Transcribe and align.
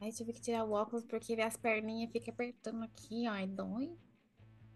Aí 0.00 0.12
tive 0.12 0.32
que 0.32 0.40
tirar 0.40 0.64
o 0.64 0.72
óculos 0.72 1.04
porque 1.04 1.34
as 1.40 1.56
perninhas 1.56 2.10
ficam 2.12 2.32
apertando 2.32 2.82
aqui, 2.84 3.26
ó, 3.28 3.36
e 3.36 3.46
dói. 3.46 3.90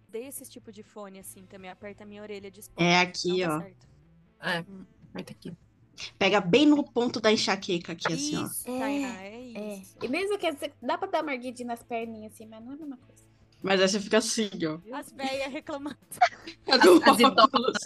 Dei 0.09 0.27
esse 0.27 0.45
tipo 0.51 0.71
de 0.73 0.83
fone 0.83 1.19
assim 1.21 1.47
também, 1.47 1.71
aperta 1.71 2.03
a 2.05 2.07
minha 2.07 2.23
orelha 2.23 2.51
de 2.51 2.61
É 2.77 2.99
aqui, 3.00 3.43
ó. 3.47 3.61
É, 4.45 4.65
aperta 5.11 5.33
aqui. 5.33 5.57
Pega 6.19 6.41
bem 6.41 6.67
no 6.67 6.83
ponto 6.85 7.21
da 7.21 7.31
enxaqueca 7.33 7.93
aqui, 7.93 8.12
assim, 8.12 8.37
ó. 8.37 8.46
Isso, 8.46 8.64
Tainá, 8.64 9.23
é 9.23 9.53
É. 9.55 9.75
isso. 9.79 9.96
E 10.03 10.09
mesmo 10.09 10.37
que 10.39 10.50
você- 10.50 10.73
dá 10.82 10.98
pra 10.98 11.07
dar 11.09 11.23
uma 11.23 11.32
erguidinha 11.32 11.68
nas 11.68 11.82
perninhas 11.82 12.32
assim, 12.32 12.46
mas 12.46 12.62
não 12.64 12.73
é 12.73 12.75
a 12.75 12.79
mesma 12.79 12.96
coisa. 12.96 13.23
Mas 13.62 13.80
aí 13.80 13.89
você 13.89 14.00
fica 14.00 14.18
assim, 14.18 14.50
ó. 14.66 14.80
As 14.96 15.12
velhas 15.12 15.52
reclamando. 15.52 15.96
Do 16.82 17.00
as 17.04 17.20
óculos. 17.23 17.79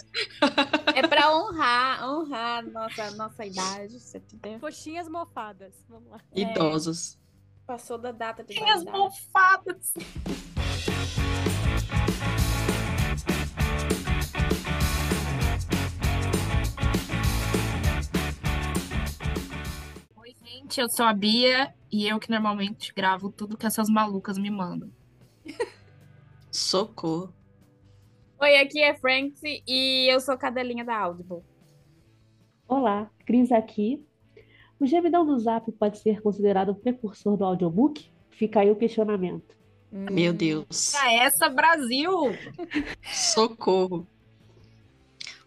É 0.95 1.07
pra 1.07 1.35
honrar, 1.37 2.09
honrar 2.09 2.65
nossa, 2.65 3.11
nossa 3.11 3.45
idade, 3.45 3.99
você 3.99 4.17
entendeu? 4.17 4.59
Coxinhas 4.59 5.07
mofadas. 5.07 5.75
Vamos 5.87 6.09
lá. 6.09 6.19
Idosos. 6.35 7.19
Passou 7.67 7.97
da 7.97 8.13
data 8.13 8.45
de 8.45 8.55
Tem 8.55 8.63
as 8.71 8.81
validade. 8.85 8.97
mofadas. 8.97 9.93
Oi, 20.15 20.33
gente, 20.43 20.79
eu 20.79 20.89
sou 20.89 21.05
a 21.05 21.13
Bia 21.13 21.73
e 21.91 22.07
eu 22.07 22.19
que 22.19 22.29
normalmente 22.29 22.93
gravo 22.93 23.31
tudo 23.31 23.57
que 23.57 23.65
essas 23.65 23.89
malucas 23.89 24.37
me 24.37 24.49
mandam. 24.49 24.89
Socorro. 26.51 27.33
Oi, 28.39 28.55
aqui 28.57 28.81
é 28.81 28.95
Franks 28.95 29.41
e 29.43 30.07
eu 30.11 30.19
sou 30.19 30.37
cadelinha 30.37 30.85
da 30.85 30.97
Audible. 30.97 31.43
Olá, 32.67 33.09
Cris 33.25 33.51
aqui. 33.51 34.05
O 34.79 34.85
gemidão 34.85 35.25
do 35.25 35.37
Zap 35.39 35.71
pode 35.71 35.97
ser 35.99 36.21
considerado 36.21 36.69
o 36.69 36.75
precursor 36.75 37.35
do 37.35 37.43
audiobook? 37.43 38.09
Fica 38.29 38.59
aí 38.59 38.69
o 38.69 38.75
questionamento. 38.75 39.55
Meu 39.91 40.31
Deus. 40.31 40.91
Pra 40.91 41.11
essa, 41.13 41.49
Brasil! 41.49 42.11
Socorro. 43.01 44.05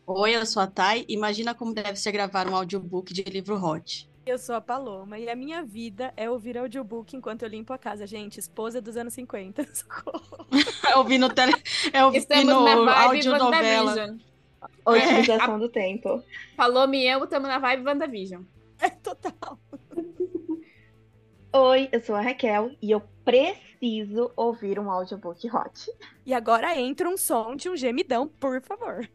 Oi, 0.06 0.34
eu 0.34 0.45
sou 0.45 0.62
a 0.62 0.67
Thay. 0.67 1.05
Imagina 1.09 1.55
como 1.55 1.72
deve 1.72 1.95
ser 1.97 2.11
gravar 2.11 2.48
um 2.48 2.56
audiobook 2.56 3.12
de 3.12 3.22
livro 3.22 3.55
hot. 3.55 4.11
Eu 4.27 4.39
sou 4.39 4.56
a 4.56 4.61
Paloma 4.61 5.19
e 5.19 5.28
a 5.28 5.37
minha 5.37 5.62
vida 5.62 6.12
é 6.17 6.28
ouvir 6.28 6.59
audiobook 6.59 7.17
enquanto 7.17 7.42
eu 7.42 7.48
limpo 7.48 7.72
a 7.72 7.78
casa. 7.78 8.06
Gente, 8.06 8.39
esposa 8.41 8.81
dos 8.81 8.97
anos 8.97 9.15
50. 9.15 9.65
Socorro. 9.72 10.47
É 10.89 10.97
ouvindo, 10.97 11.28
tele... 11.33 11.53
é 11.92 12.17
Estamos 12.17 12.47
na 12.47 12.77
vibe 12.77 13.28
audionovela. 13.28 13.91
WandaVision. 13.91 14.19
Otimização 14.84 15.59
do 15.59 15.69
tempo. 15.69 16.22
Falou 16.56 16.92
e 16.92 17.06
eu, 17.06 17.22
estamos 17.22 17.48
na 17.48 17.59
vibe 17.59 17.87
WandaVision. 17.87 18.42
É 18.83 18.91
total. 18.91 19.59
Oi, 21.53 21.89
eu 21.92 22.00
sou 22.00 22.14
a 22.14 22.20
Raquel 22.20 22.70
e 22.81 22.91
eu 22.92 23.03
preciso 23.25 24.31
ouvir 24.37 24.78
um 24.78 24.91
audiobook 24.91 25.48
hot. 25.50 25.91
E 26.25 26.33
agora 26.33 26.78
entra 26.78 27.09
um 27.09 27.17
som 27.17 27.56
de 27.56 27.69
um 27.69 27.77
gemidão, 27.77 28.28
por 28.28 28.61
favor. 28.62 29.09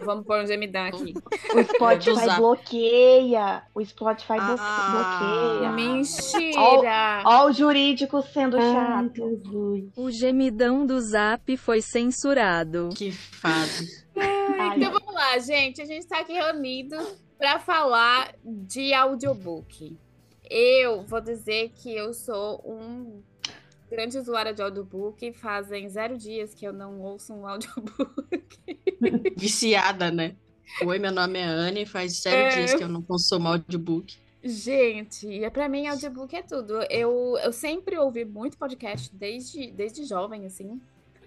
Vamos 0.00 0.26
pôr 0.26 0.42
um 0.42 0.46
gemidão 0.48 0.84
aqui. 0.86 1.14
O 1.54 1.62
Spotify 1.62 2.36
bloqueia. 2.36 3.62
O 3.72 3.84
Spotify 3.84 4.32
Ah. 4.40 5.60
bloqueia. 5.70 5.72
Mentira! 5.72 7.22
Ó 7.24 7.46
o 7.46 7.52
jurídico 7.52 8.20
sendo 8.22 8.56
Ai, 8.58 8.72
chato. 8.72 9.14
Jesus. 9.14 9.92
O 9.96 10.10
gemidão 10.10 10.84
do 10.84 11.00
Zap 11.00 11.56
foi 11.56 11.80
censurado. 11.80 12.88
Que 12.96 13.12
fase. 13.12 14.04
Ai, 14.16 14.76
Então 14.78 14.90
vamos 14.90 15.14
lá, 15.14 15.38
gente. 15.38 15.80
A 15.80 15.84
gente 15.84 16.00
está 16.00 16.18
aqui 16.18 16.32
reunido 16.32 16.96
para 17.38 17.58
falar 17.58 18.34
de 18.44 18.92
audiobook. 18.92 19.96
Eu 20.48 21.02
vou 21.04 21.20
dizer 21.20 21.70
que 21.74 21.94
eu 21.94 22.12
sou 22.12 22.60
um 22.64 23.22
grande 23.90 24.18
usuária 24.18 24.52
de 24.52 24.62
audiobook. 24.62 25.32
Fazem 25.32 25.88
zero 25.88 26.16
dias 26.16 26.54
que 26.54 26.66
eu 26.66 26.72
não 26.72 27.00
ouço 27.00 27.32
um 27.32 27.46
audiobook. 27.46 28.44
Viciada, 29.36 30.10
né? 30.10 30.36
Oi, 30.84 30.98
meu 30.98 31.12
nome 31.12 31.38
é 31.38 31.44
Anne. 31.44 31.86
Faz 31.86 32.20
zero 32.20 32.36
É. 32.36 32.48
dias 32.50 32.74
que 32.74 32.82
eu 32.82 32.88
não 32.88 33.02
consumo 33.02 33.48
audiobook. 33.48 34.16
Gente, 34.42 35.42
é 35.42 35.48
para 35.48 35.68
mim 35.70 35.86
audiobook 35.86 36.34
é 36.36 36.42
tudo. 36.42 36.82
Eu, 36.90 37.38
eu 37.42 37.52
sempre 37.52 37.96
ouvi 37.96 38.24
muito 38.26 38.58
podcast 38.58 39.14
desde, 39.14 39.70
desde 39.70 40.04
jovem, 40.04 40.44
assim, 40.44 40.78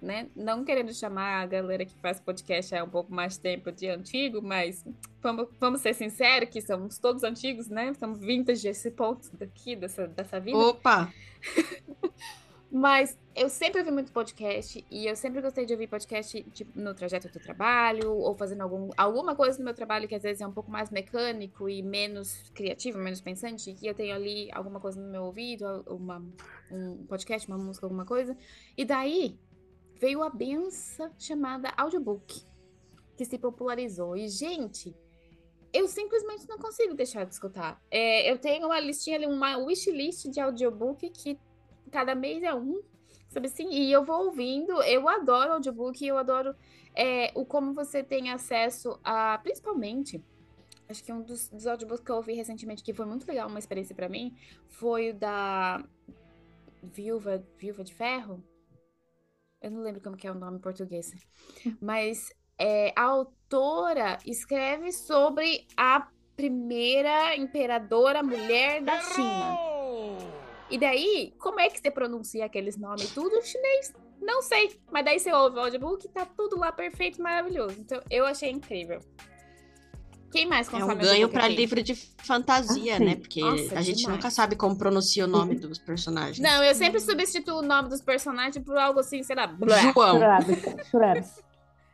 né? 0.02 0.30
Não 0.36 0.64
querendo 0.64 0.94
chamar 0.94 1.42
a 1.42 1.46
galera 1.46 1.86
que 1.86 1.96
faz 1.96 2.20
podcast 2.20 2.76
há 2.76 2.84
um 2.84 2.90
pouco 2.90 3.14
mais 3.14 3.38
tempo 3.38 3.72
de 3.72 3.88
antigo, 3.88 4.42
mas 4.42 4.86
vamos, 5.22 5.48
vamos 5.60 5.82
ser 5.82 5.94
sinceros 5.94 6.50
que 6.50 6.62
somos 6.62 6.98
todos 6.98 7.24
antigos, 7.24 7.68
né? 7.68 7.94
Somos 7.94 8.20
vintage 8.20 8.68
esse 8.68 8.92
ponto 8.92 9.30
daqui, 9.36 9.76
dessa, 9.76 10.08
dessa 10.08 10.40
vida. 10.40 10.58
Opa! 10.58 11.12
Mas 12.70 13.18
eu 13.34 13.50
sempre 13.50 13.80
ouvi 13.80 13.92
muito 13.92 14.12
podcast 14.12 14.86
e 14.92 15.08
eu 15.08 15.16
sempre 15.16 15.42
gostei 15.42 15.66
de 15.66 15.72
ouvir 15.72 15.88
podcast 15.88 16.44
tipo, 16.52 16.78
no 16.78 16.94
trajeto 16.94 17.30
do 17.30 17.40
trabalho 17.40 18.12
ou 18.12 18.36
fazendo 18.36 18.62
algum, 18.62 18.90
alguma 18.98 19.36
coisa 19.36 19.58
no 19.58 19.64
meu 19.64 19.74
trabalho 19.74 20.08
que 20.08 20.16
às 20.16 20.24
vezes 20.24 20.42
é 20.42 20.48
um 20.48 20.52
pouco 20.52 20.70
mais 20.70 20.92
mecânico 20.92 21.70
e 21.70 21.82
menos 21.82 22.50
criativo, 22.54 23.00
menos 23.00 23.22
pensante, 23.22 23.78
e 23.82 23.88
eu 23.88 23.94
tenho 23.94 24.14
ali 24.14 24.50
alguma 24.52 24.82
coisa 24.82 25.00
no 25.00 25.10
meu 25.10 25.24
ouvido, 25.24 25.84
uma, 25.88 26.22
um 26.70 27.06
podcast, 27.06 27.48
uma 27.48 27.58
música, 27.58 27.86
alguma 27.86 28.06
coisa. 28.06 28.36
E 28.76 28.84
daí 28.84 29.40
veio 30.00 30.24
a 30.24 30.30
benção 30.30 31.12
chamada 31.18 31.74
audiobook, 31.76 32.44
que 33.16 33.26
se 33.26 33.38
popularizou. 33.38 34.16
E, 34.16 34.28
gente, 34.30 34.96
eu 35.74 35.88
simplesmente 35.88 36.48
não 36.48 36.58
consigo 36.58 36.94
deixar 36.94 37.26
de 37.26 37.34
escutar. 37.34 37.82
É, 37.92 38.32
eu 38.32 38.38
tenho 38.38 38.68
uma 38.68 38.80
listinha 38.80 39.18
ali, 39.18 39.26
uma 39.26 39.58
wishlist 39.58 40.30
de 40.30 40.40
audiobook 40.40 41.10
que 41.10 41.40
cada 41.92 42.16
mês 42.16 42.44
é 42.44 42.54
um, 42.54 42.82
sabe 43.30 43.48
assim? 43.48 43.70
E 43.70 43.92
eu 43.92 44.04
vou 44.04 44.26
ouvindo, 44.26 44.82
eu 44.84 45.08
adoro 45.08 45.54
audiobook, 45.54 46.06
eu 46.06 46.18
adoro 46.18 46.56
é, 46.96 47.32
o 47.36 47.46
como 47.46 47.74
você 47.74 48.04
tem 48.04 48.32
acesso 48.32 49.00
a, 49.04 49.38
principalmente, 49.40 50.24
acho 50.90 51.04
que 51.04 51.14
um 51.14 51.22
dos, 51.22 51.50
dos 51.50 51.68
audiobooks 51.68 52.04
que 52.04 52.12
eu 52.12 52.16
ouvi 52.16 52.34
recentemente, 52.34 52.84
que 52.84 52.94
foi 52.94 53.06
muito 53.06 53.28
legal, 53.28 53.48
uma 53.48 53.60
experiência 53.60 53.96
pra 53.96 54.10
mim, 54.10 54.36
foi 54.68 55.12
o 55.12 55.14
da 55.14 55.84
Viúva, 56.82 57.44
Viúva 57.58 57.84
de 57.84 57.94
Ferro. 57.94 58.44
Eu 59.62 59.72
não 59.72 59.82
lembro 59.82 60.02
como 60.02 60.16
que 60.16 60.28
é 60.28 60.32
o 60.32 60.36
nome 60.36 60.58
em 60.58 60.62
português, 60.62 61.12
mas 61.82 62.30
é, 62.60 62.94
a 62.96 63.04
autora 63.04 64.18
escreve 64.26 64.92
sobre 64.92 65.66
a 65.76 66.08
primeira 66.36 67.36
imperadora 67.36 68.22
mulher 68.22 68.82
da 68.82 69.02
China. 69.02 69.58
E 70.70 70.78
daí, 70.78 71.34
como 71.40 71.60
é 71.60 71.70
que 71.70 71.80
você 71.80 71.90
pronuncia 71.90 72.46
aqueles 72.46 72.78
nomes 72.78 73.14
tudo 73.14 73.36
em 73.38 73.42
chinês? 73.42 73.94
Não 74.22 74.42
sei. 74.42 74.80
Mas 74.92 75.06
daí 75.06 75.20
você 75.20 75.32
ouve 75.32 75.58
o 75.58 75.62
audiobook 75.62 76.06
e 76.06 76.10
tá 76.10 76.26
tudo 76.26 76.58
lá 76.58 76.72
perfeito, 76.72 77.22
maravilhoso. 77.22 77.80
Então, 77.80 78.02
eu 78.12 78.26
achei 78.26 78.52
incrível. 78.52 79.00
Quem 80.32 80.46
mais 80.46 80.68
É 80.68 80.72
consome 80.72 80.96
um 80.96 80.98
ganho 80.98 81.30
para 81.30 81.48
livro 81.48 81.82
de 81.82 81.96
fantasia, 81.96 82.98
Ah, 82.98 83.00
né? 83.00 83.16
Porque 83.16 83.40
Nossa, 83.42 83.78
a 83.78 83.82
gente 83.82 83.98
demais. 84.00 84.18
nunca 84.18 84.30
sabe 84.30 84.56
como 84.56 84.78
pronuncia 84.78 85.24
o 85.24 85.28
nome 85.28 85.56
dos 85.56 85.78
personagens. 85.78 86.40
Não, 86.40 86.64
eu 86.64 86.76
sempre 86.76 87.00
substituo 87.00 87.60
o 87.60 87.62
nome 87.62 87.90
dos 87.90 88.02
personagens 88.02 88.64
por 88.64 88.78
algo 88.78 89.00
assim, 89.00 89.24
sei 89.24 89.36
lá. 89.36 89.48
blá. 89.48 89.78
João. 89.94 90.20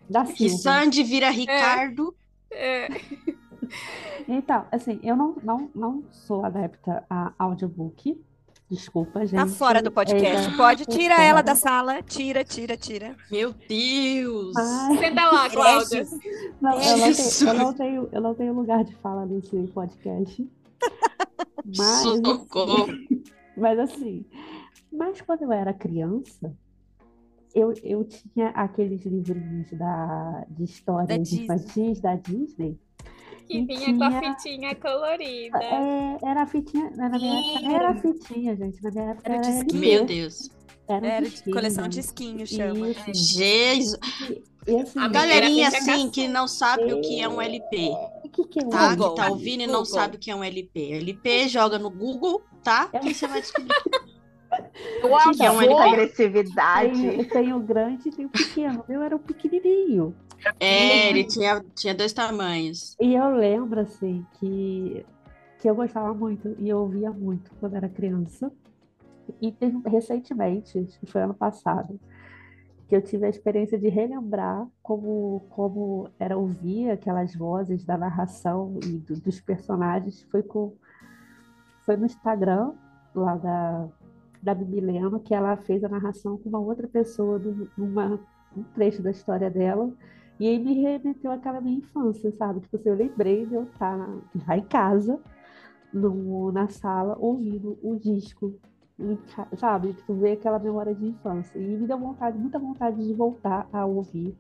Da 0.10 0.26
Que. 0.26 0.50
Sandy 0.50 1.04
vira 1.04 1.30
Ricardo. 1.30 2.14
É, 2.52 2.88
Então, 4.28 4.66
assim, 4.72 5.00
eu 5.04 5.16
não, 5.16 5.36
não, 5.44 5.72
não 5.74 6.04
sou 6.12 6.46
adepta 6.46 7.04
a 7.10 7.34
audiobook. 7.40 8.20
Desculpa, 8.74 9.24
gente. 9.26 9.36
Tá 9.40 9.46
fora 9.48 9.84
do 9.84 9.92
podcast. 9.92 10.52
É, 10.52 10.58
Pode, 10.58 10.86
tô 10.86 10.92
tira 10.92 11.24
ela 11.24 11.44
da 11.44 11.54
sala. 11.54 12.02
Tira, 12.02 12.44
tira, 12.44 12.76
tira. 12.76 13.16
Meu 13.32 13.54
Deus! 13.70 14.56
Ai, 14.58 14.98
Senta 14.98 15.26
lá, 15.32 15.48
Cláudia. 15.50 16.08
não, 16.60 16.82
eu, 16.82 16.98
não 16.98 17.10
Isso. 17.10 17.46
tenho, 17.46 17.54
eu, 17.54 17.64
não 17.64 17.74
tenho, 17.74 18.10
eu 18.12 18.22
não 18.22 18.36
tenho 18.36 18.54
lugar 18.54 18.84
de 18.84 18.96
fala 18.96 19.28
nesse 19.28 19.56
podcast. 19.68 20.50
Mas, 21.78 22.02
Socorro! 22.02 22.88
mas 23.56 23.78
assim, 23.80 24.26
mas 24.92 25.22
quando 25.22 25.44
eu 25.44 25.52
era 25.52 25.72
criança, 25.74 26.54
eu, 27.54 27.74
eu 27.84 28.04
tinha 28.04 28.50
aqueles 28.50 29.06
livrinhos 29.06 29.70
da, 29.72 30.46
de 30.50 30.58
Da 30.58 30.64
histórias 30.64 31.30
Disney. 31.30 31.44
infantis 31.46 32.02
da 32.02 32.16
Disney. 32.16 32.80
Que 33.48 33.62
vinha 33.66 33.98
com 33.98 34.04
a 34.04 34.10
tinha- 34.20 34.36
fitinha 34.36 34.76
colorida. 34.76 35.60
É, 35.64 36.18
era 36.24 36.44
a 36.44 36.48
fitinha, 36.48 36.90
na 36.96 37.10
minha 37.10 37.40
época 37.40 37.76
era 37.76 37.90
a 37.90 37.96
fitinha, 37.96 38.56
gente. 38.56 38.82
Na 38.84 38.92
minha 38.92 39.04
época 39.12 39.30
Era 39.32 39.36
era, 39.46 39.52
disquinho. 39.54 39.80
Meu 39.82 40.06
Deus. 40.06 40.50
Era, 40.88 41.08
Era 41.08 41.30
de 41.30 41.52
coleção 41.52 41.88
de 41.88 42.00
esquinho, 42.00 42.46
chama. 42.46 42.90
Isso. 42.90 43.34
Jesus. 43.38 44.00
E 44.68 44.76
assim, 44.80 45.00
A 45.00 45.08
galerinha 45.10 45.68
assim 45.68 46.10
que 46.10 46.28
não 46.28 46.48
sabe 46.48 46.94
o 46.94 47.02
que 47.02 47.20
é 47.22 47.28
um 47.28 47.42
LP, 47.42 47.90
o 48.24 48.30
que, 48.30 48.46
que 48.48 48.60
é 48.60 48.66
um 48.66 48.70
tá? 48.70 48.88
LP? 48.94 49.10
Que 49.10 49.16
tá 49.16 49.30
ouvindo 49.30 49.62
e 49.64 49.68
não 49.68 49.74
Google. 49.82 49.86
sabe 49.86 50.16
o 50.16 50.20
que 50.20 50.32
é 50.32 50.36
um 50.36 50.44
LP. 50.44 50.94
LP, 50.94 51.48
joga 51.50 51.78
no 51.78 51.90
Google, 51.90 52.42
tá? 52.64 52.90
É 52.94 53.00
um- 53.02 53.08
E 53.08 53.14
você 53.14 53.28
vai 53.28 53.42
descobrir. 53.42 53.74
O 55.04 55.32
que 55.32 55.44
é 55.44 55.52
um 55.52 55.62
LP? 55.62 55.82
agressividade. 55.82 57.02
Tem, 57.02 57.24
tem 57.26 57.54
o 57.54 57.60
grande 57.60 58.08
e 58.08 58.12
tem 58.12 58.26
o 58.26 58.30
pequeno. 58.30 58.84
O 58.88 58.92
meu 58.92 59.02
era 59.02 59.16
o 59.16 59.20
pequenininho. 59.20 60.16
É, 60.60 61.10
ele 61.10 61.24
tinha, 61.26 61.64
tinha 61.76 61.94
dois 61.96 62.14
tamanhos. 62.14 62.96
E 63.00 63.14
eu 63.16 63.30
lembro, 63.36 63.80
assim, 63.80 64.26
que 64.40 65.06
que 65.60 65.70
eu 65.70 65.76
gostava 65.76 66.14
muito 66.14 66.54
e 66.60 66.68
eu 66.68 66.80
ouvia 66.80 67.10
muito 67.10 67.50
quando 67.58 67.76
era 67.78 67.88
criança. 67.88 68.52
E 69.42 69.50
teve, 69.50 69.78
recentemente, 69.88 70.78
acho 70.78 71.00
que 71.00 71.06
foi 71.06 71.22
ano 71.22 71.34
passado, 71.34 71.98
que 72.90 72.94
eu 72.94 73.02
tive 73.02 73.26
a 73.26 73.30
experiência 73.30 73.80
de 73.80 73.88
relembrar 73.88 74.68
como, 74.82 75.42
como 75.52 76.10
era 76.20 76.38
ouvir 76.38 76.90
aquelas 76.92 77.34
vozes 77.34 77.86
da 77.86 77.98
narração 77.98 78.78
e 78.84 78.98
do- 78.98 79.22
dos 79.22 79.40
personagens. 79.40 80.24
Foi, 80.30 80.44
com, 80.44 80.74
foi 81.86 81.96
no 81.96 82.06
Instagram, 82.08 82.74
lá 83.16 83.38
da, 83.38 83.88
da 84.42 84.54
Bibi 84.54 84.82
Leno, 84.82 85.22
que 85.22 85.34
ela 85.34 85.56
fez 85.56 85.82
a 85.86 85.88
narração 85.88 86.38
com 86.38 86.50
uma 86.50 86.60
outra 86.60 86.90
pessoa, 86.90 87.40
num- 87.40 87.68
numa, 87.78 88.20
um 88.58 88.64
trecho 88.64 89.02
da 89.02 89.12
história 89.12 89.50
dela. 89.50 89.90
E 90.44 90.48
aí 90.50 90.60
me 90.60 90.74
remeteu 90.74 91.32
àquela 91.32 91.62
minha 91.62 91.78
infância, 91.78 92.30
sabe? 92.34 92.60
Tipo 92.60 92.76
assim, 92.76 92.90
eu 92.90 92.96
lembrei 92.96 93.46
de 93.46 93.54
eu 93.54 93.64
estar 93.64 93.96
lá 94.46 94.58
em 94.58 94.66
casa, 94.66 95.18
no, 95.94 96.52
na 96.52 96.68
sala, 96.68 97.16
ouvindo 97.18 97.80
o 97.82 97.96
disco, 97.96 98.54
ca- 99.34 99.48
sabe? 99.56 99.94
Tu 100.06 100.14
vê 100.16 100.34
aquela 100.34 100.60
memória 100.60 100.94
de 100.94 101.06
infância. 101.08 101.58
E 101.58 101.78
me 101.78 101.88
deu 101.88 101.98
vontade, 101.98 102.38
muita 102.38 102.60
vontade 102.60 103.08
de 103.08 103.14
voltar 103.14 103.70
a 103.72 103.86
ouvir, 103.86 104.36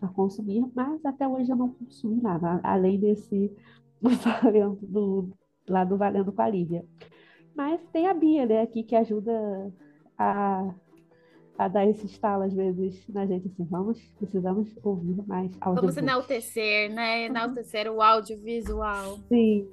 a 0.00 0.06
consumir, 0.06 0.64
mas 0.76 1.04
até 1.04 1.26
hoje 1.26 1.50
eu 1.50 1.56
não 1.56 1.70
consumi 1.72 2.22
nada, 2.22 2.60
além 2.62 3.00
desse 3.00 3.52
do 4.00 4.76
do, 4.86 5.28
lá 5.68 5.82
do 5.82 5.96
Valendo 5.96 6.32
com 6.32 6.42
a 6.42 6.48
Lívia. 6.48 6.84
Mas 7.56 7.80
tem 7.92 8.06
a 8.06 8.14
Bia, 8.14 8.46
né, 8.46 8.62
aqui 8.62 8.84
que 8.84 8.94
ajuda 8.94 9.32
a, 10.16 10.72
a 11.58 11.66
dar 11.66 11.84
esse 11.86 12.06
estalo 12.06 12.44
às 12.44 12.54
vezes 12.54 13.04
na 13.08 13.26
gente, 13.26 13.48
assim, 13.48 13.66
vamos, 13.68 14.00
precisamos 14.16 14.68
ouvir 14.82 15.16
mais 15.26 15.50
Vamos 15.56 15.78
audiobook. 15.78 15.98
enaltecer, 15.98 16.90
né? 16.94 17.24
Enaltecer 17.24 17.90
o 17.90 18.00
audiovisual. 18.00 19.18
Sim, 19.28 19.68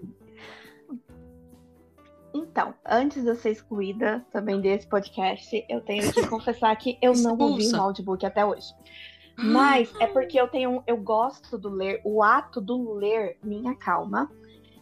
Então, 2.33 2.73
antes 2.85 3.23
de 3.23 3.29
eu 3.29 3.35
ser 3.35 3.51
excluída 3.51 4.25
também 4.31 4.59
desse 4.59 4.85
podcast, 4.87 5.63
eu 5.69 5.79
tenho 5.79 6.11
que 6.11 6.25
confessar 6.27 6.75
que 6.75 6.97
eu 7.01 7.13
não 7.13 7.37
ouvi 7.37 7.73
um 7.73 7.81
audiobook 7.81 8.25
até 8.25 8.43
hoje. 8.43 8.67
Mas 9.37 9.93
é 9.99 10.07
porque 10.07 10.39
eu 10.39 10.47
tenho, 10.47 10.83
eu 10.87 10.97
gosto 10.97 11.57
do 11.57 11.69
ler, 11.69 12.01
o 12.03 12.23
ato 12.23 12.59
do 12.59 12.93
ler 12.93 13.37
me 13.43 13.65
acalma. 13.67 14.29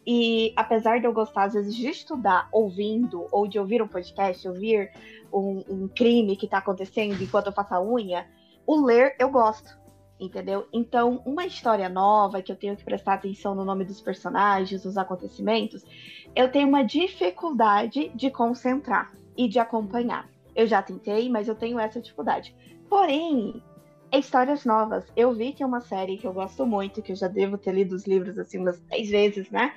E 0.06 0.52
apesar 0.56 1.00
de 1.00 1.06
eu 1.06 1.14
gostar, 1.14 1.44
às 1.46 1.54
vezes, 1.54 1.76
de 1.76 1.88
estudar 1.88 2.50
ouvindo 2.52 3.26
ou 3.32 3.48
de 3.48 3.58
ouvir 3.60 3.82
um 3.82 3.88
podcast, 3.88 4.48
ouvir 4.48 4.92
um, 5.34 5.64
um 5.70 5.88
crime 5.88 6.36
que 6.36 6.46
está 6.46 6.60
acontecendo 6.60 7.22
enquanto 7.22 7.48
eu 7.48 7.54
faço 7.54 7.74
a 7.74 7.82
unha, 7.82 8.28
o 8.66 8.86
ler 8.86 9.16
eu 9.20 9.30
gosto, 9.30 9.78
entendeu? 10.20 10.68
Então, 10.72 11.22
uma 11.26 11.46
história 11.46 11.90
nova 11.90 12.42
que 12.42 12.52
eu 12.52 12.56
tenho 12.56 12.76
que 12.76 12.84
prestar 12.84 13.16
atenção 13.16 13.56
no 13.56 13.66
nome 13.66 13.84
dos 13.84 14.00
personagens, 14.00 14.86
nos 14.86 14.98
acontecimentos, 14.98 15.84
eu 16.36 16.52
tenho 16.52 16.68
uma 16.68 16.84
dificuldade 16.84 18.12
de 18.16 18.30
concentrar 18.30 19.12
e 19.38 19.48
de 19.48 19.60
acompanhar. 19.60 20.30
Eu 20.56 20.68
já 20.68 20.82
tentei, 20.82 21.30
mas 21.30 21.48
eu 21.48 21.56
tenho 21.56 21.80
essa 21.80 22.00
dificuldade. 22.00 22.56
Porém, 22.88 23.62
é 24.12 24.20
histórias 24.20 24.64
novas. 24.64 25.04
Eu 25.16 25.34
vi 25.34 25.54
que 25.54 25.64
é 25.64 25.66
uma 25.66 25.82
série 25.82 26.18
que 26.18 26.28
eu 26.28 26.34
gosto 26.34 26.66
muito, 26.66 27.02
que 27.02 27.12
eu 27.12 27.16
já 27.16 27.28
devo 27.28 27.58
ter 27.58 27.74
lido 27.74 27.96
os 27.96 28.06
livros 28.06 28.38
assim 28.38 28.60
umas 28.60 28.80
10 28.82 29.10
vezes, 29.10 29.50
né? 29.50 29.74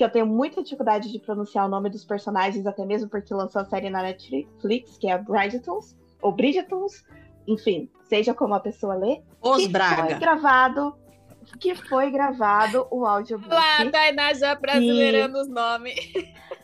Que 0.00 0.04
eu 0.04 0.08
tenho 0.08 0.24
muita 0.24 0.62
dificuldade 0.62 1.12
de 1.12 1.18
pronunciar 1.18 1.66
o 1.66 1.68
nome 1.68 1.90
dos 1.90 2.06
personagens, 2.06 2.64
até 2.64 2.86
mesmo 2.86 3.10
porque 3.10 3.34
lançou 3.34 3.60
a 3.60 3.66
série 3.66 3.90
na 3.90 4.00
Netflix, 4.00 4.96
que 4.96 5.06
é 5.06 5.18
Bridgetons, 5.18 5.94
ou 6.22 6.32
Bridgetons, 6.32 7.04
enfim, 7.46 7.86
seja 8.04 8.32
como 8.32 8.54
a 8.54 8.60
pessoa 8.60 8.94
lê. 8.94 9.20
Os 9.42 9.58
que 9.58 9.62
foi 9.64 9.68
Braga. 9.68 10.18
gravado, 10.18 10.96
que 11.58 11.74
foi 11.74 12.10
gravado 12.10 12.86
o 12.90 13.04
audiobook. 13.04 13.50
Lá, 13.50 13.82
a 13.82 13.90
Tainá 13.90 14.32
já 14.32 14.54
brasileirando 14.54 15.38
os 15.38 15.48
nomes. 15.48 15.94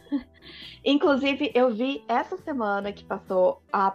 Inclusive, 0.82 1.52
eu 1.54 1.74
vi 1.74 2.02
essa 2.08 2.38
semana 2.38 2.90
que 2.90 3.04
passou 3.04 3.62
a, 3.70 3.94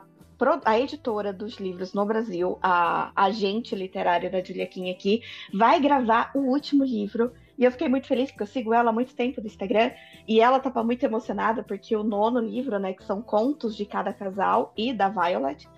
a 0.63 0.79
editora 0.79 1.33
dos 1.33 1.55
livros 1.55 1.95
no 1.95 2.05
Brasil, 2.05 2.59
a 2.61 3.11
agente 3.15 3.75
literária 3.75 4.29
da 4.29 4.43
Julia 4.43 4.67
Kim 4.67 4.91
aqui, 4.91 5.23
vai 5.51 5.79
gravar 5.79 6.29
o 6.35 6.41
último 6.41 6.83
livro. 6.83 7.33
E 7.62 7.63
eu 7.63 7.72
fiquei 7.72 7.88
muito 7.88 8.08
feliz, 8.08 8.31
porque 8.31 8.42
eu 8.42 8.48
sigo 8.48 8.74
ela 8.74 8.90
há 8.90 8.94
muito 8.94 9.13
tempo 9.13 9.40
no 9.40 9.46
Instagram. 9.46 9.92
E 10.28 10.42
ela 10.42 10.60
tava 10.60 10.84
muito 10.84 11.04
emocionada, 11.04 11.62
porque 11.62 11.96
o 11.96 12.04
nono 12.04 12.40
livro, 12.40 12.80
né, 12.80 12.92
que 12.92 13.04
são 13.04 13.22
contos 13.22 13.75
de 13.75 13.86
cada 13.86 14.12
casal 14.12 14.74
e 14.75 14.92
da 14.92 15.10
Violet, 15.10 15.69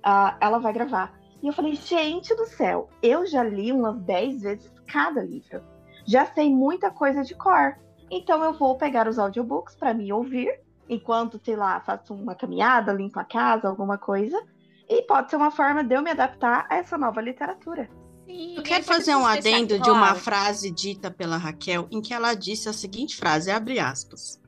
ah, 0.00 0.36
ela 0.40 0.60
vai 0.60 0.72
gravar. 0.72 1.12
E 1.42 1.48
eu 1.48 1.52
falei, 1.52 1.74
gente 1.74 2.32
do 2.36 2.46
céu, 2.46 2.88
eu 3.02 3.26
já 3.26 3.42
li 3.42 3.72
umas 3.72 3.98
10 4.02 4.42
vezes 4.42 4.72
cada 4.86 5.24
livro. 5.24 5.60
Já 6.06 6.24
sei 6.24 6.54
muita 6.54 6.88
coisa 6.92 7.24
de 7.24 7.34
cor. 7.34 7.78
Então 8.08 8.44
eu 8.44 8.52
vou 8.52 8.76
pegar 8.76 9.08
os 9.08 9.18
audiobooks 9.18 9.74
para 9.74 9.92
me 9.92 10.12
ouvir, 10.12 10.60
enquanto, 10.88 11.40
sei 11.44 11.56
lá, 11.56 11.80
faço 11.80 12.14
uma 12.14 12.36
caminhada, 12.36 12.92
limpo 12.92 13.18
a 13.18 13.24
casa, 13.24 13.68
alguma 13.68 13.98
coisa. 13.98 14.40
E 14.88 15.02
pode 15.02 15.30
ser 15.30 15.36
uma 15.36 15.50
forma 15.50 15.82
de 15.82 15.96
eu 15.96 16.02
me 16.02 16.12
adaptar 16.12 16.64
a 16.70 16.76
essa 16.76 16.96
nova 16.96 17.20
literatura. 17.20 17.90
Sim, 18.26 18.54
Eu 18.56 18.60
e 18.60 18.64
quero 18.64 18.84
fazer 18.84 19.14
um 19.14 19.26
adendo 19.26 19.78
de 19.78 19.90
uma 19.90 20.14
frase 20.14 20.70
dita 20.70 21.10
pela 21.10 21.36
Raquel, 21.36 21.86
em 21.90 22.00
que 22.00 22.12
ela 22.14 22.34
disse 22.34 22.68
a 22.68 22.72
seguinte 22.72 23.16
frase, 23.16 23.50
abre 23.50 23.78
aspas. 23.78 24.40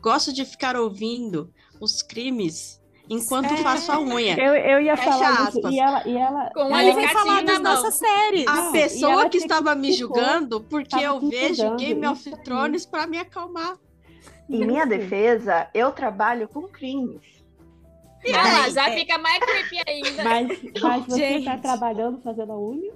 Gosto 0.00 0.32
de 0.32 0.44
ficar 0.44 0.76
ouvindo 0.76 1.50
os 1.80 2.02
crimes 2.02 2.80
enquanto 3.08 3.52
É. 3.52 3.56
faço 3.58 3.90
a 3.92 4.00
unha. 4.00 4.36
eu, 4.38 4.54
eu 4.54 4.80
ia 4.80 4.96
Fecha 4.96 5.10
falar 5.12 5.30
aspas. 5.30 5.54
isso. 5.56 5.68
E 5.70 5.78
ela, 5.80 6.06
e 6.08 6.16
ela, 6.16 6.50
Com 6.54 6.60
Ela 6.60 6.78
alicatinho 6.78 7.08
falar 7.12 7.42
na 7.42 7.42
das 7.52 7.60
mão. 7.60 7.74
nossas 7.74 7.94
séries. 7.94 8.46
A 8.46 8.54
Não, 8.54 8.68
e 8.70 8.72
pessoa 8.72 9.28
que 9.28 9.38
estava 9.38 9.74
me 9.74 9.92
julgando 9.92 10.60
porque 10.62 10.96
eu 10.98 11.20
vejo 11.20 11.76
Game 11.76 12.06
of. 12.06 12.30
Thrones 12.44 12.84
para 12.86 13.06
me 13.06 13.18
acalmar. 13.18 13.76
Em 14.48 14.66
minha 14.66 14.84
defesa, 14.84 15.68
eu 15.72 15.90
trabalho 15.90 16.46
com 16.48 16.62
crimes. 16.68 17.22
Ah 18.26 18.42
lá, 18.42 18.64
aí, 18.64 18.70
já 18.72 18.88
é- 18.90 18.96
fica 18.98 19.18
mais 19.18 19.38
creepy 19.44 19.82
ainda. 19.86 20.24
Mas, 20.24 20.58
mas 20.82 21.06
você 21.06 21.16
Gente. 21.18 21.44
tá 21.44 21.58
trabalhando 21.58 22.20
fazendo 22.22 22.52
a 22.52 22.58
unha? 22.58 22.92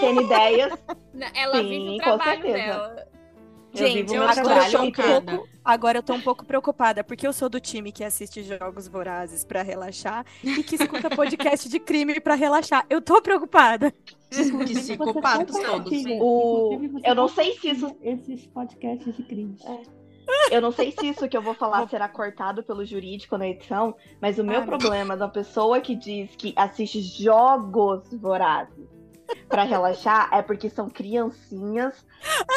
Tendo 0.00 0.22
ideias, 0.22 0.72
Não, 1.12 1.26
Ela 1.34 1.56
Sim, 1.58 1.68
vive 1.68 1.88
o 1.90 1.92
com 1.98 1.98
trabalho 2.02 2.42
certeza. 2.42 2.56
dela. 2.56 3.06
eu 3.08 3.14
Gente, 3.76 4.14
eu 4.14 4.22
agora 4.22 4.66
eu 4.66 4.70
tô 4.70 4.82
um 4.82 4.92
pouco, 4.92 5.48
agora 5.64 5.98
eu 5.98 6.02
tô 6.02 6.14
um 6.14 6.20
pouco 6.20 6.44
preocupada, 6.44 7.02
porque 7.02 7.26
eu 7.26 7.32
sou 7.32 7.48
do 7.48 7.58
time 7.58 7.90
que 7.90 8.04
assiste 8.04 8.42
jogos 8.44 8.86
vorazes 8.86 9.44
pra 9.44 9.62
relaxar 9.62 10.24
e 10.44 10.62
que 10.62 10.76
escuta 10.76 11.10
podcast 11.10 11.68
de 11.68 11.80
crime 11.80 12.20
pra 12.20 12.34
relaxar. 12.36 12.86
Eu 12.88 13.02
tô 13.02 13.20
preocupada. 13.20 13.92
Psicopatas 14.30 15.56
Você 15.56 15.64
todos. 15.66 15.92
O- 16.20 16.80
eu 17.04 17.14
não 17.14 17.28
sei 17.28 17.52
se 17.58 17.74
compartilha 17.74 17.96
Esses 18.12 18.46
podcasts 18.46 19.16
de 19.16 19.22
crimes. 19.24 19.60
Eu 20.50 20.60
não 20.62 20.70
sei 20.72 20.90
se 20.92 21.08
isso 21.08 21.28
que 21.28 21.36
eu 21.36 21.42
vou 21.42 21.52
falar 21.54 21.86
será 21.88 22.08
cortado 22.08 22.62
pelo 22.62 22.84
jurídico 22.84 23.36
na 23.36 23.46
edição, 23.48 23.94
mas 24.20 24.38
o 24.38 24.44
meu 24.44 24.60
Ah, 24.60 24.64
problema 24.64 25.16
da 25.16 25.28
pessoa 25.28 25.80
que 25.80 25.94
diz 25.94 26.34
que 26.36 26.52
assiste 26.56 27.00
jogos 27.02 28.02
vorazes 28.14 28.88
para 29.48 29.62
relaxar 29.64 30.28
é 30.32 30.42
porque 30.42 30.68
são 30.68 30.88
criancinhas 30.88 32.04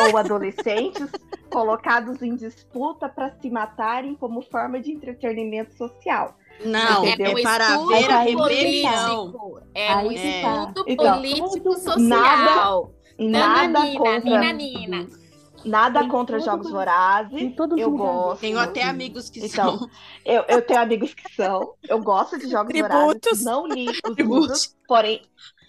ou 0.05 0.17
adolescentes 0.17 1.09
colocados 1.49 2.21
em 2.21 2.35
disputa 2.35 3.07
para 3.09 3.31
se 3.39 3.49
matarem 3.49 4.15
como 4.15 4.41
forma 4.41 4.79
de 4.79 4.91
entretenimento 4.91 5.75
social. 5.75 6.35
Não, 6.65 7.05
Entendeu? 7.05 7.37
é 7.37 7.41
para 7.43 7.65
estudo 7.69 7.87
ver 7.87 8.11
a 8.11 8.19
rebelião. 8.19 9.31
político. 9.31 9.61
É 9.75 9.95
um 9.95 10.09
que 10.09 10.15
tá. 10.15 10.21
estudo 10.63 10.83
Então, 10.87 11.13
político 11.15 11.73
social. 11.79 11.97
nada- 11.99 12.97
Nada 13.19 13.79
Nananina, 13.79 15.05
contra, 15.05 15.17
nada 15.65 15.99
Tem 16.01 16.07
contra 16.09 16.39
jogos 16.39 16.67
mundo- 16.67 16.75
vorazes. 16.75 17.53
Eu 17.77 17.91
gosto. 17.91 18.41
Tenho 18.41 18.59
até 18.59 18.83
amigos 18.83 19.27
que 19.29 19.39
Então, 19.43 19.77
são. 19.79 19.89
Eu, 20.23 20.43
eu 20.47 20.61
tenho 20.61 20.79
amigos 20.79 21.15
que 21.15 21.33
são. 21.35 21.73
Eu 21.89 21.99
gosto 21.99 22.37
de 22.37 22.47
jogos 22.47 22.71
vorazes. 22.79 22.99
Tributos. 22.99 23.43
Não 23.43 23.65
li 23.65 23.87
os 23.89 24.15
livros, 24.17 24.75
porém. 24.87 25.21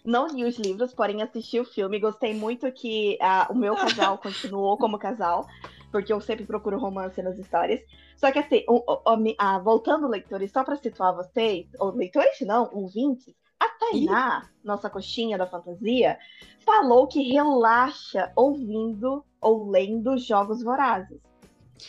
Não 0.08 0.26
li 0.26 0.42
os 0.42 0.58
livros, 0.58 0.94
porém 0.94 1.20
assisti 1.20 1.60
o 1.60 1.66
filme. 1.66 2.00
Gostei 2.00 2.32
muito 2.32 2.72
que 2.72 3.18
ah, 3.20 3.46
o 3.50 3.54
meu 3.54 3.74
casal 3.76 4.16
continuou 4.18 4.78
como 4.78 4.98
casal, 4.98 5.46
porque 5.92 6.10
eu 6.10 6.18
sempre 6.18 6.46
procuro 6.46 6.78
romance 6.78 7.20
nas 7.22 7.38
histórias. 7.38 7.82
Só 8.16 8.32
que 8.32 8.38
assim, 8.38 8.64
o- 8.66 8.82
o- 9.04 9.16
mi- 9.18 9.36
ah, 9.38 9.58
voltando, 9.58 10.08
leitores, 10.08 10.50
só 10.50 10.64
para 10.64 10.76
situar 10.76 11.14
vocês, 11.14 11.66
ou 11.78 11.90
leitores 11.94 12.40
não, 12.40 12.70
ouvintes, 12.72 13.34
a 13.60 13.68
Tainá, 13.68 14.48
nossa 14.64 14.88
coxinha 14.88 15.36
da 15.36 15.46
fantasia, 15.46 16.18
falou 16.64 17.06
que 17.06 17.22
relaxa 17.30 18.32
ouvindo 18.34 19.22
ou 19.42 19.68
lendo 19.68 20.16
jogos 20.16 20.62
vorazes. 20.62 21.20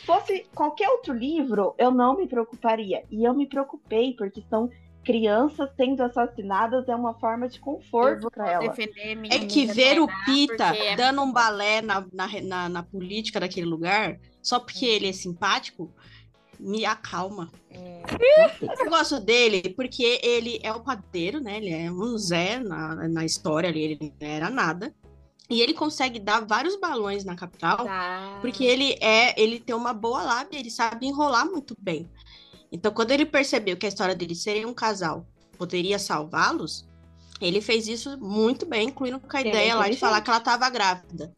Fosse 0.05 0.45
qualquer 0.53 0.89
outro 0.89 1.13
livro, 1.13 1.73
eu 1.77 1.89
não 1.89 2.17
me 2.17 2.27
preocuparia. 2.27 3.05
E 3.09 3.23
eu 3.23 3.33
me 3.33 3.47
preocupei, 3.47 4.13
porque 4.15 4.43
são 4.49 4.69
crianças 5.03 5.69
sendo 5.75 6.01
assassinadas 6.03 6.87
é 6.87 6.95
uma 6.95 7.13
forma 7.15 7.47
de 7.47 7.59
conforto 7.59 8.29
para 8.29 8.51
ela. 8.51 8.75
É 9.29 9.39
que 9.39 9.65
ver 9.65 9.99
o 9.99 10.07
Pita 10.25 10.75
é 10.75 10.95
dando 10.95 11.21
um 11.21 11.31
balé 11.31 11.81
na, 11.81 12.05
na, 12.13 12.27
na, 12.41 12.69
na 12.69 12.83
política 12.83 13.39
daquele 13.39 13.65
lugar, 13.65 14.19
só 14.41 14.59
porque 14.59 14.85
ele 14.85 15.07
é 15.07 15.13
simpático, 15.13 15.91
me 16.59 16.85
acalma. 16.85 17.49
Eu 18.79 18.89
gosto 18.89 19.19
dele 19.19 19.73
porque 19.75 20.19
ele 20.21 20.59
é 20.61 20.71
o 20.73 20.81
padeiro, 20.81 21.39
né? 21.39 21.57
Ele 21.57 21.71
é 21.71 21.91
um 21.91 22.17
Zé 22.17 22.59
na, 22.59 23.07
na 23.07 23.25
história 23.25 23.69
ali, 23.69 23.81
ele 23.81 24.13
não 24.19 24.27
era 24.27 24.49
nada. 24.49 24.93
E 25.49 25.61
ele 25.61 25.73
consegue 25.73 26.19
dar 26.19 26.45
vários 26.45 26.75
balões 26.75 27.25
na 27.25 27.35
capital, 27.35 27.85
Tá. 27.85 28.37
porque 28.39 28.63
ele 28.63 28.95
é, 29.01 29.41
ele 29.41 29.59
tem 29.59 29.75
uma 29.75 29.93
boa 29.93 30.21
lábia, 30.21 30.59
ele 30.59 30.69
sabe 30.69 31.07
enrolar 31.07 31.45
muito 31.47 31.75
bem. 31.79 32.07
Então, 32.71 32.91
quando 32.91 33.11
ele 33.11 33.25
percebeu 33.25 33.75
que 33.77 33.85
a 33.85 33.89
história 33.89 34.15
dele 34.15 34.35
seria 34.35 34.67
um 34.67 34.73
casal 34.73 35.25
poderia 35.57 35.99
salvá-los, 35.99 36.87
ele 37.41 37.59
fez 37.61 37.87
isso 37.87 38.17
muito 38.19 38.65
bem, 38.65 38.87
incluindo 38.87 39.19
com 39.19 39.35
a 39.35 39.39
Ele 39.41 39.49
é 39.49 39.51
ideia 39.51 39.75
lá 39.75 39.89
de 39.89 39.97
falar 39.97 40.21
que 40.21 40.29
ela 40.29 40.39
estava 40.39 40.69
grávida. 40.69 41.33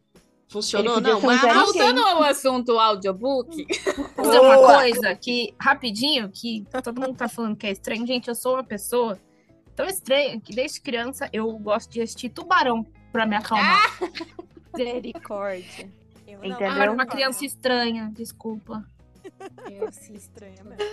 Funcionou, 0.47 0.99
não? 0.99 1.21
Mas. 1.21 1.41
Voltando 1.41 2.01
ao 2.01 2.23
assunto 2.23 2.77
audiobook, 2.77 3.65
Fazer 4.15 4.39
uma 4.39 4.57
coisa 4.57 5.15
que, 5.15 5.55
rapidinho, 5.59 6.29
que 6.29 6.65
todo 6.83 6.99
mundo 6.99 7.15
tá 7.15 7.29
falando 7.29 7.55
que 7.55 7.65
é 7.65 7.71
estranho. 7.71 8.05
Gente, 8.05 8.27
eu 8.27 8.35
sou 8.35 8.55
uma 8.55 8.63
pessoa 8.63 9.17
tão 9.75 9.85
estranha 9.85 10.39
que 10.41 10.53
desde 10.53 10.81
criança 10.81 11.29
eu 11.31 11.49
gosto 11.57 11.89
de 11.91 12.01
assistir 12.01 12.29
tubarão 12.29 12.85
pra 13.13 13.25
me 13.25 13.35
acalmar. 13.37 13.97
Misericórdia. 14.77 15.89
Eu 16.27 16.39
não- 16.39 16.45
Entendeu? 16.45 16.67
Eu 16.75 16.81
era 16.81 16.91
uma 16.91 17.05
criança 17.05 17.45
estranha, 17.45 18.11
desculpa. 18.13 18.83
Eu 19.71 19.87
assisto. 19.87 20.13
estranha 20.13 20.63
mesmo. 20.63 20.83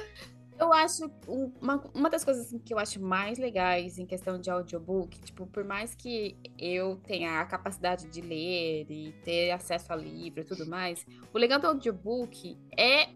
Eu 0.59 0.73
acho 0.73 1.09
um- 1.28 1.52
uma, 1.61 1.76
uma 1.95 2.11
das 2.11 2.25
coisas 2.25 2.47
assim, 2.47 2.59
que 2.59 2.75
eu 2.75 2.78
acho 2.81 3.00
mais 3.00 3.38
legais 3.38 3.97
em 3.97 4.05
questão 4.05 4.40
de 4.40 4.50
audiobook, 4.50 5.17
tipo, 5.21 5.47
por 5.47 5.62
mais 5.62 5.95
que 5.95 6.37
eu 6.59 6.97
tenha 7.07 7.40
a 7.40 7.45
capacidade 7.45 8.09
de 8.09 8.21
ler 8.21 8.85
e 8.90 9.12
ter 9.25 9.52
acesso 9.52 9.93
a 9.93 9.97
livro 9.97 10.40
e 10.40 10.45
tudo 10.45 10.67
mais, 10.67 11.07
o 11.33 11.38
legal 11.38 11.61
do 11.61 11.69
audiobook 11.69 12.59
é 12.76 13.09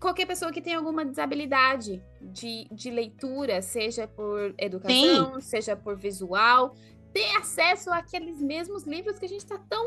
qualquer 0.00 0.26
pessoa 0.26 0.50
que 0.50 0.60
tem 0.60 0.74
alguma 0.74 1.04
desabilidade 1.04 2.02
de, 2.20 2.66
de 2.72 2.90
leitura, 2.90 3.62
seja 3.62 4.08
por 4.08 4.52
educação, 4.58 5.40
seja 5.40 5.76
por 5.76 5.96
visual, 5.96 6.74
ter 7.12 7.36
acesso 7.36 7.92
àqueles 7.92 8.40
mesmos 8.40 8.82
livros 8.84 9.16
que 9.18 9.26
a 9.26 9.28
gente 9.28 9.46
tá 9.46 9.58
tão 9.68 9.86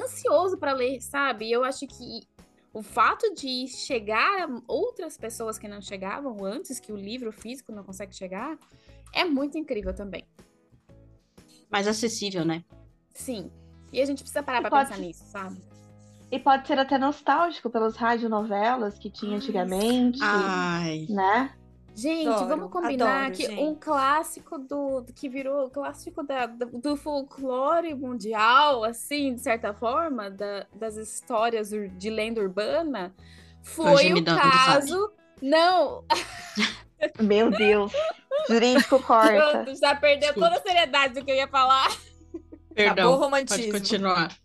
ansioso 0.00 0.56
para 0.56 0.72
ler, 0.72 1.00
sabe? 1.00 1.50
Eu 1.50 1.64
acho 1.64 1.86
que 1.86 2.22
o 2.74 2.82
fato 2.82 3.32
de 3.34 3.66
chegar 3.68 4.42
a 4.48 4.60
outras 4.66 5.16
pessoas 5.16 5.56
que 5.58 5.66
não 5.68 5.80
chegavam 5.80 6.44
antes, 6.44 6.78
que 6.80 6.92
o 6.92 6.96
livro 6.96 7.32
físico 7.32 7.70
não 7.72 7.84
consegue 7.84 8.14
chegar, 8.14 8.58
é 9.14 9.24
muito 9.24 9.56
incrível 9.56 9.94
também. 9.94 10.24
mais 11.70 11.88
acessível, 11.88 12.44
né? 12.44 12.64
Sim. 13.14 13.50
E 13.92 14.00
a 14.00 14.04
gente 14.04 14.18
precisa 14.18 14.42
parar 14.44 14.60
pra 14.60 14.70
pode- 14.70 14.90
pensar 14.90 15.00
nisso, 15.00 15.24
sabe? 15.26 15.56
E 16.30 16.38
pode 16.38 16.66
ser 16.68 16.78
até 16.78 16.98
nostálgico 16.98 17.68
pelas 17.70 17.96
radionovelas 17.96 18.96
que 18.98 19.10
tinha 19.10 19.36
antigamente, 19.36 20.18
Ai, 20.22 21.06
né? 21.08 21.52
Gente, 21.94 22.26
Adoro, 22.28 22.48
vamos 22.48 22.70
combinar 22.72 23.18
adoro, 23.26 23.32
que 23.36 23.46
gente. 23.46 23.62
um 23.62 23.74
clássico 23.74 24.58
do, 24.58 25.04
que 25.14 25.28
virou 25.28 25.70
clássico 25.70 26.24
da, 26.24 26.46
do, 26.46 26.96
folclore 26.96 27.94
mundial, 27.94 28.82
assim, 28.82 29.34
de 29.34 29.40
certa 29.40 29.72
forma, 29.72 30.28
da- 30.28 30.66
das 30.74 30.96
histórias 30.96 31.70
de 31.70 32.10
lenda 32.10 32.40
urbana, 32.40 33.14
foi 33.62 34.12
o 34.12 34.24
caso. 34.24 35.12
Não, 35.40 36.04
Meu 37.20 37.50
Deus. 37.50 37.92
Jurídico 38.48 39.00
corta. 39.04 39.50
pronto, 39.62 39.78
já 39.78 39.94
perdeu 39.94 40.34
toda 40.34 40.56
a 40.56 40.60
seriedade 40.62 41.14
do 41.14 41.24
que 41.24 41.30
eu 41.30 41.36
ia 41.36 41.48
falar. 41.48 41.86
Acabou 41.86 42.74
perdão. 42.74 43.06
o 43.06 43.10
Pode 43.12 43.24
romantismo. 43.24 43.72
continuar. 43.72 44.36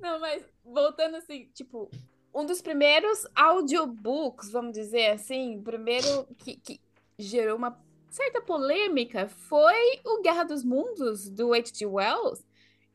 Não, 0.00 0.20
mas 0.20 0.42
voltando 0.64 1.16
assim, 1.16 1.48
tipo, 1.54 1.90
um 2.34 2.44
dos 2.44 2.60
primeiros 2.60 3.26
audiobooks, 3.34 4.50
vamos 4.50 4.72
dizer 4.72 5.10
assim, 5.10 5.60
primeiro 5.62 6.26
que, 6.38 6.56
que 6.56 6.80
gerou 7.18 7.56
uma 7.56 7.78
certa 8.10 8.40
polêmica 8.40 9.28
foi 9.28 10.00
o 10.04 10.20
Guerra 10.22 10.44
dos 10.44 10.64
Mundos, 10.64 11.28
do 11.30 11.52
H.G. 11.54 11.86
Wells, 11.86 12.44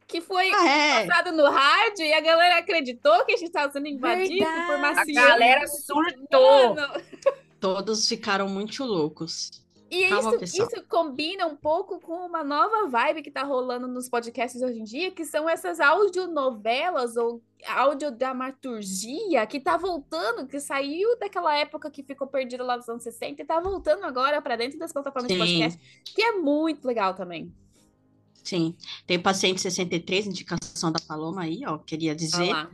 que 0.07 0.21
foi 0.21 0.51
Ah, 0.51 0.67
é. 0.67 1.05
passado 1.07 1.31
no 1.31 1.49
rádio 1.49 2.03
e 2.05 2.13
a 2.13 2.19
galera 2.21 2.57
acreditou 2.57 3.25
que 3.25 3.33
a 3.33 3.37
gente 3.37 3.47
estava 3.47 3.71
sendo 3.71 3.87
invadido 3.87 4.43
por 4.45 4.75
A 4.75 4.77
marcianos. 4.77 5.13
galera 5.29 5.67
surtou. 5.67 6.75
Mano, 6.75 7.01
Todos 7.59 8.07
ficaram 8.07 8.47
muito 8.47 8.83
loucos. 8.85 9.61
E 9.91 10.07
Calma, 10.07 10.29
isso, 10.29 10.39
pessoal. 10.39 10.67
isso 10.67 10.83
combina 10.87 11.47
um 11.47 11.55
pouco 11.55 11.99
com 11.99 12.25
uma 12.25 12.43
nova 12.43 12.87
vibe 12.87 13.23
que 13.23 13.31
tá 13.31 13.43
rolando 13.43 13.87
nos 13.87 14.07
podcasts 14.07 14.61
hoje 14.61 14.79
em 14.79 14.83
dia, 14.83 15.11
que 15.11 15.25
são 15.25 15.49
essas 15.49 15.79
audionovelas 15.79 17.17
ou 17.17 17.41
audiodramaturgia 17.65 19.45
que 19.47 19.59
tá 19.59 19.77
voltando, 19.77 20.47
que 20.47 20.59
saiu 20.59 21.17
daquela 21.17 21.57
época 21.57 21.89
que 21.89 22.03
ficou 22.03 22.27
perdida 22.27 22.63
lá 22.63 22.77
nos 22.77 22.87
anos 22.87 23.03
60 23.03 23.41
e 23.41 23.45
tá 23.45 23.59
voltando 23.59 24.03
agora 24.05 24.41
pra 24.41 24.55
dentro 24.55 24.77
das 24.77 24.93
plataformas 24.93 25.31
de 25.31 25.33
Sim. 25.33 25.39
podcast, 25.39 26.03
que 26.05 26.21
é 26.21 26.33
muito 26.33 26.85
legal 26.85 27.15
também. 27.15 27.51
Sim. 28.43 28.75
Tem 29.05 29.17
o 29.17 29.23
paciente 29.23 29.59
63, 29.61 30.27
indicação 30.27 30.91
da 30.91 30.99
Paloma 30.99 31.43
aí, 31.43 31.61
ó. 31.65 31.77
Queria 31.79 32.15
dizer, 32.15 32.51
lá. 32.51 32.69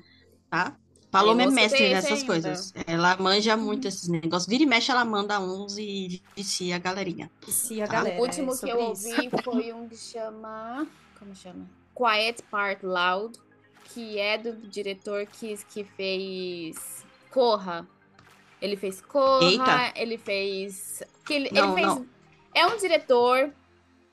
tá? 0.50 0.77
Paloma 1.19 1.43
é 1.43 1.48
mestre 1.48 1.89
nessas 1.93 2.12
ainda. 2.12 2.25
coisas. 2.25 2.74
Ela 2.88 3.17
manja 3.17 3.55
muito 3.57 3.88
esses 3.88 4.07
negócios. 4.07 4.48
Vira 4.48 4.63
e 4.63 4.65
mexe, 4.65 4.91
ela 4.91 5.05
manda 5.05 5.39
uns 5.39 5.77
e 5.77 6.22
vicia 6.36 6.75
a 6.75 6.79
galerinha. 6.79 7.29
Se 7.48 7.81
a 7.81 7.88
Tá. 7.88 7.93
galera, 7.93 8.19
o 8.19 8.22
último 8.22 8.53
é 8.53 8.57
que 8.57 8.69
eu 8.69 8.91
isso. 8.93 9.07
ouvi 9.10 9.29
foi 9.43 9.74
um 9.74 9.88
que 9.88 9.98
chama. 9.98 10.88
Como 11.17 11.36
chama? 11.36 11.65
Quiet 11.95 12.43
Part 12.51 12.86
Loud, 12.86 13.39
que 13.93 14.19
é 14.19 14.38
do 14.38 14.53
diretor 14.67 15.25
que, 15.25 15.55
que 15.69 15.84
fez 15.84 17.05
Corra. 17.31 17.88
Ele 18.62 18.75
fez 18.75 19.01
Corra, 19.01 19.45
Eita. 19.45 19.93
ele 19.95 20.17
fez. 20.17 21.03
Que 21.25 21.34
ele, 21.34 21.50
Não, 21.51 21.65
ele 21.67 21.75
fez. 21.75 21.88
não. 21.88 22.05
É 22.53 22.65
um 22.67 22.77
diretor 22.77 23.53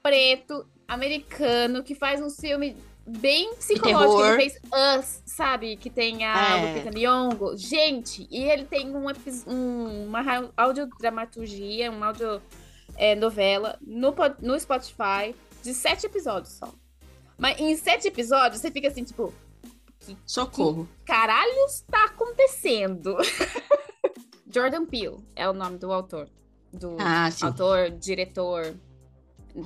preto, 0.02 0.66
americano, 0.88 1.82
que 1.82 1.94
faz 1.94 2.21
um 2.21 2.28
filme 2.30 2.76
bem 3.06 3.54
psicológico. 3.54 3.99
terror. 4.18 4.26
Ele 4.26 4.50
fez 4.50 4.61
Us, 4.99 5.23
sabe? 5.26 5.76
Que 5.76 5.90
tem 5.90 6.25
a 6.25 6.56
É. 6.59 6.75
Lupita 6.75 6.99
Nyong'o. 6.99 7.56
Gente, 7.56 8.26
e 8.30 8.42
ele 8.44 8.64
tem 8.64 8.94
um, 8.94 9.06
um, 9.47 10.04
uma 10.06 10.21
ra- 10.21 10.50
audiodramaturgia, 10.56 11.90
uma 11.90 12.06
audio 12.09 12.40
é, 12.97 13.14
novela 13.14 13.78
no, 13.80 14.14
no 14.40 14.59
Spotify 14.61 15.35
de 15.62 15.75
sete 15.75 16.06
episódios 16.06 16.54
só. 16.54 16.73
Mas 17.38 17.59
em 17.59 17.75
sete 17.76 18.06
episódios 18.09 18.61
você 18.61 18.71
fica 18.71 18.88
assim, 18.88 19.02
tipo, 19.04 19.32
Socorro. 20.26 20.88
caralho 21.04 21.64
está 21.66 22.04
acontecendo? 22.04 23.16
Jordan 24.52 24.85
Peele 24.87 25.16
é 25.35 25.49
o 25.49 25.52
nome 25.52 25.78
do 25.78 25.92
autor. 25.92 26.28
Do 26.73 26.97
Ah, 27.00 27.28
autor, 27.42 27.90
diretor. 27.90 28.75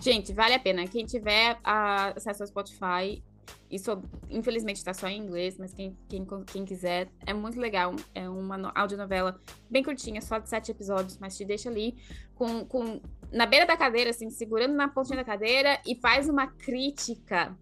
Gente, 0.03 0.33
vale 0.33 0.55
a 0.55 0.59
pena. 0.59 0.87
Quem 0.87 1.05
tiver 1.07 1.59
acesso 1.63 2.43
ao 2.43 2.47
Spotify, 2.49 3.23
isso 3.71 3.91
infelizmente 4.29 4.79
está 4.79 4.93
só 4.93 5.07
em 5.09 5.19
inglês, 5.19 5.57
mas 5.59 5.73
quem, 5.73 5.97
quem, 6.09 6.27
quem 6.47 6.65
quiser, 6.65 7.09
é 7.25 7.33
muito 7.33 7.59
legal. 7.61 7.95
É 8.15 8.29
uma 8.29 8.57
no- 8.59 8.73
audionovela 8.75 9.41
bem 9.71 9.83
curtinha, 9.85 10.21
só 10.21 10.39
de 10.39 10.49
sete 10.49 10.71
episódios, 10.73 11.19
mas 11.19 11.37
te 11.37 11.45
deixa 11.45 11.69
ali 11.69 11.97
com, 12.35 12.65
com 12.65 13.01
na 13.31 13.47
beira 13.47 13.67
da 13.67 13.77
cadeira, 13.77 14.11
assim, 14.11 14.31
segurando 14.31 14.75
na 14.75 14.89
pontinha 14.89 15.17
da 15.19 15.25
cadeira 15.25 15.81
e 15.87 15.95
faz 16.01 16.29
uma 16.29 16.49
crítica 16.49 17.57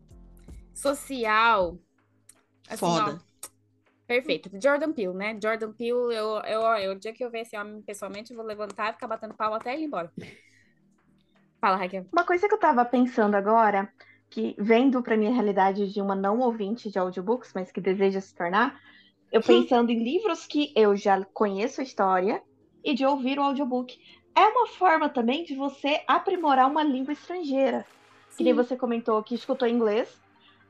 social. 0.74 1.78
Assim, 2.68 2.98
Foda. 2.98 3.00
ó, 3.00 3.18
Perfeito. 4.06 4.50
Jordan 4.62 4.92
Peele, 4.92 5.14
né? 5.14 5.38
Jordan 5.42 5.72
Peele, 5.72 5.92
eu, 6.14 6.40
eu, 6.44 6.62
eu, 6.62 6.92
o 6.92 6.98
dia 6.98 7.12
que 7.12 7.24
eu 7.24 7.30
ver 7.30 7.40
esse 7.40 7.56
homem 7.56 7.82
pessoalmente, 7.82 8.32
eu 8.32 8.36
vou 8.36 8.44
levantar 8.46 8.90
e 8.90 8.92
ficar 8.94 9.08
batendo 9.08 9.34
palma 9.34 9.56
até 9.56 9.72
ele 9.74 9.82
ir 9.84 9.86
embora. 9.86 10.12
Fala, 11.64 11.78
Raquel. 11.78 12.04
Uma 12.12 12.26
coisa 12.26 12.46
que 12.46 12.52
eu 12.52 12.58
tava 12.58 12.84
pensando 12.84 13.36
agora, 13.36 13.90
que 14.28 14.54
vendo 14.58 15.02
pra 15.02 15.16
minha 15.16 15.32
realidade 15.32 15.90
de 15.90 15.98
uma 15.98 16.14
não 16.14 16.40
ouvinte 16.40 16.90
de 16.90 16.98
audiobooks, 16.98 17.52
mas 17.54 17.72
que 17.72 17.80
deseja 17.80 18.20
se 18.20 18.34
tornar, 18.34 18.78
eu 19.32 19.40
pensando 19.40 19.90
em 19.90 20.04
livros 20.04 20.44
que 20.44 20.74
eu 20.76 20.94
já 20.94 21.24
conheço 21.32 21.80
a 21.80 21.84
história 21.84 22.42
e 22.84 22.92
de 22.92 23.06
ouvir 23.06 23.38
o 23.38 23.42
audiobook. 23.42 23.98
É 24.34 24.46
uma 24.46 24.66
forma 24.66 25.08
também 25.08 25.42
de 25.42 25.56
você 25.56 26.02
aprimorar 26.06 26.70
uma 26.70 26.82
língua 26.82 27.14
estrangeira. 27.14 27.86
Que 28.36 28.44
nem 28.44 28.52
você 28.52 28.76
comentou 28.76 29.22
que 29.22 29.34
escutou 29.34 29.66
inglês. 29.66 30.20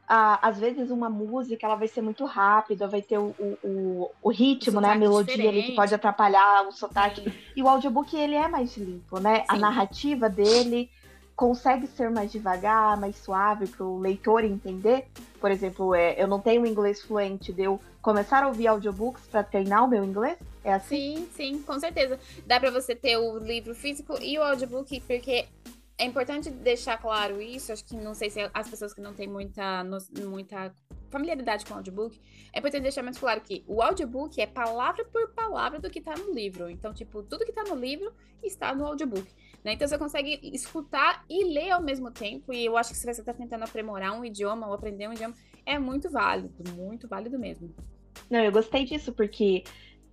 Ah, 0.07 0.39
às 0.43 0.59
vezes 0.59 0.91
uma 0.91 1.09
música 1.09 1.67
ela 1.67 1.77
vai 1.77 1.89
ser 1.89 2.03
muito 2.03 2.25
rápida, 2.27 2.87
vai 2.87 3.01
ter 3.01 3.19
o, 3.19 3.35
o, 3.39 4.11
o, 4.23 4.31
ritmo, 4.31 4.79
O 4.79 4.81
né? 4.81 4.93
A 4.93 4.95
melodia 4.95 5.49
ali 5.49 5.63
que 5.63 5.73
pode 5.73 5.95
atrapalhar 5.95 6.67
o 6.67 6.73
sotaque. 6.73 7.33
E 7.57 7.63
o 7.63 7.69
audiobook 7.69 8.15
ele 8.15 8.35
é 8.35 8.47
mais 8.47 8.77
limpo, 8.77 9.19
né? 9.19 9.45
A 9.49 9.55
Sim. 9.55 9.61
narrativa 9.61 10.29
dele 10.29 10.91
consegue 11.35 11.87
ser 11.87 12.11
mais 12.11 12.31
devagar, 12.31 12.99
mais 12.99 13.17
suave 13.17 13.67
para 13.67 13.85
o 13.85 13.99
leitor 13.99 14.45
entender. 14.45 15.07
Por 15.41 15.51
exemplo, 15.51 15.95
é, 15.95 16.21
eu 16.21 16.27
não 16.27 16.41
tenho 16.41 16.67
inglês 16.67 17.03
fluente, 17.03 17.53
de 17.53 17.63
eu 17.63 17.81
começar 18.01 18.45
a 18.45 18.49
ouvir 18.49 18.67
audiobooks 18.67 19.27
para 19.27 19.43
treinar 19.43 19.85
o 19.85 19.89
meu 19.89 20.05
inglês. 20.05 20.39
É 20.63 20.73
assim? 20.73 20.97
Sim, 20.97 21.29
sim, 21.35 21.63
com 21.63 21.79
certeza. 21.79 22.19
Dá 22.47 22.59
pra 22.59 22.71
você 22.71 22.95
ter 22.95 23.17
o 23.17 23.39
livro 23.39 23.75
físico 23.75 24.17
e 24.23 24.39
o 24.39 24.43
audiobook, 24.43 25.01
porque 25.01 25.47
é 25.97 26.05
importante 26.05 26.51
deixar 26.51 26.99
claro 26.99 27.41
isso. 27.41 27.73
Acho 27.73 27.85
que 27.85 27.97
não 27.97 28.15
sei 28.15 28.31
se 28.31 28.41
as 28.53 28.69
pessoas 28.69 28.93
que 28.93 29.01
não 29.01 29.15
têm 29.15 29.29
muita, 29.29 29.85
muita 30.27 30.75
familiaridade 31.11 31.65
com 31.65 31.75
o 31.75 31.77
audiobook, 31.77 32.21
é 32.53 32.59
importante 32.59 32.83
deixar 32.83 33.03
mais 33.03 33.17
claro 33.17 33.41
que 33.41 33.65
o 33.69 33.81
audiobook 33.81 34.41
é 34.41 34.47
palavra 34.47 35.05
por 35.05 35.33
palavra 35.33 35.79
do 35.79 35.89
que 35.89 36.01
tá 36.01 36.15
no 36.17 36.33
livro. 36.33 36.69
Então, 36.69 36.93
tipo, 36.93 37.23
tudo 37.23 37.45
que 37.45 37.53
tá 37.53 37.63
no 37.65 37.77
livro 37.77 38.13
está 38.43 38.75
no 38.75 38.85
audiobook. 38.85 39.31
Né? 39.63 39.75
Então 39.75 39.87
você 39.87 39.97
consegue 39.97 40.41
escutar 40.53 41.25
e 41.31 41.45
ler 41.45 41.71
ao 41.71 41.83
mesmo 41.83 42.11
tempo. 42.11 42.53
E 42.53 42.65
eu 42.65 42.77
acho 42.77 42.91
que 42.91 42.97
se 42.97 43.07
você 43.07 43.21
está 43.21 43.33
tentando 43.33 43.63
aprimorar 43.65 44.13
um 44.13 44.25
idioma 44.25 44.67
ou 44.67 44.75
aprender 44.75 45.09
um 45.09 45.13
idioma, 45.13 45.35
é 45.65 45.79
muito 45.79 46.11
válido, 46.11 46.53
muito 46.75 47.09
válido 47.09 47.39
mesmo. 47.39 47.75
Não, 48.29 48.41
eu 48.41 48.53
gostei 48.53 48.85
disso, 48.85 49.13
porque 49.13 49.65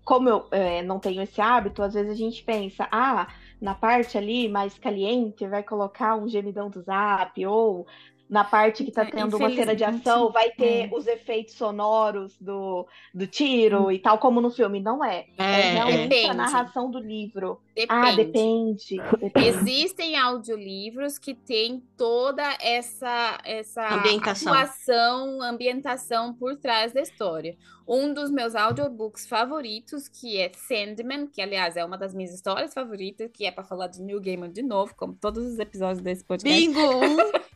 como 0.03 0.29
eu 0.29 0.47
é, 0.51 0.81
não 0.81 0.99
tenho 0.99 1.21
esse 1.21 1.41
hábito, 1.41 1.83
às 1.83 1.93
vezes 1.93 2.11
a 2.11 2.15
gente 2.15 2.43
pensa, 2.43 2.87
ah, 2.91 3.27
na 3.61 3.75
parte 3.75 4.17
ali 4.17 4.49
mais 4.49 4.77
caliente 4.77 5.47
vai 5.47 5.63
colocar 5.63 6.15
um 6.17 6.27
gemidão 6.27 6.69
do 6.69 6.81
zap, 6.81 7.45
ou 7.45 7.87
na 8.31 8.45
parte 8.45 8.85
que 8.85 8.91
tá 8.93 9.01
É, 9.01 9.11
tendo 9.11 9.35
uma 9.35 9.49
cena 9.49 9.75
de 9.75 9.83
ação, 9.83 10.31
vai 10.31 10.49
ter 10.51 10.85
é. 10.85 10.89
os 10.93 11.05
efeitos 11.05 11.53
sonoros 11.55 12.37
do, 12.39 12.87
do 13.13 13.27
tiro 13.27 13.91
e 13.91 13.99
tal, 13.99 14.17
como 14.19 14.39
no 14.39 14.49
filme. 14.49 14.79
Não 14.79 15.03
é. 15.03 15.25
É, 15.37 15.43
É, 15.43 15.71
realmente 15.73 16.07
Depende. 16.07 16.29
a 16.29 16.33
narração 16.33 16.89
do 16.89 16.97
livro. 16.97 17.59
Depende. 17.75 17.87
Ah, 17.89 18.15
depende. 18.15 18.97
depende. 19.19 19.47
Existem 19.47 20.15
audiolivros 20.17 21.17
que 21.17 21.33
têm 21.35 21.83
toda 21.97 22.43
essa, 22.61 23.37
essa 23.43 23.95
Ambientação. 23.95 24.53
atuação, 24.53 25.41
ambientação 25.41 26.33
por 26.33 26.55
trás 26.55 26.93
da 26.93 27.01
história. 27.01 27.57
Um 27.85 28.13
dos 28.13 28.31
meus 28.31 28.55
audiobooks 28.55 29.27
favoritos, 29.27 30.07
que 30.07 30.37
é 30.37 30.49
Sandman, 30.55 31.27
que 31.27 31.41
aliás 31.41 31.75
é 31.75 31.83
uma 31.83 31.97
das 31.97 32.13
minhas 32.13 32.33
histórias 32.33 32.73
favoritas, 32.73 33.29
que 33.33 33.45
é 33.45 33.51
para 33.51 33.65
falar 33.65 33.87
de 33.87 34.01
New 34.01 34.21
Gaiman 34.21 34.51
de 34.51 34.61
novo, 34.61 34.95
como 34.95 35.13
todos 35.19 35.45
os 35.45 35.59
episódios 35.59 35.99
desse 36.01 36.23
podcast. 36.23 36.57
Bingo! 36.65 36.79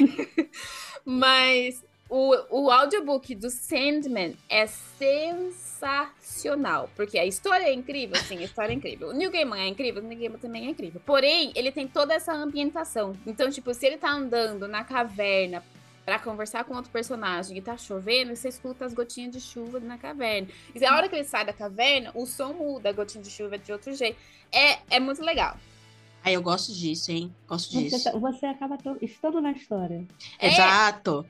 Mas 1.04 1.82
o, 2.08 2.62
o 2.62 2.70
audiobook 2.70 3.34
do 3.34 3.50
Sandman 3.50 4.36
é 4.48 4.66
sensacional. 4.98 6.88
Porque 6.94 7.18
a 7.18 7.26
história 7.26 7.64
é 7.64 7.72
incrível, 7.72 8.16
sim, 8.16 8.38
a 8.38 8.44
história 8.44 8.72
é 8.72 8.76
incrível. 8.76 9.08
O 9.08 9.12
Neil 9.12 9.30
Gaiman 9.30 9.60
é 9.60 9.68
incrível, 9.68 10.02
o 10.02 10.06
Neil 10.06 10.20
Gaiman 10.20 10.38
também 10.38 10.66
é 10.66 10.70
incrível. 10.70 11.00
Porém, 11.04 11.52
ele 11.54 11.72
tem 11.72 11.88
toda 11.88 12.14
essa 12.14 12.32
ambientação. 12.32 13.16
Então, 13.26 13.50
tipo, 13.50 13.74
se 13.74 13.86
ele 13.86 13.96
tá 13.96 14.10
andando 14.10 14.68
na 14.68 14.84
caverna 14.84 15.64
pra 16.04 16.18
conversar 16.18 16.64
com 16.64 16.74
outro 16.74 16.90
personagem 16.90 17.56
e 17.56 17.62
tá 17.62 17.76
chovendo, 17.76 18.36
você 18.36 18.48
escuta 18.48 18.84
as 18.84 18.92
gotinhas 18.92 19.32
de 19.32 19.40
chuva 19.40 19.80
na 19.80 19.96
caverna. 19.96 20.48
E 20.74 20.84
a 20.84 20.94
hora 20.94 21.08
que 21.08 21.14
ele 21.16 21.24
sai 21.24 21.46
da 21.46 21.52
caverna, 21.52 22.10
o 22.14 22.26
som 22.26 22.52
muda, 22.52 22.90
a 22.90 22.92
gotinha 22.92 23.24
de 23.24 23.30
chuva 23.30 23.54
é 23.54 23.58
de 23.58 23.72
outro 23.72 23.94
jeito. 23.94 24.18
É, 24.52 24.78
é 24.90 25.00
muito 25.00 25.22
legal. 25.22 25.56
Ah, 26.24 26.32
eu 26.32 26.40
gosto 26.40 26.72
disso, 26.72 27.12
hein? 27.12 27.34
Gosto 27.46 27.72
Você, 27.74 27.82
disso. 27.82 28.04
tá- 28.04 28.18
você 28.18 28.46
acaba 28.46 28.78
to- 28.78 28.96
estando 29.02 29.42
na 29.42 29.52
história. 29.52 30.06
É. 30.38 30.48
Exato. 30.48 31.26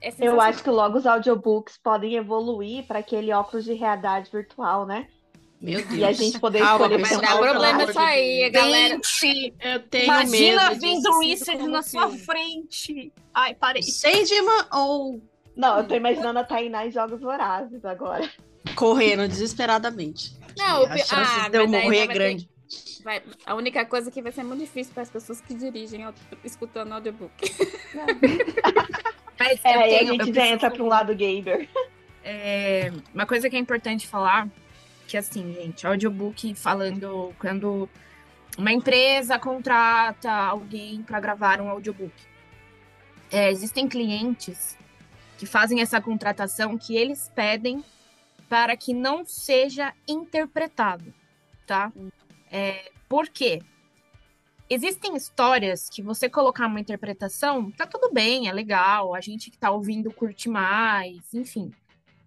É 0.00 0.12
Eu 0.20 0.40
acho 0.40 0.62
que 0.62 0.70
logo 0.70 0.98
os 0.98 1.06
audiobooks 1.06 1.76
podem 1.78 2.14
evoluir 2.14 2.84
para 2.86 3.00
aquele 3.00 3.32
óculos 3.32 3.64
de 3.64 3.72
realidade 3.74 4.30
virtual, 4.30 4.86
né? 4.86 5.08
Meu 5.60 5.84
Deus. 5.84 5.98
E 5.98 6.04
a 6.04 6.12
gente 6.12 6.38
poder 6.38 6.60
Calma, 6.60 6.84
escolher 6.86 7.02
dar 7.02 7.18
pelo 7.38 7.50
problema 7.50 7.84
isso 7.84 7.98
aí, 7.98 8.50
galera. 8.50 8.94
Gente, 8.94 9.54
Eu 9.60 9.80
tenho 9.88 10.04
imagina 10.04 10.70
medo 10.70 10.80
vindo 10.80 11.22
isso 11.22 11.68
na 11.68 11.82
sua 11.82 12.10
frente. 12.10 13.12
Ai, 13.34 13.54
parei. 13.54 13.82
Sandman 13.82 14.66
ou 14.72 15.20
Não, 15.56 15.78
eu 15.78 15.88
tô 15.88 15.94
imaginando 15.94 16.38
a 16.38 16.44
Tainá 16.44 16.86
em 16.86 16.90
Jogos 16.92 17.20
Vorazes 17.20 17.84
agora. 17.84 18.30
correndo 18.76 19.26
desesperadamente? 19.26 20.36
Não, 20.56 20.82
o 20.82 20.86
a 20.86 20.98
chance 20.98 21.40
ah, 21.40 21.48
de 21.48 21.56
eu 21.56 21.66
mas 21.68 21.82
morrer 21.82 21.98
é 21.98 22.06
grande. 22.06 22.50
Vai- 23.02 23.22
a 23.44 23.54
única 23.54 23.84
coisa 23.84 24.10
que 24.10 24.22
vai 24.22 24.32
ser 24.32 24.42
muito 24.42 24.60
difícil 24.60 24.92
para 24.94 25.02
as 25.02 25.10
pessoas 25.10 25.40
que 25.40 25.54
dirigem 25.54 26.04
escutando 26.44 26.92
audiobook. 26.92 27.32
Mas 29.38 29.60
É, 29.64 29.76
eu 29.76 29.80
aí 29.80 29.94
a 29.94 29.98
tenho- 29.98 30.24
gente 30.24 30.34
já 30.34 30.46
entra 30.46 30.70
para 30.70 30.82
um 30.82 30.86
lado 30.88 31.14
gamer. 31.14 31.68
É, 32.24 32.90
uma 33.14 33.26
coisa 33.26 33.48
que 33.50 33.56
é 33.56 33.58
importante 33.58 34.06
falar, 34.06 34.48
que 35.06 35.16
assim, 35.16 35.52
gente, 35.54 35.86
audiobook 35.86 36.54
falando 36.54 37.32
quando 37.38 37.88
uma 38.58 38.72
empresa 38.72 39.38
contrata 39.38 40.30
alguém 40.32 41.02
para 41.02 41.20
gravar 41.20 41.60
um 41.60 41.68
audiobook. 41.68 42.14
É, 43.30 43.50
existem 43.50 43.86
clientes 43.88 44.76
que 45.38 45.44
fazem 45.46 45.80
essa 45.82 46.00
contratação 46.00 46.78
que 46.78 46.96
eles 46.96 47.30
pedem 47.34 47.84
para 48.48 48.76
que 48.76 48.94
não 48.94 49.24
seja 49.26 49.92
interpretado, 50.08 51.12
tá? 51.66 51.92
É, 52.50 52.90
por 53.08 53.28
quê? 53.28 53.62
Existem 54.68 55.14
histórias 55.16 55.88
que 55.88 56.02
você 56.02 56.28
colocar 56.28 56.66
uma 56.66 56.80
interpretação, 56.80 57.70
tá 57.70 57.86
tudo 57.86 58.12
bem, 58.12 58.48
é 58.48 58.52
legal, 58.52 59.14
a 59.14 59.20
gente 59.20 59.50
que 59.50 59.58
tá 59.58 59.70
ouvindo 59.70 60.12
curte 60.12 60.48
mais, 60.48 61.32
enfim. 61.32 61.72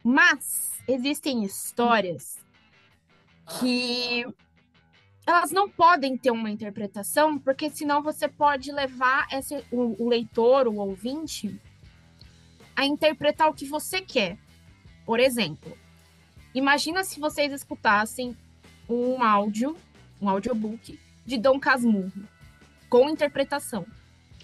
Mas 0.01 0.79
existem 0.87 1.43
histórias 1.43 2.37
que 3.59 4.25
elas 5.25 5.51
não 5.51 5.69
podem 5.69 6.17
ter 6.17 6.31
uma 6.31 6.49
interpretação, 6.49 7.37
porque 7.37 7.69
senão 7.69 8.01
você 8.01 8.27
pode 8.27 8.71
levar 8.71 9.27
esse, 9.31 9.63
o, 9.71 10.03
o 10.03 10.07
leitor, 10.07 10.67
o 10.67 10.77
ouvinte, 10.77 11.59
a 12.75 12.85
interpretar 12.85 13.49
o 13.49 13.53
que 13.53 13.65
você 13.65 14.01
quer. 14.01 14.37
Por 15.05 15.19
exemplo, 15.19 15.77
imagina 16.55 17.03
se 17.03 17.19
vocês 17.19 17.51
escutassem 17.51 18.35
um 18.89 19.21
áudio, 19.21 19.75
um 20.21 20.29
audiobook 20.29 20.99
de 21.25 21.37
Dom 21.37 21.59
Casmurro, 21.59 22.11
com 22.89 23.09
interpretação. 23.09 23.85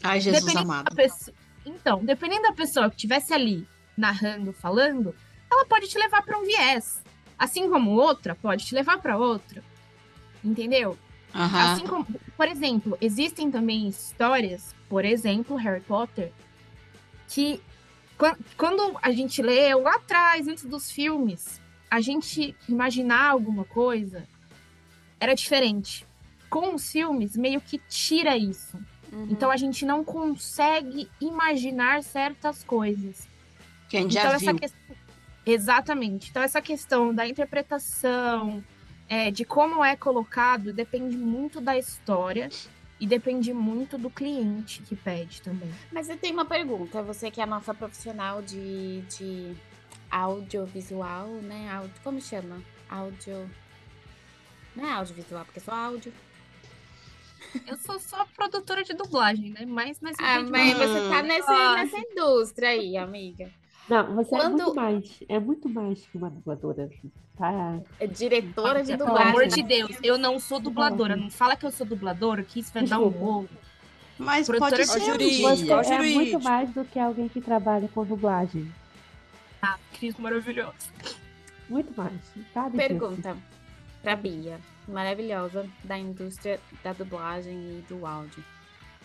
Ai, 0.03 0.19
Jesus 0.19 0.43
Dependendo 0.43 0.71
amado. 0.71 0.95
pessoa- 0.95 1.35
Então, 1.65 2.03
dependendo 2.05 2.43
da 2.43 2.51
pessoa 2.53 2.89
que 2.89 2.95
estivesse 2.95 3.33
ali 3.33 3.67
narrando, 3.97 4.53
falando, 4.53 5.15
ela 5.51 5.65
pode 5.65 5.87
te 5.87 5.97
levar 5.97 6.21
para 6.21 6.37
um 6.37 6.43
viés. 6.45 7.01
Assim 7.39 7.69
como 7.69 7.91
outra 7.91 8.35
pode 8.35 8.65
te 8.65 8.75
levar 8.75 8.99
para 8.99 9.17
outra. 9.17 9.63
Entendeu? 10.43 10.97
Aham. 11.33 11.73
Assim 11.73 11.87
como, 11.87 12.05
por 12.37 12.47
exemplo, 12.47 12.97
existem 13.01 13.49
também 13.49 13.87
histórias, 13.87 14.75
por 14.87 15.03
exemplo, 15.03 15.55
Harry 15.57 15.81
Potter, 15.81 16.31
que 17.27 17.59
quan- 18.17 18.37
quando 18.55 18.97
a 19.01 19.11
gente 19.11 19.41
leu 19.41 19.81
lá 19.81 19.95
atrás, 19.95 20.47
antes 20.47 20.65
dos 20.65 20.91
filmes, 20.91 21.59
a 21.89 21.99
gente 21.99 22.55
imaginar 22.69 23.29
alguma 23.31 23.65
coisa 23.65 24.27
era 25.25 25.35
diferente. 25.35 26.05
Com 26.49 26.75
os 26.75 26.91
filmes, 26.91 27.35
meio 27.35 27.59
que 27.59 27.79
tira 27.89 28.37
isso. 28.37 28.77
Uhum. 29.11 29.27
Então 29.29 29.51
a 29.51 29.57
gente 29.57 29.85
não 29.85 30.03
consegue 30.03 31.09
imaginar 31.19 32.03
certas 32.03 32.63
coisas. 32.63 33.27
Quem 33.89 34.09
já 34.09 34.21
então 34.21 34.33
essa 34.33 34.51
viu. 34.51 34.59
questão... 34.59 34.95
Exatamente. 35.45 36.29
Então 36.29 36.41
essa 36.41 36.61
questão 36.61 37.13
da 37.13 37.27
interpretação, 37.27 38.63
é, 39.07 39.29
de 39.29 39.43
como 39.45 39.83
é 39.83 39.95
colocado, 39.95 40.73
depende 40.73 41.17
muito 41.17 41.59
da 41.59 41.77
história 41.77 42.49
e 42.99 43.05
depende 43.05 43.53
muito 43.53 43.97
do 43.97 44.09
cliente 44.09 44.81
que 44.81 44.95
pede 44.95 45.41
também. 45.41 45.69
Mas 45.91 46.09
eu 46.09 46.17
tenho 46.17 46.33
uma 46.33 46.45
pergunta, 46.45 47.03
você 47.03 47.29
que 47.29 47.41
é 47.41 47.43
a 47.43 47.47
nossa 47.47 47.73
profissional 47.73 48.41
de, 48.41 49.01
de 49.01 49.55
audiovisual, 50.09 51.27
né? 51.27 51.89
Como 52.03 52.21
chama? 52.21 52.61
Áudio. 52.89 53.49
Não 54.75 54.85
é 54.87 54.91
audiovisual, 54.93 55.45
porque 55.45 55.59
é 55.59 55.63
só 55.63 55.71
áudio. 55.71 56.13
Eu 57.67 57.77
sou 57.77 57.97
só 57.99 58.25
produtora 58.35 58.83
de 58.83 58.93
dublagem, 58.93 59.51
né? 59.51 59.65
Mas, 59.65 59.99
mas 60.01 60.15
Ah, 60.19 60.41
mas 60.41 60.73
você 60.77 61.09
tá 61.09 61.21
nesse, 61.21 61.49
Ah. 61.49 61.75
nessa 61.75 61.97
indústria 61.99 62.69
aí, 62.69 62.97
amiga. 62.97 63.49
Não, 63.87 64.15
você 64.15 64.35
é 64.35 64.39
Quando- 64.39 64.51
muito 64.57 64.75
mais. 64.75 65.23
É 65.29 65.39
muito 65.39 65.69
mais 65.69 66.01
que 66.05 66.17
uma 66.17 66.29
dubladora. 66.29 66.89
Tá? 67.37 67.79
É 67.99 68.07
diretora 68.07 68.81
de 68.81 68.95
pelo 68.97 69.05
dublagem. 69.05 69.29
amor 69.29 69.47
de 69.47 69.61
Deus, 69.61 69.91
eu 70.03 70.17
não 70.17 70.39
sou 70.39 70.59
dubladora. 70.59 71.15
Não 71.15 71.29
fala 71.29 71.55
que 71.55 71.65
eu 71.65 71.71
sou 71.71 71.85
dubladora, 71.85 72.43
que 72.43 72.59
isso 72.59 72.73
vai 72.73 72.83
dar 72.85 72.99
um 72.99 73.07
rolo. 73.09 73.49
Mas 74.17 74.47
Produtora 74.47 74.71
pode 74.71 74.83
de 74.83 74.91
ser 74.91 74.99
jurídico. 75.11 75.55
dia. 75.55 75.75
Você 75.77 75.93
é 75.93 75.97
jurídico. 75.97 76.19
muito 76.21 76.39
mais 76.43 76.69
do 76.73 76.85
que 76.85 76.97
alguém 76.97 77.27
que 77.29 77.41
trabalha 77.41 77.87
com 77.89 78.05
dublagem. 78.05 78.69
Ah, 79.61 79.77
que 79.93 80.13
maravilhoso. 80.21 80.73
Muito 81.69 81.93
mais. 81.97 82.13
Sabe 82.53 82.77
disso. 82.77 83.21
Pra 84.05 84.15
Bia, 84.15 84.59
maravilhosa, 84.87 85.67
da 85.83 85.97
indústria 85.97 86.59
da 86.83 86.93
dublagem 86.93 87.55
e 87.55 87.85
do 87.89 88.05
áudio. 88.05 88.45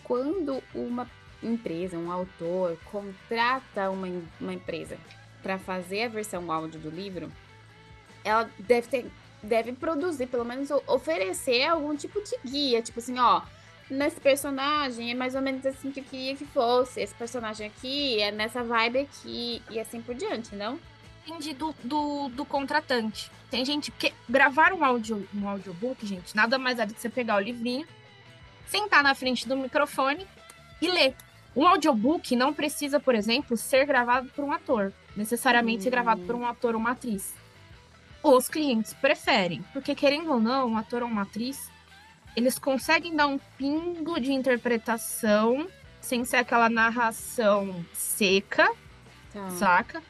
Quando 0.03 0.61
uma 0.75 1.09
empresa, 1.41 1.97
um 1.97 2.11
autor, 2.11 2.77
contrata 2.85 3.89
uma, 3.89 4.07
uma 4.39 4.53
empresa 4.53 4.99
para 5.41 5.57
fazer 5.57 6.03
a 6.03 6.07
versão 6.07 6.51
áudio 6.51 6.79
do 6.79 6.91
livro, 6.91 7.31
ela 8.23 8.47
deve 8.59 8.87
ter, 8.89 9.11
deve 9.41 9.73
produzir, 9.73 10.27
pelo 10.27 10.45
menos 10.45 10.69
oferecer 10.85 11.63
algum 11.63 11.95
tipo 11.95 12.21
de 12.21 12.37
guia, 12.45 12.79
tipo 12.83 12.99
assim, 12.99 13.17
ó, 13.17 13.41
nesse 13.89 14.21
personagem 14.21 15.09
é 15.09 15.15
mais 15.15 15.33
ou 15.33 15.41
menos 15.41 15.65
assim 15.65 15.89
que 15.89 16.01
eu 16.01 16.03
queria 16.03 16.35
que 16.35 16.45
fosse, 16.45 17.01
esse 17.01 17.15
personagem 17.15 17.65
aqui 17.65 18.21
é 18.21 18.31
nessa 18.31 18.63
vibe 18.63 18.99
aqui 18.99 19.63
e 19.67 19.79
assim 19.79 19.99
por 19.99 20.13
diante, 20.13 20.55
não? 20.55 20.79
Depende 21.25 21.53
do, 21.53 21.75
do, 21.83 22.29
do 22.29 22.45
contratante. 22.45 23.31
Tem 23.49 23.63
gente 23.63 23.91
que 23.91 24.13
gravar 24.27 24.73
um, 24.73 24.83
audio, 24.83 25.27
um 25.33 25.47
audiobook, 25.47 26.05
gente, 26.05 26.35
nada 26.35 26.57
mais 26.57 26.79
é 26.79 26.85
do 26.85 26.93
que 26.93 27.01
você 27.01 27.09
pegar 27.09 27.35
o 27.35 27.39
livrinho, 27.39 27.85
sentar 28.65 29.03
na 29.03 29.13
frente 29.13 29.47
do 29.47 29.55
microfone 29.55 30.25
e 30.81 30.87
ler. 30.89 31.15
Um 31.55 31.67
audiobook 31.67 32.35
não 32.35 32.53
precisa, 32.53 32.99
por 32.99 33.13
exemplo, 33.13 33.57
ser 33.57 33.85
gravado 33.85 34.29
por 34.29 34.43
um 34.45 34.51
ator. 34.51 34.93
Necessariamente 35.15 35.83
ser 35.83 35.89
gravado 35.89 36.21
por 36.21 36.33
um 36.33 36.45
ator 36.45 36.73
ou 36.73 36.79
uma 36.79 36.91
atriz. 36.91 37.35
Os 38.23 38.47
clientes 38.47 38.93
preferem, 38.93 39.63
porque 39.73 39.93
querendo 39.93 40.31
ou 40.31 40.39
não, 40.39 40.69
um 40.69 40.77
ator 40.77 41.03
ou 41.03 41.09
uma 41.09 41.23
atriz, 41.23 41.69
eles 42.35 42.57
conseguem 42.57 43.15
dar 43.15 43.27
um 43.27 43.37
pingo 43.57 44.19
de 44.19 44.31
interpretação 44.31 45.67
sem 45.99 46.23
ser 46.23 46.37
aquela 46.37 46.69
narração 46.69 47.85
seca, 47.93 48.71
Tá. 49.33 49.49
saca? 49.51 50.03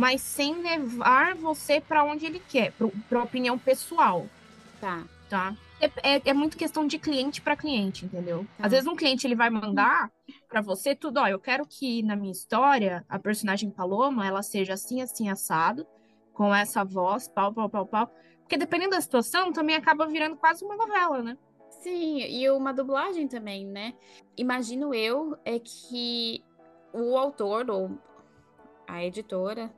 Mas 0.00 0.22
sem 0.22 0.54
levar 0.62 1.34
você 1.34 1.78
pra 1.78 2.02
onde 2.02 2.24
ele 2.24 2.40
quer, 2.48 2.72
pro, 2.72 2.90
pra 3.06 3.22
opinião 3.22 3.58
pessoal, 3.58 4.24
Tá. 4.80 5.04
tá? 5.28 5.54
É, 5.78 6.16
é- 6.16 6.22
é 6.24 6.32
muito 6.32 6.56
questão 6.56 6.86
de 6.86 6.98
cliente 6.98 7.42
pra 7.42 7.54
cliente, 7.54 8.06
entendeu? 8.06 8.46
Tá. 8.56 8.64
Às 8.64 8.70
vezes 8.72 8.86
um 8.86 8.96
cliente 8.96 9.26
ele 9.26 9.34
vai 9.34 9.50
mandar 9.50 10.10
pra 10.48 10.62
você 10.62 10.94
tudo, 10.94 11.18
ó, 11.20 11.26
eu 11.28 11.38
quero 11.38 11.66
que 11.66 12.02
na 12.02 12.16
minha 12.16 12.32
história 12.32 13.04
a 13.10 13.18
personagem 13.18 13.70
Paloma 13.70 14.26
ela 14.26 14.42
seja 14.42 14.72
assim, 14.72 15.02
assim, 15.02 15.28
assado, 15.28 15.86
com 16.32 16.54
essa 16.54 16.82
voz, 16.82 17.28
pau, 17.28 17.52
pau, 17.52 17.68
pau, 17.68 17.84
pau. 17.84 18.10
Porque 18.40 18.56
dependendo 18.56 18.92
da 18.92 19.00
situação, 19.02 19.52
também 19.52 19.76
acaba 19.76 20.06
virando 20.06 20.36
quase 20.36 20.64
uma 20.64 20.76
novela, 20.76 21.22
né? 21.22 21.36
Sim, 21.82 22.20
e 22.20 22.48
uma 22.50 22.72
dublagem 22.72 23.28
também, 23.28 23.66
né? 23.66 23.92
Imagino 24.34 24.94
eu 24.94 25.36
é 25.44 25.58
que 25.58 26.42
o 26.90 27.18
autor 27.18 27.70
ou 27.70 27.98
a 28.88 29.04
editora 29.04 29.70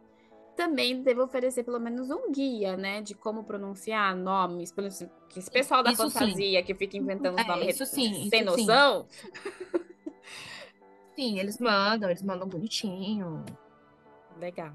também 0.56 1.02
deve 1.02 1.20
oferecer 1.20 1.62
pelo 1.64 1.80
menos 1.80 2.10
um 2.10 2.30
guia, 2.30 2.76
né? 2.76 3.00
De 3.02 3.14
como 3.14 3.44
pronunciar 3.44 4.14
nomes. 4.16 4.72
Exemplo, 4.76 5.16
que 5.28 5.38
esse 5.38 5.50
pessoal 5.50 5.82
da 5.82 5.92
Isso 5.92 6.08
sim. 6.10 6.18
fantasia 6.18 6.62
que 6.62 6.74
fica 6.74 6.96
inventando 6.96 7.34
os 7.36 7.40
É, 7.40 7.48
nomes 7.48 7.74
isso 7.74 7.86
sim, 7.86 8.28
sem 8.28 8.42
isso 8.42 8.54
sim. 8.54 8.66
noção. 8.66 9.06
Sim, 11.14 11.38
eles 11.38 11.58
mandam, 11.58 12.08
eles 12.08 12.22
mandam 12.22 12.48
bonitinho. 12.48 13.44
Legal. 14.38 14.72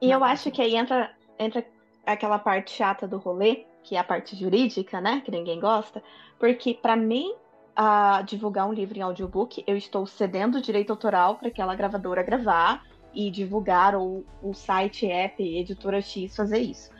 E 0.00 0.10
eu 0.10 0.20
Mas- 0.20 0.40
acho 0.40 0.50
que 0.52 0.62
aí 0.62 0.76
entra, 0.76 1.12
entra 1.38 1.66
aquela 2.06 2.38
parte 2.38 2.70
chata 2.70 3.06
do 3.08 3.18
rolê, 3.18 3.64
que 3.82 3.96
é 3.96 3.98
a 3.98 4.04
parte 4.04 4.36
jurídica, 4.36 5.00
né? 5.00 5.22
Que 5.24 5.32
ninguém 5.32 5.58
gosta. 5.58 6.02
Porque 6.38 6.74
para 6.74 6.94
mim 6.96 7.34
ah, 7.74 8.22
divulgar 8.22 8.68
um 8.68 8.72
livro 8.72 8.96
em 8.96 9.02
audiobook, 9.02 9.64
eu 9.66 9.76
estou 9.76 10.06
cedendo 10.06 10.58
o 10.58 10.62
direito 10.62 10.90
autoral 10.90 11.36
para 11.36 11.48
aquela 11.48 11.74
gravadora 11.74 12.22
gravar 12.22 12.84
e 13.14 13.30
divulgar, 13.30 13.94
ou 13.94 14.24
o 14.42 14.52
site, 14.52 15.06
app, 15.06 15.42
editora 15.42 16.00
X 16.00 16.34
fazer 16.34 16.58
isso. 16.58 16.90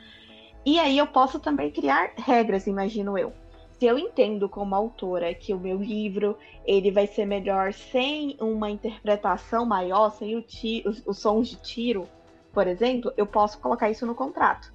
E 0.65 0.79
aí 0.79 0.97
eu 0.97 1.05
posso 1.05 1.39
também 1.39 1.69
criar 1.69 2.11
regras, 2.17 2.65
imagino 2.65 3.17
eu. 3.17 3.33
Se 3.77 3.85
eu 3.85 3.99
entendo 3.99 4.47
como 4.47 4.73
autora 4.73 5.33
que 5.33 5.53
o 5.53 5.59
meu 5.59 5.77
livro 5.77 6.37
ele 6.65 6.91
vai 6.91 7.05
ser 7.05 7.25
melhor 7.25 7.73
sem 7.73 8.37
uma 8.39 8.71
interpretação 8.71 9.65
maior, 9.65 10.09
sem 10.11 10.35
o 10.35 10.41
ti- 10.41 10.83
os, 10.85 11.03
os 11.05 11.19
sons 11.19 11.49
de 11.49 11.57
tiro, 11.57 12.07
por 12.53 12.67
exemplo, 12.67 13.11
eu 13.17 13.27
posso 13.27 13.59
colocar 13.59 13.89
isso 13.89 14.05
no 14.05 14.15
contrato. 14.15 14.73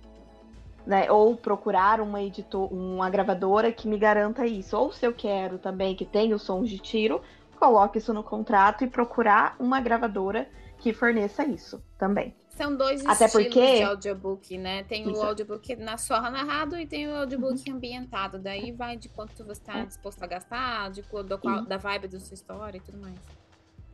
Né? 0.86 1.10
Ou 1.10 1.34
procurar 1.34 2.00
uma 2.00 2.22
editor, 2.22 2.72
uma 2.72 3.08
gravadora 3.08 3.72
que 3.72 3.88
me 3.88 3.98
garanta 3.98 4.46
isso. 4.46 4.76
Ou 4.76 4.92
se 4.92 5.06
eu 5.06 5.14
quero 5.14 5.58
também 5.58 5.96
que 5.96 6.04
tenha 6.04 6.36
os 6.36 6.42
sons 6.42 6.68
de 6.68 6.78
tiro, 6.78 7.22
coloque 7.58 7.98
isso 7.98 8.12
no 8.12 8.22
contrato 8.22 8.84
e 8.84 8.86
procurar 8.86 9.56
uma 9.58 9.80
gravadora 9.80 10.48
que 10.80 10.92
forneça 10.92 11.44
isso 11.44 11.82
também. 11.98 12.34
São 12.48 12.76
dois 12.76 13.04
Até 13.06 13.26
estilos 13.26 13.46
porque- 13.46 13.76
de 13.76 13.82
audiobook, 13.84 14.58
né? 14.58 14.82
Tem 14.84 15.08
Isso. 15.08 15.18
o 15.20 15.24
audiobook 15.24 15.76
na 15.76 15.96
só 15.96 16.20
narrado 16.30 16.76
e 16.78 16.86
tem 16.86 17.08
o 17.08 17.14
audiobook 17.16 17.70
ambientado. 17.70 18.38
Daí 18.38 18.70
vai 18.72 18.96
de 18.96 19.08
quanto 19.08 19.32
você 19.44 19.52
está 19.52 19.82
disposto 19.84 20.22
a 20.22 20.26
gastar, 20.26 20.90
de 20.90 21.02
qual, 21.04 21.22
do 21.22 21.38
qual- 21.38 21.58
Uhum. 21.60 21.64
da 21.64 21.78
vibe 21.78 22.08
da 22.08 22.20
sua 22.20 22.34
história 22.34 22.76
e 22.76 22.80
tudo 22.80 22.98
mais. 22.98 23.14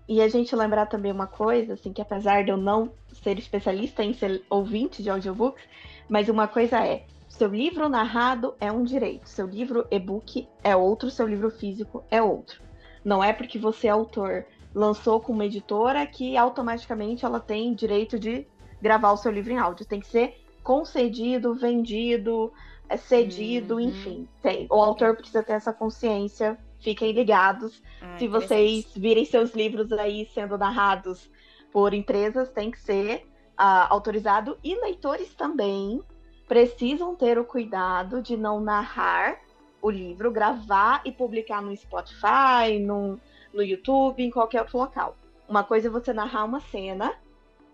E 0.08 0.20
a 0.20 0.28
gente 0.28 0.54
lembrar 0.56 0.86
também 0.86 1.12
uma 1.12 1.26
coisa, 1.26 1.74
assim, 1.74 1.92
que 1.92 2.00
apesar 2.00 2.42
de 2.44 2.50
eu 2.50 2.56
não 2.56 2.92
ser 3.22 3.38
especialista 3.38 4.02
em 4.02 4.14
ser 4.14 4.42
ouvinte 4.50 5.02
de 5.02 5.10
audiobooks, 5.10 5.62
mas 6.08 6.28
uma 6.28 6.48
coisa 6.48 6.84
é, 6.84 7.04
seu 7.28 7.48
livro 7.48 7.88
narrado 7.88 8.54
é 8.60 8.70
um 8.72 8.82
direito, 8.84 9.28
seu 9.28 9.46
livro 9.46 9.86
e-book 9.90 10.48
é 10.64 10.74
outro, 10.74 11.10
seu 11.10 11.26
livro 11.26 11.50
físico 11.50 12.04
é 12.10 12.20
outro. 12.22 12.60
Não 13.04 13.22
é 13.22 13.32
porque 13.32 13.58
você 13.58 13.86
é 13.86 13.90
autor, 13.90 14.44
lançou 14.76 15.18
com 15.20 15.32
uma 15.32 15.46
editora 15.46 16.06
que 16.06 16.36
automaticamente 16.36 17.24
ela 17.24 17.40
tem 17.40 17.72
direito 17.74 18.18
de 18.18 18.46
gravar 18.80 19.10
o 19.12 19.16
seu 19.16 19.32
livro 19.32 19.50
em 19.50 19.58
áudio. 19.58 19.86
Tem 19.86 20.00
que 20.00 20.06
ser 20.06 20.38
concedido, 20.62 21.54
vendido, 21.54 22.52
é, 22.86 22.96
cedido, 22.98 23.76
Uhum. 23.76 23.80
enfim. 23.80 24.28
Tem. 24.42 24.66
O 24.70 24.74
autor 24.74 25.16
precisa 25.16 25.42
ter 25.42 25.54
essa 25.54 25.72
consciência. 25.72 26.58
Fiquem 26.78 27.12
ligados. 27.12 27.82
Ah, 28.02 28.18
Se 28.18 28.28
vocês 28.28 28.86
virem 28.94 29.24
seus 29.24 29.54
livros 29.54 29.90
aí 29.92 30.28
sendo 30.34 30.58
narrados 30.58 31.30
por 31.72 31.94
empresas, 31.94 32.50
tem 32.50 32.70
que 32.70 32.78
ser 32.78 33.26
ah, 33.56 33.86
autorizado. 33.88 34.58
E 34.62 34.78
leitores 34.78 35.34
também 35.34 36.02
precisam 36.46 37.14
ter 37.16 37.38
o 37.38 37.44
cuidado 37.44 38.20
de 38.20 38.36
não 38.36 38.60
narrar 38.60 39.38
o 39.80 39.90
livro, 39.90 40.30
gravar 40.30 41.00
e 41.04 41.10
publicar 41.10 41.62
no 41.62 41.74
Spotify, 41.74 42.78
no, 42.78 43.18
no 43.56 43.62
YouTube, 43.62 44.22
em 44.22 44.30
qualquer 44.30 44.60
outro 44.60 44.78
local. 44.78 45.16
Uma 45.48 45.64
coisa 45.64 45.88
é 45.88 45.90
você 45.90 46.12
narrar 46.12 46.44
uma 46.44 46.60
cena 46.60 47.14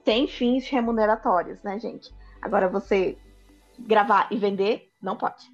sem 0.05 0.27
fins 0.27 0.69
remuneratórios, 0.69 1.63
né, 1.63 1.79
gente? 1.79 2.11
Agora 2.41 2.69
você 2.69 3.19
gravar 3.79 4.29
e 4.31 4.37
vender, 4.37 4.91
não 5.01 5.17
pode. 5.17 5.51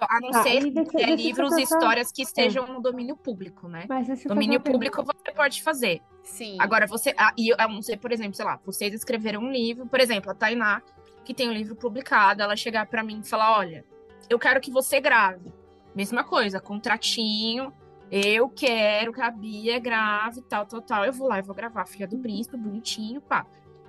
A 0.00 0.20
não 0.20 0.30
Tá, 0.30 0.42
ser 0.44 0.62
e 0.64 0.70
deixa- 0.70 1.00
é 1.00 1.10
eu 1.10 1.16
livros 1.16 1.50
só 1.52 1.58
e 1.58 1.62
histórias 1.62 2.12
que 2.12 2.22
estejam 2.22 2.66
no 2.68 2.80
domínio 2.80 3.16
público, 3.16 3.66
né? 3.68 3.86
Eu 4.24 4.28
Domínio 4.28 4.60
público 4.60 5.02
você 5.02 5.32
pode 5.34 5.60
fazer. 5.62 6.00
Sim. 6.22 6.56
Agora, 6.60 6.86
você. 6.86 7.12
ah, 7.18 7.32
E 7.36 7.52
a 7.58 7.66
não 7.66 7.82
ser, 7.82 7.96
por 7.96 8.12
exemplo, 8.12 8.34
sei 8.34 8.44
lá, 8.44 8.60
vocês 8.64 8.94
escreveram 8.94 9.40
um 9.40 9.50
livro, 9.50 9.86
por 9.86 9.98
exemplo, 9.98 10.30
a 10.30 10.34
Tainá, 10.34 10.80
que 11.24 11.34
tem 11.34 11.48
um 11.48 11.52
livro 11.52 11.74
publicado, 11.74 12.42
ela 12.42 12.54
chegar 12.54 12.86
pra 12.86 13.02
mim 13.02 13.20
e 13.24 13.28
falar: 13.28 13.58
olha, 13.58 13.84
eu 14.30 14.38
quero 14.38 14.60
que 14.60 14.70
você 14.70 15.00
grave. 15.00 15.52
Mesma 15.96 16.22
coisa, 16.22 16.60
contratinho. 16.60 17.72
Eu 18.10 18.48
quero 18.48 19.12
que 19.12 19.20
a 19.20 19.30
Bia 19.30 19.78
grave, 19.78 20.40
tal, 20.42 20.64
tal, 20.64 20.80
tal. 20.80 21.04
Eu 21.04 21.12
vou 21.12 21.28
lá 21.28 21.38
e 21.38 21.42
vou 21.42 21.54
gravar 21.54 21.84
Filha 21.86 22.06
do 22.06 22.18
Príncipe, 22.18 22.56
bonitinho, 22.56 23.20
pá. 23.20 23.46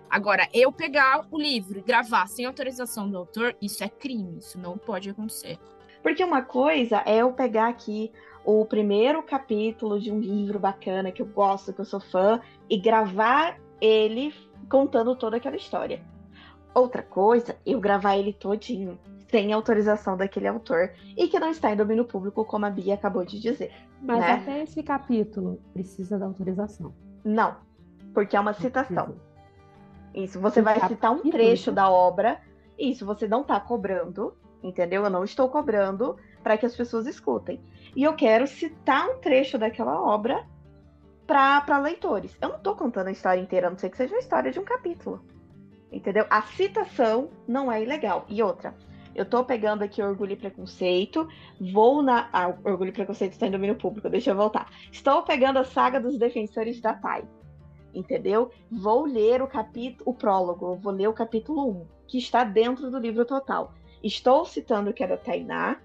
Agora, 0.10 0.48
eu 0.54 0.72
pegar 0.72 1.26
o 1.32 1.38
livro 1.38 1.80
e 1.80 1.82
gravar 1.82 2.28
sem 2.28 2.46
autorização 2.46 3.10
do 3.10 3.18
autor, 3.18 3.56
isso 3.62 3.84
é 3.84 3.88
crime, 3.88 4.40
isso 4.40 4.58
não 4.58 4.78
pode 4.78 5.10
acontecer. 5.10 5.58
Porque 6.02 6.24
uma 6.24 6.42
coisa 6.42 7.04
é 7.06 7.18
eu 7.18 7.32
pegar 7.32 7.68
aqui 7.70 8.12
o 8.44 8.66
primeiro 8.66 9.22
capítulo 9.22 10.00
de 10.00 10.12
um 10.12 10.20
livro 10.20 10.60
bacana 10.60 11.12
que 11.12 11.22
eu 11.22 11.28
gosto, 11.28 11.72
que 11.72 11.80
eu 11.80 11.86
sou 11.86 12.00
fã, 12.00 12.42
e 12.70 12.78
gravar 12.78 13.58
ele 13.80 14.34
contando 14.68 15.16
toda 15.16 15.38
aquela 15.38 15.56
história. 15.56 16.04
Outra 16.74 17.02
coisa, 17.02 17.56
eu 17.66 17.80
gravar 17.80 18.18
ele 18.18 18.32
todinho, 18.32 19.00
sem 19.30 19.52
autorização 19.54 20.16
daquele 20.16 20.48
autor, 20.48 20.92
e 21.18 21.28
que 21.28 21.40
não 21.40 21.50
está 21.50 21.72
em 21.72 21.76
domínio 21.76 22.06
público, 22.06 22.46
como 22.46 22.66
a 22.66 22.70
Bia 22.70 22.94
acabou 22.94 23.26
de 23.26 23.40
dizer. 23.40 23.72
Mas 24.02 24.20
né? 24.20 24.34
até 24.34 24.64
esse 24.64 24.82
capítulo 24.84 25.60
precisa 25.74 26.18
da 26.18 26.26
autorização. 26.26 26.94
Não, 27.24 27.58
porque 28.14 28.36
é 28.36 28.40
uma 28.40 28.54
citação. 28.54 29.16
Isso, 30.14 30.40
você 30.40 30.62
vai 30.62 30.80
citar 30.88 31.12
um 31.12 31.30
trecho 31.30 31.72
da 31.72 31.90
obra. 31.90 32.40
Isso, 32.78 33.06
você 33.06 33.28
não 33.28 33.44
tá 33.44 33.60
cobrando, 33.60 34.34
entendeu? 34.64 35.04
Eu 35.04 35.10
não 35.10 35.24
estou 35.24 35.50
cobrando 35.50 36.16
para 36.42 36.58
que 36.58 36.66
as 36.66 36.76
pessoas 36.76 37.06
escutem. 37.06 37.62
E 37.96 38.04
eu 38.04 38.16
quero 38.16 38.48
citar 38.48 39.08
um 39.10 39.18
trecho 39.20 39.58
daquela 39.58 40.02
obra 40.02 40.46
para 41.28 41.78
leitores. 41.78 42.36
Eu 42.42 42.50
não 42.50 42.56
estou 42.58 42.76
contando 42.76 43.08
a 43.08 43.12
história 43.12 43.40
inteira, 43.40 43.68
a 43.68 43.70
não 43.70 43.78
ser 43.78 43.90
que 43.90 43.98
seja 43.98 44.16
a 44.16 44.20
história 44.20 44.52
de 44.52 44.60
um 44.60 44.64
capítulo. 44.64 45.24
Entendeu? 45.92 46.26
A 46.30 46.42
citação 46.44 47.30
não 47.48 47.72
é 47.72 47.82
ilegal. 47.82 48.26
E 48.30 48.44
outra, 48.44 48.76
eu 49.16 49.26
tô 49.26 49.44
pegando 49.44 49.84
aqui 49.84 50.02
Orgulho 50.02 50.34
e 50.34 50.38
Preconceito, 50.38 51.28
vou 51.74 52.02
na. 52.02 52.30
Ah, 52.32 52.54
Orgulho 52.64 52.90
e 52.90 52.94
Preconceito 52.94 53.34
está 53.34 53.48
em 53.48 53.52
domínio 53.52 53.76
público, 53.76 54.10
deixa 54.10 54.32
eu 54.32 54.36
voltar. 54.36 54.70
Estou 54.92 55.24
pegando 55.24 55.58
a 55.58 55.64
saga 55.64 56.00
dos 56.00 56.18
defensores 56.18 56.80
da 56.80 56.94
TAI 56.94 57.24
entendeu? 57.94 58.52
Vou 58.72 59.06
ler 59.06 59.42
o 59.42 59.48
capítulo, 59.48 60.10
o 60.10 60.14
prólogo, 60.14 60.76
vou 60.76 60.94
ler 60.94 61.08
o 61.08 61.14
capítulo 61.14 61.70
1, 61.70 61.88
que 62.08 62.18
está 62.18 62.44
dentro 62.44 62.90
do 62.90 63.00
livro 63.00 63.26
total. 63.26 63.74
Estou 64.04 64.46
citando 64.46 64.94
que 64.94 65.04
é 65.04 65.08
da 65.08 65.18
Tainá, 65.18 65.80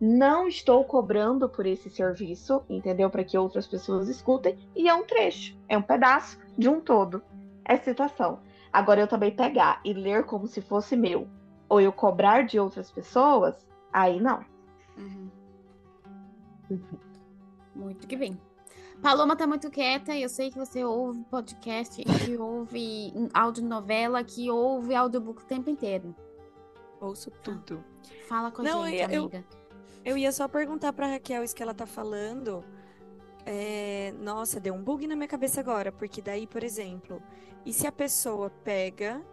não 0.00 0.46
estou 0.46 0.84
cobrando 0.84 1.48
por 1.48 1.66
esse 1.66 1.90
serviço, 1.90 2.62
entendeu? 2.68 3.10
Para 3.10 3.24
que 3.24 3.36
outras 3.36 3.66
pessoas 3.66 4.08
escutem, 4.08 4.56
e 4.74 4.88
é 4.88 4.94
um 4.94 5.04
trecho, 5.04 5.56
é 5.68 5.76
um 5.76 5.82
pedaço 5.82 6.38
de 6.56 6.68
um 6.68 6.80
todo. 6.80 7.22
É 7.64 7.76
citação. 7.76 8.40
Agora 8.72 9.00
eu 9.00 9.08
também 9.08 9.34
pegar 9.34 9.80
e 9.84 9.92
ler 9.92 10.24
como 10.24 10.46
se 10.46 10.60
fosse 10.60 10.96
meu, 10.96 11.26
ou 11.68 11.80
eu 11.80 11.92
cobrar 11.92 12.42
de 12.46 12.58
outras 12.58 12.90
pessoas, 12.90 13.54
aí 13.92 14.20
não. 14.20 14.44
Uhum. 14.96 15.28
Perfeito. 16.68 17.08
Muito 17.74 18.06
que 18.06 18.16
bem. 18.16 18.38
Paloma 19.00 19.36
tá 19.36 19.46
muito 19.46 19.70
quieta 19.70 20.16
eu 20.16 20.28
sei 20.28 20.50
que 20.50 20.58
você 20.58 20.84
ouve 20.84 21.22
podcast, 21.30 22.02
que 22.02 22.36
ouve 22.36 23.12
audionovela, 23.32 24.24
que 24.24 24.50
ouve 24.50 24.94
audiobook 24.94 25.42
o 25.42 25.46
tempo 25.46 25.70
inteiro. 25.70 26.14
Ouço 27.00 27.30
tudo. 27.42 27.82
Fala 28.28 28.50
com 28.50 28.62
a 28.62 28.64
Não, 28.64 28.84
gente, 28.86 29.02
eu- 29.02 29.08
eu- 29.10 29.22
amiga. 29.22 29.44
Eu 30.04 30.16
ia 30.18 30.32
só 30.32 30.48
perguntar 30.48 30.92
pra 30.92 31.06
Raquel 31.06 31.44
isso 31.44 31.54
que 31.54 31.62
ela 31.62 31.74
tá 31.74 31.86
falando. 31.86 32.64
É, 33.50 34.12
nossa, 34.20 34.60
deu 34.60 34.74
um 34.74 34.82
bug 34.82 35.06
na 35.06 35.16
minha 35.16 35.26
cabeça 35.26 35.58
agora, 35.58 35.90
porque 35.90 36.20
daí, 36.20 36.46
por 36.46 36.62
exemplo, 36.62 37.22
e 37.64 37.72
se 37.72 37.86
a 37.86 37.92
pessoa 37.92 38.50
pega 38.62 39.24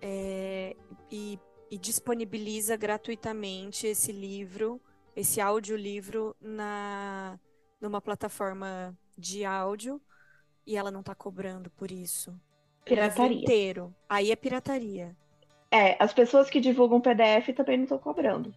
é, 0.00 0.74
e, 1.10 1.38
e 1.70 1.76
disponibiliza 1.76 2.74
gratuitamente 2.74 3.86
esse 3.86 4.12
livro, 4.12 4.80
esse 5.14 5.42
audiolivro 5.42 6.34
na 6.40 7.38
numa 7.78 8.00
plataforma 8.00 8.96
de 9.16 9.44
áudio 9.44 10.00
e 10.66 10.74
ela 10.74 10.90
não 10.90 11.02
tá 11.02 11.14
cobrando 11.14 11.70
por 11.72 11.90
isso. 11.90 12.34
Pirataria. 12.82 13.42
inteiro. 13.42 13.94
Aí 14.08 14.32
é 14.32 14.36
pirataria. 14.36 15.14
É, 15.70 16.02
as 16.02 16.14
pessoas 16.14 16.48
que 16.48 16.60
divulgam 16.60 16.98
PDF 16.98 17.54
também 17.54 17.76
não 17.76 17.84
estão 17.84 17.98
cobrando. 17.98 18.54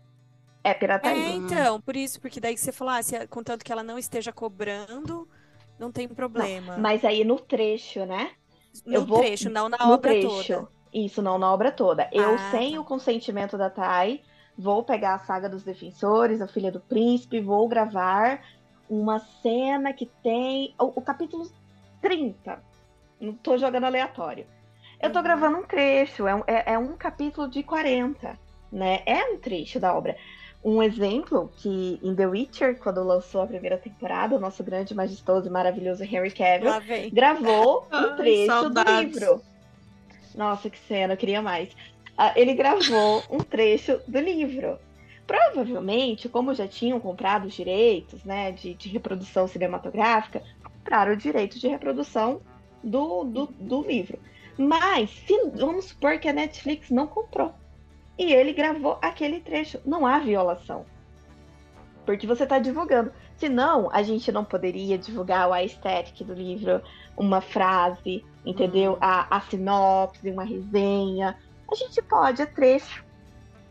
É 0.64 0.70
É, 0.72 0.74
pirataria. 0.74 1.30
então, 1.36 1.82
por 1.82 1.96
isso, 1.96 2.22
porque 2.22 2.40
daí 2.40 2.54
que 2.54 2.60
você 2.62 2.72
falou, 2.72 2.94
ah, 2.94 3.02
se, 3.02 3.26
contanto 3.28 3.66
que 3.66 3.72
ela 3.72 3.84
não 3.84 3.98
esteja 3.98 4.32
cobrando, 4.32 5.28
não 5.80 5.92
tem 5.92 6.08
problema. 6.08 6.78
Mas 6.78 7.04
aí 7.04 7.24
no 7.24 7.40
trecho, 7.40 8.06
né? 8.06 8.32
no 8.86 8.94
eu 8.94 9.06
vou- 9.06 9.20
trecho, 9.20 9.50
não 9.50 9.68
na 9.68 9.78
no 9.80 9.94
obra 9.94 10.12
trecho. 10.12 10.54
toda. 10.54 10.68
Isso, 10.94 11.22
não 11.22 11.38
na 11.38 11.52
obra 11.52 11.72
toda. 11.72 12.08
Eu, 12.12 12.36
Ah, 12.36 12.52
sem 12.52 12.74
tá. 12.76 12.80
o 12.82 12.86
consentimento 12.86 13.58
da 13.58 13.70
Thay, 13.70 14.22
vou 14.58 14.84
pegar 14.84 15.16
a 15.16 15.20
saga 15.20 15.50
dos 15.50 15.64
defensores, 15.64 16.42
a 16.42 16.48
filha 16.48 16.72
do 16.72 16.80
príncipe, 16.80 17.42
vou 17.42 17.68
gravar 17.68 18.42
uma 18.90 19.20
cena 19.42 19.92
que 19.94 20.06
tem. 20.22 20.74
O, 20.80 21.00
o 21.00 21.02
capítulo 21.02 21.50
30. 22.02 22.62
Não 23.20 23.34
tô 23.34 23.58
jogando 23.58 23.86
aleatório. 23.86 24.46
Eu 25.02 25.12
tô 25.12 25.20
Uhum. 25.20 25.24
gravando 25.24 25.58
um 25.58 25.64
trecho, 25.64 26.28
é 26.28 26.36
um, 26.36 26.44
é- 26.48 26.74
é 26.74 26.78
um 26.78 26.96
capítulo 26.96 27.48
de 27.50 27.64
40, 27.64 28.38
né? 28.72 29.02
É 29.06 29.24
um 29.34 29.38
trecho 29.38 29.80
da 29.80 29.94
obra. 29.94 30.16
Um 30.64 30.82
exemplo 30.84 31.52
que 31.58 32.00
em 32.04 32.14
The 32.14 32.28
Witcher, 32.28 32.78
quando 32.78 33.04
lançou 33.04 33.42
a 33.42 33.48
primeira 33.48 33.78
temporada, 33.78 34.36
o 34.36 34.40
nosso 34.40 34.64
grande, 34.64 34.94
majestoso 34.94 35.48
e 35.48 35.50
maravilhoso 35.50 36.04
Henry 36.04 36.30
Cavill 36.30 36.72
gravou 37.12 37.88
um 37.92 37.96
Ai, 37.96 38.16
trecho 38.16 38.46
do 38.46 38.48
saudades. 38.48 39.18
livro. 39.18 39.42
Nossa, 40.36 40.70
que 40.70 40.78
cena, 40.78 41.14
eu 41.14 41.18
queria 41.18 41.42
mais. 41.42 41.70
Ah, 42.16 42.34
ele 42.36 42.54
gravou 42.54 43.24
um 43.30 43.40
trecho 43.40 44.00
do 44.08 44.20
livro. 44.20 44.78
Provavelmente, 45.26 46.30
como 46.30 46.54
já 46.54 46.68
tinham 46.68 47.00
comprado 47.00 47.48
os 47.48 47.54
direitos 47.54 48.24
né, 48.24 48.52
de, 48.52 48.76
de 48.76 48.90
reprodução 48.90 49.48
cinematográfica, 49.48 50.44
compraram 50.64 51.14
o 51.14 51.18
direito 51.18 51.58
de 51.58 51.68
reprodução 51.68 52.42
do, 52.84 53.24
do, 53.24 53.46
do 53.48 53.82
livro. 53.82 54.20
Mas, 54.58 55.10
se, 55.10 55.34
vamos 55.56 55.86
supor 55.86 56.20
que 56.20 56.28
a 56.28 56.34
Netflix 56.34 56.90
não 56.90 57.08
comprou. 57.08 57.54
E 58.22 58.32
ele 58.32 58.54
gravou 58.54 59.00
aquele 59.02 59.40
trecho. 59.40 59.82
Não 59.84 60.06
há 60.06 60.20
violação. 60.20 60.86
Porque 62.06 62.28
você 62.28 62.44
está 62.44 62.60
divulgando. 62.60 63.12
Senão, 63.36 63.90
a 63.92 64.04
gente 64.04 64.32
não 64.32 64.46
poderia 64.46 64.96
divulgar 64.96 65.50
o 65.50 65.54
aesthetic 65.54 66.24
do 66.24 66.32
livro, 66.32 66.84
uma 67.18 67.42
frase, 67.42 68.24
entendeu? 68.46 68.96
A, 69.02 69.38
a 69.38 69.42
sinopse, 69.42 70.30
uma 70.30 70.44
resenha. 70.44 71.36
A 71.68 71.74
gente 71.74 72.00
pode, 72.04 72.44
é 72.44 72.46
trecho. 72.46 73.04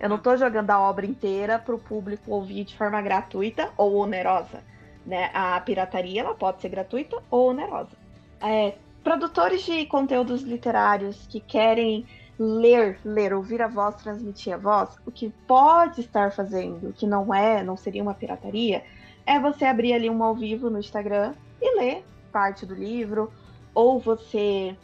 Eu 0.01 0.09
não 0.09 0.19
tô 0.19 0.37
jogando 0.37 0.73
a 0.73 0.81
obra 0.81 1.07
inteira 1.07 1.57
para 1.57 1.77
o 1.77 1.79
público 1.79 2.33
ouvir 2.33 2.65
de 2.65 2.77
forma 2.77 3.01
gratuita 3.01 3.71
ou 3.77 3.99
onerosa. 3.99 4.65
Né? 5.07 5.31
A 5.33 5.61
pirataria 5.61 6.23
ela 6.23 6.35
pode 6.35 6.61
ser 6.61 6.71
gratuita 6.71 7.23
ou 7.31 7.51
onerosa. 7.51 7.97
É, 8.41 8.75
produtores 9.05 9.63
de 9.63 9.87
conteúdos 9.87 10.43
literários 10.43 11.25
que 11.29 11.39
querem 11.39 12.05
ler, 12.43 12.99
ler, 13.05 13.35
ouvir 13.35 13.61
a 13.61 13.69
voz, 13.69 13.97
transmitir 13.97 14.55
a 14.55 14.57
voz, 14.57 14.97
o 15.05 15.11
que 15.11 15.29
pode 15.47 16.01
estar 16.01 16.33
fazendo, 16.33 16.91
que 16.95 17.07
não 17.07 17.35
é, 17.35 17.63
não 17.63 17.77
seria 17.77 18.03
uma 18.03 18.15
pirataria, 18.15 18.83
é 19.27 19.39
você 19.39 19.67
abrir 19.67 19.93
ali 19.93 20.09
um 20.09 20.25
ao 20.25 20.35
vivo 20.35 20.71
no 20.71 20.79
Instagram 20.79 21.35
e 21.61 21.79
ler 21.79 22.03
parte 22.33 22.65
do 22.65 22.75
livro, 22.75 23.31
ou 23.75 24.01
você 24.01 24.75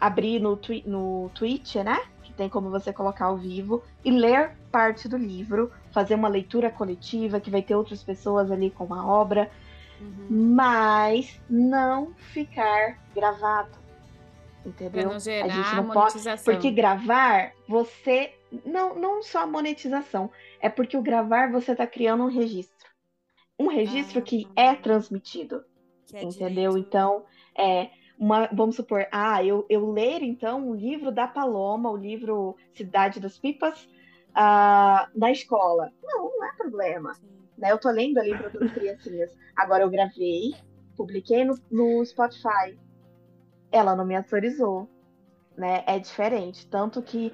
abrir 0.00 0.40
no, 0.40 0.56
twi 0.56 0.82
no 0.86 1.30
Twitch, 1.34 1.76
né? 1.76 2.00
Que 2.22 2.32
tem 2.32 2.48
como 2.48 2.70
você 2.70 2.90
colocar 2.90 3.26
ao 3.26 3.36
vivo 3.36 3.82
e 4.02 4.10
ler 4.10 4.52
parte 4.72 5.06
do 5.06 5.18
livro, 5.18 5.70
fazer 5.92 6.14
uma 6.14 6.28
leitura 6.28 6.70
coletiva 6.70 7.38
que 7.38 7.50
vai 7.50 7.60
ter 7.60 7.74
outras 7.74 8.02
pessoas 8.02 8.50
ali 8.50 8.70
com 8.70 8.92
a 8.94 9.06
obra, 9.06 9.50
mas 10.30 11.38
não 11.50 12.14
ficar 12.14 12.98
gravado. 13.14 13.83
Pra 14.64 14.70
Entendeu? 14.70 15.04
não 15.08 15.16
A 15.16 15.18
gerar 15.18 15.48
gente 15.48 15.76
não 15.76 15.84
pode 15.88 15.98
monetização. 16.14 16.54
porque 16.54 16.70
gravar, 16.70 17.52
você. 17.68 18.32
Não, 18.64 18.94
não 18.94 19.22
só 19.22 19.40
a 19.42 19.46
monetização. 19.46 20.30
É 20.60 20.68
porque 20.68 20.96
o 20.96 21.02
gravar 21.02 21.50
você 21.52 21.74
tá 21.74 21.86
criando 21.86 22.24
um 22.24 22.28
registro. 22.28 22.88
Um 23.58 23.66
registro 23.68 24.20
Ah. 24.20 24.22
que 24.22 24.48
é 24.56 24.74
transmitido. 24.74 25.64
Que 26.06 26.16
é 26.16 26.22
entendeu? 26.24 26.72
direito. 26.72 26.78
Então, 26.78 27.24
é. 27.56 27.90
Uma, 28.16 28.48
vamos 28.52 28.76
supor, 28.76 29.08
ah, 29.10 29.44
eu, 29.44 29.66
eu 29.68 29.90
ler 29.90 30.22
então 30.22 30.68
o 30.70 30.74
livro 30.74 31.10
da 31.10 31.26
Paloma, 31.26 31.90
o 31.90 31.96
livro 31.96 32.56
Cidade 32.72 33.18
das 33.18 33.36
Pipas, 33.36 33.88
ah, 34.32 35.08
na 35.16 35.32
escola. 35.32 35.90
Não, 36.00 36.30
não 36.30 36.44
é 36.44 36.52
problema. 36.56 37.12
Né? 37.58 37.72
Eu 37.72 37.78
tô 37.78 37.90
lendo 37.90 38.18
ali 38.18 38.30
para 38.38 38.46
as 38.64 38.72
criancinhas. 38.72 39.30
Agora 39.56 39.82
eu 39.82 39.90
gravei, 39.90 40.54
publiquei 40.96 41.44
no, 41.44 41.58
no 41.70 42.04
Spotify. 42.06 42.78
Ela 43.74 43.96
não 43.96 44.06
me 44.06 44.14
autorizou. 44.14 44.88
Né? 45.56 45.82
É 45.86 45.98
diferente. 45.98 46.66
Tanto 46.66 47.02
que 47.02 47.32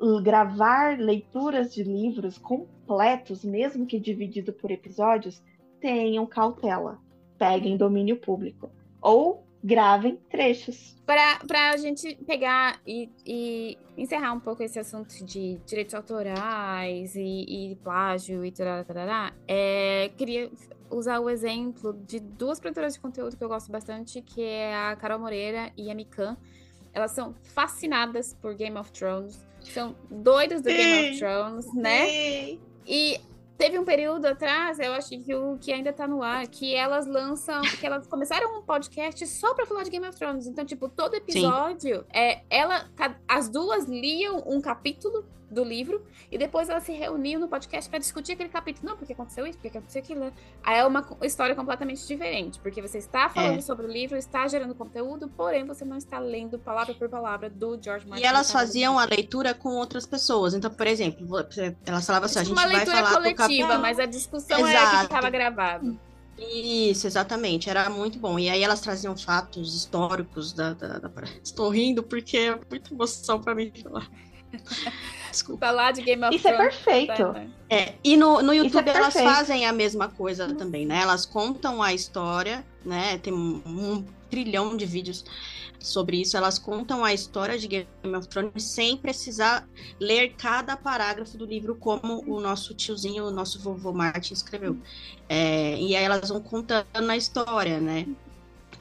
uh, 0.00 0.22
gravar 0.22 0.98
leituras 0.98 1.74
de 1.74 1.82
livros 1.82 2.38
completos, 2.38 3.44
mesmo 3.44 3.86
que 3.86 3.98
dividido 3.98 4.52
por 4.52 4.70
episódios, 4.70 5.42
tenham 5.80 6.26
cautela. 6.26 6.98
Peguem 7.38 7.76
domínio 7.76 8.16
público. 8.16 8.70
Ou 9.00 9.44
gravem 9.62 10.18
trechos. 10.28 10.96
Pra, 11.06 11.38
pra 11.46 11.76
gente 11.76 12.16
pegar 12.26 12.80
e, 12.86 13.08
e 13.24 13.78
encerrar 13.96 14.32
um 14.32 14.40
pouco 14.40 14.62
esse 14.62 14.78
assunto 14.78 15.24
de 15.24 15.60
direitos 15.64 15.94
autorais 15.94 17.14
e, 17.14 17.72
e 17.72 17.76
plágio 17.76 18.44
e 18.44 18.50
tarará, 18.50 19.32
é, 19.46 20.10
queria 20.16 20.50
usar 20.92 21.18
o 21.20 21.28
exemplo 21.30 21.92
de 22.06 22.20
duas 22.20 22.60
produtoras 22.60 22.94
de 22.94 23.00
conteúdo 23.00 23.36
que 23.36 23.42
eu 23.42 23.48
gosto 23.48 23.70
bastante, 23.72 24.20
que 24.22 24.42
é 24.42 24.74
a 24.76 24.94
Carol 24.96 25.18
Moreira 25.18 25.72
e 25.76 25.90
a 25.90 25.94
Mikan. 25.94 26.36
Elas 26.92 27.12
são 27.12 27.34
fascinadas 27.54 28.34
por 28.34 28.54
Game 28.54 28.76
of 28.78 28.92
Thrones, 28.92 29.44
são 29.62 29.96
doidas 30.10 30.60
do 30.60 30.66
Game 30.68 30.92
of 31.08 31.12
Sim. 31.14 31.18
Thrones, 31.18 31.74
né? 31.74 32.58
E 32.86 33.18
teve 33.56 33.78
um 33.78 33.84
período 33.84 34.26
atrás, 34.26 34.78
eu 34.78 34.92
acho 34.92 35.08
que 35.10 35.34
o 35.34 35.56
que 35.58 35.72
ainda 35.72 35.92
tá 35.92 36.06
no 36.06 36.22
ar, 36.22 36.46
que 36.48 36.74
elas 36.74 37.06
lançam, 37.06 37.62
que 37.62 37.86
elas 37.86 38.06
começaram 38.06 38.58
um 38.58 38.62
podcast 38.62 39.24
só 39.26 39.54
pra 39.54 39.64
falar 39.64 39.84
de 39.84 39.90
Game 39.90 40.06
of 40.06 40.18
Thrones. 40.18 40.46
Então, 40.46 40.64
tipo, 40.64 40.88
todo 40.88 41.14
episódio, 41.14 42.04
é, 42.12 42.42
ela, 42.50 42.88
ca- 42.96 43.16
as 43.28 43.48
duas 43.48 43.84
liam 43.86 44.42
um 44.46 44.60
capítulo 44.60 45.24
do 45.52 45.62
livro 45.62 46.04
e 46.30 46.38
depois 46.38 46.68
elas 46.68 46.82
se 46.82 46.92
reuniam 46.92 47.40
no 47.40 47.46
podcast 47.48 47.88
pra 47.90 47.98
discutir 47.98 48.32
aquele 48.32 48.48
capítulo. 48.48 48.88
Não, 48.88 48.96
porque 48.96 49.12
aconteceu 49.12 49.46
isso, 49.46 49.58
porque 49.58 49.76
aconteceu 49.76 50.02
aquilo. 50.02 50.20
né? 50.20 50.32
Aí 50.64 50.78
é 50.78 50.86
uma 50.86 51.06
história 51.22 51.54
completamente 51.54 52.06
diferente, 52.06 52.58
porque 52.60 52.80
você 52.80 52.98
está 52.98 53.28
falando 53.28 53.58
É. 53.58 53.60
sobre 53.60 53.86
o 53.86 53.88
livro, 53.90 54.16
está 54.16 54.48
gerando 54.48 54.74
conteúdo, 54.74 55.28
porém 55.28 55.64
você 55.64 55.84
não 55.84 55.96
está 55.96 56.18
lendo 56.18 56.58
palavra 56.58 56.94
por 56.94 57.08
palavra 57.08 57.50
do 57.50 57.78
George 57.82 58.06
Martin. 58.06 58.24
E 58.24 58.26
elas 58.26 58.50
faziam 58.50 58.98
a 58.98 59.04
leitura 59.04 59.52
com 59.54 59.70
outras 59.76 60.06
pessoas. 60.06 60.54
Então, 60.54 60.70
por 60.70 60.86
exemplo, 60.86 61.26
elas 61.86 62.06
falavam 62.06 62.26
assim: 62.26 62.38
a 62.38 62.44
Tipo 62.44 62.56
gente 62.56 62.64
uma 62.64 62.66
vai 62.68 62.76
leitura 62.76 62.96
falar 63.06 63.16
coletiva, 63.36 63.78
mas 63.78 63.98
a 63.98 64.06
discussão 64.06 64.66
era 64.66 64.78
que 64.80 64.86
Exato. 64.86 65.04
estava 65.04 65.30
gravado. 65.30 65.98
Isso, 66.38 67.06
exatamente. 67.06 67.68
Era 67.70 67.88
muito 67.90 68.18
bom. 68.18 68.38
E 68.38 68.48
aí 68.48 68.62
elas 68.62 68.80
traziam 68.80 69.16
fatos 69.16 69.76
históricos 69.76 70.52
da. 70.52 70.72
da- 70.72 70.98
da- 70.98 71.10
Estou 71.42 71.68
rindo 71.68 72.02
porque 72.02 72.36
é 72.36 72.58
muita 72.68 72.92
emoção 72.92 73.40
pra 73.40 73.54
mim 73.54 73.70
falar. 73.82 74.08
Desculpa. 75.30 75.66
Falar 75.66 75.92
de 75.92 76.02
Game 76.02 76.22
of 76.24 76.36
Isso 76.36 76.46
é 76.46 76.52
Thrones. 76.52 76.74
perfeito. 76.76 77.32
né? 77.32 77.50
É, 77.70 77.94
e 78.04 78.16
no, 78.16 78.42
no 78.42 78.52
é 78.52 78.56
YouTube 78.56 78.88
elas 78.88 79.14
perfeito. 79.14 79.34
fazem 79.34 79.66
a 79.66 79.72
mesma 79.72 80.08
coisa 80.08 80.54
também, 80.54 80.84
né? 80.84 81.00
Elas 81.00 81.24
contam 81.24 81.82
a 81.82 81.94
história, 81.94 82.64
né? 82.84 83.18
Tem 83.18 83.32
um, 83.32 83.62
um 83.66 84.04
trilhão 84.30 84.76
de 84.76 84.84
vídeos 84.84 85.24
sobre 85.78 86.20
isso. 86.20 86.36
Elas 86.36 86.58
contam 86.58 87.04
a 87.04 87.12
história 87.12 87.58
de 87.58 87.66
Game 87.66 87.88
of 88.16 88.28
Thrones 88.28 88.62
sem 88.62 88.96
precisar 88.96 89.66
ler 89.98 90.34
cada 90.34 90.76
parágrafo 90.76 91.36
do 91.36 91.44
livro, 91.44 91.74
como 91.74 92.22
o 92.26 92.40
nosso 92.40 92.74
tiozinho, 92.74 93.26
o 93.26 93.30
nosso 93.30 93.58
vovô 93.60 93.92
Martin 93.92 94.34
escreveu. 94.34 94.76
É, 95.28 95.76
e 95.78 95.96
aí 95.96 96.04
elas 96.04 96.28
vão 96.28 96.40
contando 96.40 96.86
a 97.10 97.16
história, 97.16 97.80
né? 97.80 98.06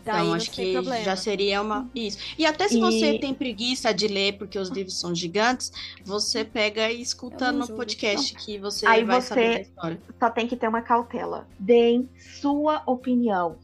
Daí 0.04 0.22
Então, 0.24 0.34
acho 0.34 0.52
que 0.52 0.74
problema. 0.74 1.04
já 1.04 1.16
seria 1.16 1.62
uma. 1.62 1.90
Isso. 1.94 2.18
E 2.38 2.46
até 2.46 2.68
se 2.68 2.78
E- 2.78 2.82
você 2.82 3.20
tem 3.20 3.34
preguiça 3.34 3.94
de 3.94 4.08
ler, 4.08 4.38
porque 4.38 4.58
os 4.58 4.70
livros 4.70 5.00
são 5.00 5.14
gigantes, 5.14 5.72
você 6.04 6.44
pega 6.44 6.90
e 6.92 7.02
escuta 7.02 7.52
no 7.52 7.68
podcast 7.68 8.34
que 8.36 8.58
você 8.58 8.86
Aí 8.88 9.04
vai 9.04 9.22
você- 9.22 9.28
saber 9.28 9.54
da 9.56 9.62
história. 9.62 10.02
Só 10.20 10.30
tem 10.30 10.48
que 10.48 10.56
ter 10.56 10.68
uma 10.68 10.82
cautela. 10.82 11.48
Deem 11.60 12.10
sua 12.18 12.82
opinião. 12.86 13.58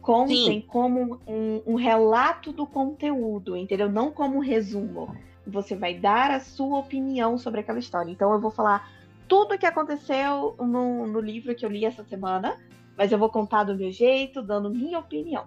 Contem 0.00 0.60
Sim. 0.60 0.64
como 0.66 1.18
um, 1.26 1.62
um 1.64 1.74
relato 1.76 2.52
do 2.52 2.66
conteúdo, 2.66 3.56
entendeu? 3.56 3.88
Não 3.90 4.10
como 4.10 4.36
um 4.38 4.40
resumo. 4.40 5.16
Você 5.46 5.76
vai 5.76 5.94
dar 5.94 6.30
a 6.32 6.40
sua 6.40 6.78
opinião 6.80 7.38
sobre 7.38 7.60
aquela 7.60 7.78
história. 7.78 8.10
Então 8.10 8.32
eu 8.32 8.40
vou 8.40 8.50
falar 8.50 8.90
tudo 9.28 9.54
o 9.54 9.58
que 9.58 9.64
aconteceu 9.64 10.54
no, 10.58 11.06
no 11.06 11.20
livro 11.20 11.54
que 11.54 11.64
eu 11.64 11.70
li 11.70 11.84
essa 11.84 12.04
semana, 12.04 12.58
Mas 12.94 13.10
eu 13.10 13.18
vou 13.18 13.30
contar 13.30 13.64
do 13.64 13.74
meu 13.74 13.90
jeito, 13.90 14.42
dando 14.42 14.68
minha 14.68 14.98
opinião. 14.98 15.46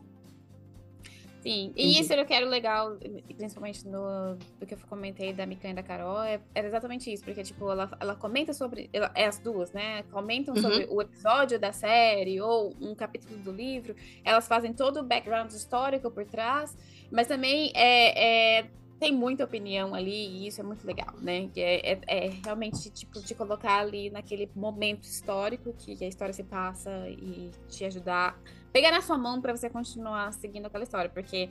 Sim, 1.45 1.71
e 1.75 1.99
isso 1.99 2.11
eu 2.11 2.25
quero 2.25 2.47
legal, 2.49 2.97
principalmente 3.37 3.85
no 3.87 4.35
do 4.59 4.65
que 4.65 4.73
eu 4.73 4.79
comentei 4.89 5.31
da 5.31 5.45
Mikan 5.45 5.69
e 5.69 5.73
da 5.75 5.83
Carol, 5.83 6.23
é, 6.23 6.41
era 6.55 6.65
exatamente 6.65 7.13
isso, 7.13 7.23
porque, 7.23 7.43
tipo, 7.43 7.69
ela, 7.69 7.87
ela 7.99 8.15
comenta 8.15 8.51
sobre. 8.51 8.89
Ela, 8.91 9.11
é 9.13 9.25
as 9.27 9.37
duas, 9.37 9.71
né? 9.71 10.01
Comentam 10.11 10.55
Uhum. 10.55 10.61
sobre 10.61 10.87
o 10.89 10.99
episódio 11.03 11.59
da 11.59 11.71
série 11.71 12.41
ou 12.41 12.73
um 12.81 12.95
capítulo 12.95 13.37
do 13.43 13.51
livro. 13.51 13.95
Elas 14.23 14.47
fazem 14.47 14.73
todo 14.73 15.01
o 15.01 15.03
background 15.03 15.51
histórico 15.51 16.09
por 16.09 16.25
trás, 16.25 16.75
mas 17.11 17.27
também 17.27 17.71
é, 17.75 18.61
é- 18.61 18.69
tem 18.99 19.11
muita 19.11 19.43
opinião 19.43 19.93
ali, 19.93 20.09
e 20.27 20.47
isso 20.47 20.61
é 20.61 20.63
muito 20.63 20.83
legal, 20.87 21.13
né? 21.21 21.47
Que 21.53 21.61
é, 21.61 21.91
é, 21.93 21.99
é 22.07 22.29
realmente, 22.43 22.89
tipo, 22.89 23.21
te 23.21 23.35
colocar 23.35 23.81
ali 23.81 24.09
naquele 24.09 24.49
momento 24.55 25.03
histórico 25.03 25.73
que 25.77 26.03
a 26.03 26.07
história 26.07 26.33
se 26.33 26.43
passa 26.43 27.07
e 27.09 27.51
te 27.69 27.85
ajudar 27.85 28.35
pegar 28.75 28.91
na 28.91 29.01
sua 29.01 29.17
mão 29.17 29.39
pra 29.39 29.55
você 29.55 29.69
continuar 29.69 30.33
seguindo 30.33 30.65
aquela 30.65 30.83
história, 30.83 31.09
porque 31.09 31.49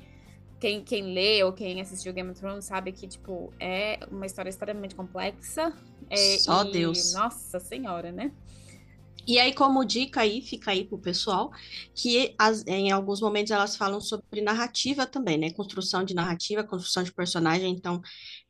quem, 0.60 0.84
quem 0.84 1.14
lê 1.14 1.42
ou 1.42 1.54
quem 1.54 1.80
assistiu 1.80 2.12
Game 2.12 2.28
of 2.30 2.38
Thrones 2.38 2.66
sabe 2.66 2.92
que, 2.92 3.08
tipo, 3.08 3.50
é 3.58 3.98
uma 4.10 4.26
história 4.26 4.50
extremamente 4.50 4.94
complexa. 4.94 5.72
É, 6.10 6.36
Só 6.36 6.62
e- 6.66 6.70
Deus. 6.72 7.14
Nossa 7.14 7.58
senhora, 7.58 8.12
né? 8.12 8.30
E 9.26 9.38
aí, 9.38 9.54
como 9.54 9.86
dica 9.86 10.20
aí, 10.20 10.42
fica 10.42 10.70
aí 10.72 10.84
pro 10.84 10.98
pessoal, 10.98 11.50
que 11.94 12.34
as- 12.38 12.62
em 12.66 12.92
alguns 12.92 13.22
momentos 13.22 13.50
elas 13.52 13.74
falam 13.74 14.02
sobre 14.02 14.42
narrativa 14.42 15.06
também, 15.06 15.38
né? 15.38 15.50
Construção 15.50 16.04
de 16.04 16.12
narrativa, 16.12 16.62
construção 16.62 17.02
de 17.02 17.10
personagem, 17.10 17.72
então, 17.72 18.02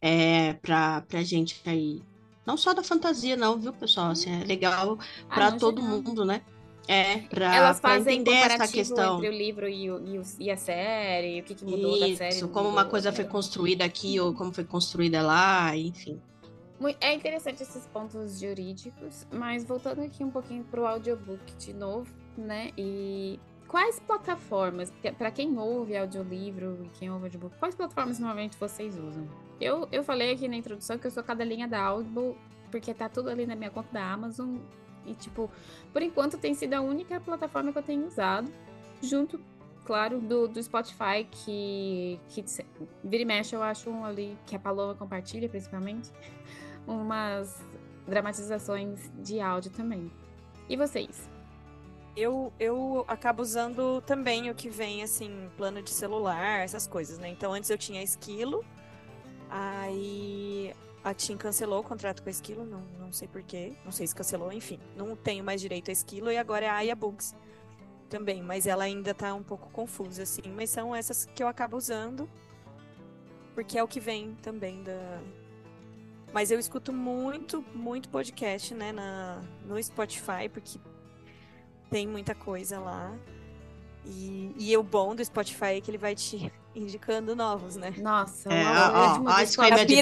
é, 0.02 0.54
pra, 0.54 1.02
pra 1.02 1.22
gente 1.22 1.60
aí, 1.64 2.02
não 2.44 2.56
só 2.56 2.74
da 2.74 2.82
fantasia, 2.82 3.36
não, 3.36 3.56
viu, 3.56 3.72
pessoal? 3.72 4.10
Assim, 4.10 4.32
é 4.32 4.44
legal 4.44 4.98
Ah, 5.28 5.34
pra 5.34 5.50
no 5.52 5.60
todo 5.60 5.80
mundo, 5.80 6.24
né? 6.24 6.42
É, 6.86 7.18
pra, 7.20 7.54
Elas 7.56 7.80
pra 7.80 7.90
fazem 7.92 8.20
entender 8.20 8.36
essa 8.52 8.68
questão. 8.70 9.16
entre 9.16 9.28
o 9.28 9.32
livro 9.32 9.68
e, 9.68 9.90
o- 9.90 10.04
e, 10.06 10.18
o- 10.18 10.22
e 10.38 10.50
a 10.50 10.56
série, 10.56 11.40
o 11.40 11.44
que, 11.44 11.54
que 11.54 11.64
mudou 11.64 11.98
da 11.98 12.14
série. 12.14 12.34
Isso, 12.34 12.48
como 12.48 12.68
uma 12.68 12.84
coisa 12.84 13.10
né? 13.10 13.16
foi 13.16 13.24
construída 13.24 13.84
aqui 13.84 14.20
ou 14.20 14.34
como 14.34 14.52
foi 14.52 14.64
construída 14.64 15.22
lá, 15.22 15.74
enfim. 15.76 16.20
É 17.00 17.14
interessante 17.14 17.62
esses 17.62 17.86
pontos 17.86 18.38
jurídicos, 18.38 19.26
mas 19.32 19.64
voltando 19.64 20.02
aqui 20.02 20.22
um 20.22 20.30
pouquinho 20.30 20.64
pro 20.64 20.84
audiobook 20.86 21.54
de 21.56 21.72
novo, 21.72 22.12
né? 22.36 22.72
E 22.76 23.40
quais 23.66 23.98
plataformas, 24.00 24.92
para 25.16 25.30
quem 25.30 25.56
ouve 25.58 25.96
audiolivro 25.96 26.80
e 26.84 26.88
quem 26.98 27.10
ouve 27.10 27.24
audiobook, 27.24 27.56
quais 27.58 27.74
plataformas 27.74 28.18
normalmente 28.18 28.58
vocês 28.58 28.98
usam? 28.98 29.26
Eu, 29.58 29.88
eu 29.90 30.02
falei 30.04 30.32
aqui 30.32 30.46
na 30.48 30.56
introdução 30.56 30.98
que 30.98 31.06
eu 31.06 31.10
sou 31.10 31.22
cadelinha 31.22 31.66
da 31.66 31.80
Audible, 31.82 32.36
porque 32.70 32.92
tá 32.92 33.08
tudo 33.08 33.30
ali 33.30 33.46
na 33.46 33.56
minha 33.56 33.70
conta 33.70 33.88
da 33.92 34.04
Amazon. 34.12 34.56
E, 35.06 35.14
tipo, 35.14 35.50
por 35.92 36.02
enquanto 36.02 36.38
tem 36.38 36.54
sido 36.54 36.74
a 36.74 36.80
única 36.80 37.20
plataforma 37.20 37.72
que 37.72 37.78
eu 37.78 37.82
tenho 37.82 38.06
usado, 38.06 38.50
junto, 39.02 39.40
claro, 39.84 40.20
do, 40.20 40.48
do 40.48 40.62
Spotify, 40.62 41.26
que, 41.30 42.18
que 42.28 42.44
vira 43.02 43.22
e 43.22 43.26
mexe 43.26 43.54
eu 43.54 43.62
acho 43.62 43.90
um 43.90 44.04
ali, 44.04 44.36
que 44.46 44.56
a 44.56 44.58
Paloma 44.58 44.94
compartilha 44.94 45.48
principalmente, 45.48 46.10
umas 46.86 47.64
dramatizações 48.06 49.10
de 49.18 49.40
áudio 49.40 49.70
também. 49.70 50.10
E 50.68 50.76
vocês? 50.76 51.28
Eu, 52.16 52.52
eu 52.60 53.04
acabo 53.08 53.42
usando 53.42 54.00
também 54.02 54.48
o 54.48 54.54
que 54.54 54.68
vem, 54.68 55.02
assim, 55.02 55.50
plano 55.56 55.82
de 55.82 55.90
celular, 55.90 56.60
essas 56.60 56.86
coisas, 56.86 57.18
né? 57.18 57.28
Então, 57.28 57.52
antes 57.52 57.68
eu 57.70 57.76
tinha 57.76 58.02
Esquilo, 58.02 58.64
aí 59.50 60.72
a 61.04 61.12
TIM 61.12 61.36
cancelou 61.36 61.80
o 61.80 61.84
contrato 61.84 62.22
com 62.22 62.30
a 62.30 62.32
Esquilo, 62.32 62.64
não, 62.64 62.80
não 62.98 63.12
sei 63.12 63.28
porquê, 63.28 63.74
não 63.84 63.92
sei 63.92 64.06
se 64.06 64.14
cancelou, 64.14 64.50
enfim. 64.50 64.80
Não 64.96 65.14
tenho 65.14 65.44
mais 65.44 65.60
direito 65.60 65.90
a 65.90 65.92
Esquilo 65.92 66.32
e 66.32 66.38
agora 66.38 66.64
é 66.64 66.68
a 66.68 66.76
Aya 66.76 66.96
Books 66.96 67.36
também, 68.08 68.42
mas 68.42 68.66
ela 68.66 68.84
ainda 68.84 69.12
tá 69.12 69.34
um 69.34 69.42
pouco 69.42 69.68
confusa, 69.70 70.22
assim. 70.22 70.42
Mas 70.54 70.70
são 70.70 70.96
essas 70.96 71.26
que 71.26 71.42
eu 71.42 71.46
acabo 71.46 71.76
usando, 71.76 72.28
porque 73.54 73.78
é 73.78 73.82
o 73.82 73.88
que 73.88 74.00
vem 74.00 74.34
também 74.36 74.82
da... 74.82 75.20
Mas 76.32 76.50
eu 76.50 76.58
escuto 76.58 76.92
muito, 76.92 77.62
muito 77.74 78.08
podcast, 78.08 78.74
né, 78.74 78.90
na, 78.90 79.42
no 79.64 79.80
Spotify, 79.80 80.48
porque 80.50 80.80
tem 81.90 82.08
muita 82.08 82.34
coisa 82.34 82.80
lá. 82.80 83.16
E, 84.06 84.54
e 84.58 84.76
o 84.76 84.82
bom 84.82 85.14
do 85.14 85.24
Spotify 85.24 85.76
é 85.76 85.80
que 85.80 85.90
ele 85.90 85.98
vai 85.98 86.14
te 86.14 86.52
indicando 86.76 87.34
novos, 87.36 87.76
né? 87.76 87.94
Nossa, 87.98 88.52
É, 88.52 88.62
o 88.64 88.66
ó, 88.66 88.72
ó, 89.14 89.18
do 89.18 89.28
a 89.30 89.46
Spotify- 89.46 89.76
de 89.80 89.86
pirâmide. 89.86 89.94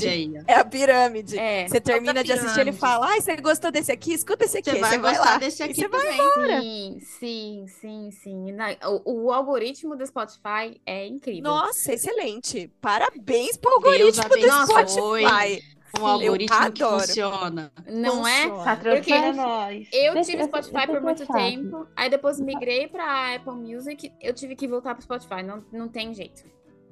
pirâmide 0.00 0.08
aí, 0.08 0.34
ó. 0.36 0.42
É 0.46 0.54
a 0.56 0.64
pirâmide. 0.64 1.38
É. 1.38 1.68
Você 1.68 1.80
termina 1.80 2.22
de 2.24 2.32
assistir, 2.32 2.60
ele 2.60 2.72
fala: 2.72 3.06
Ai, 3.08 3.20
você 3.20 3.36
gostou 3.36 3.70
desse 3.70 3.90
aqui? 3.92 4.12
Escuta 4.12 4.44
esse 4.44 4.58
aqui. 4.58 4.70
Você 4.72 4.78
vai 4.80 4.90
você 4.90 4.98
vai 4.98 5.14
gostar 5.14 5.30
lá. 5.32 5.38
desse 5.38 5.62
E 5.62 5.64
aqui 5.64 5.74
você 5.74 5.88
vai 5.88 6.00
Sim, 6.12 6.18
também. 6.34 7.00
sim, 7.00 7.66
sim, 7.80 8.10
sim. 8.10 8.52
Na- 8.52 8.76
o, 9.04 9.24
o 9.26 9.32
algoritmo 9.32 9.96
do 9.96 10.04
Spotify 10.06 10.80
é 10.84 11.06
incrível. 11.06 11.42
Nossa, 11.44 11.92
excelente. 11.94 12.70
Parabéns 12.80 13.56
pro 13.56 13.70
Deus 13.80 14.18
algoritmo 14.18 14.28
do 14.28 14.52
abençoe. 14.52 15.22
Spotify. 15.22 15.75
Um 16.00 16.06
algoritmo 16.06 16.72
que 16.72 16.84
funciona. 16.84 17.72
Não 17.88 18.26
é? 18.26 18.42
Funciona. 18.42 18.64
Patrocina 18.64 19.32
nós. 19.32 19.88
Eu 19.92 20.22
tive 20.22 20.44
Spotify 20.44 20.86
por 20.86 21.00
muito 21.00 21.26
tempo, 21.26 21.86
aí 21.96 22.10
depois 22.10 22.40
migrei 22.40 22.88
pra 22.88 23.34
Apple 23.34 23.54
Music, 23.54 24.12
eu 24.20 24.32
tive 24.34 24.54
que 24.56 24.66
voltar 24.68 24.94
pro 24.94 25.02
Spotify, 25.02 25.42
não, 25.42 25.64
não 25.72 25.88
tem 25.88 26.12
jeito. 26.14 26.44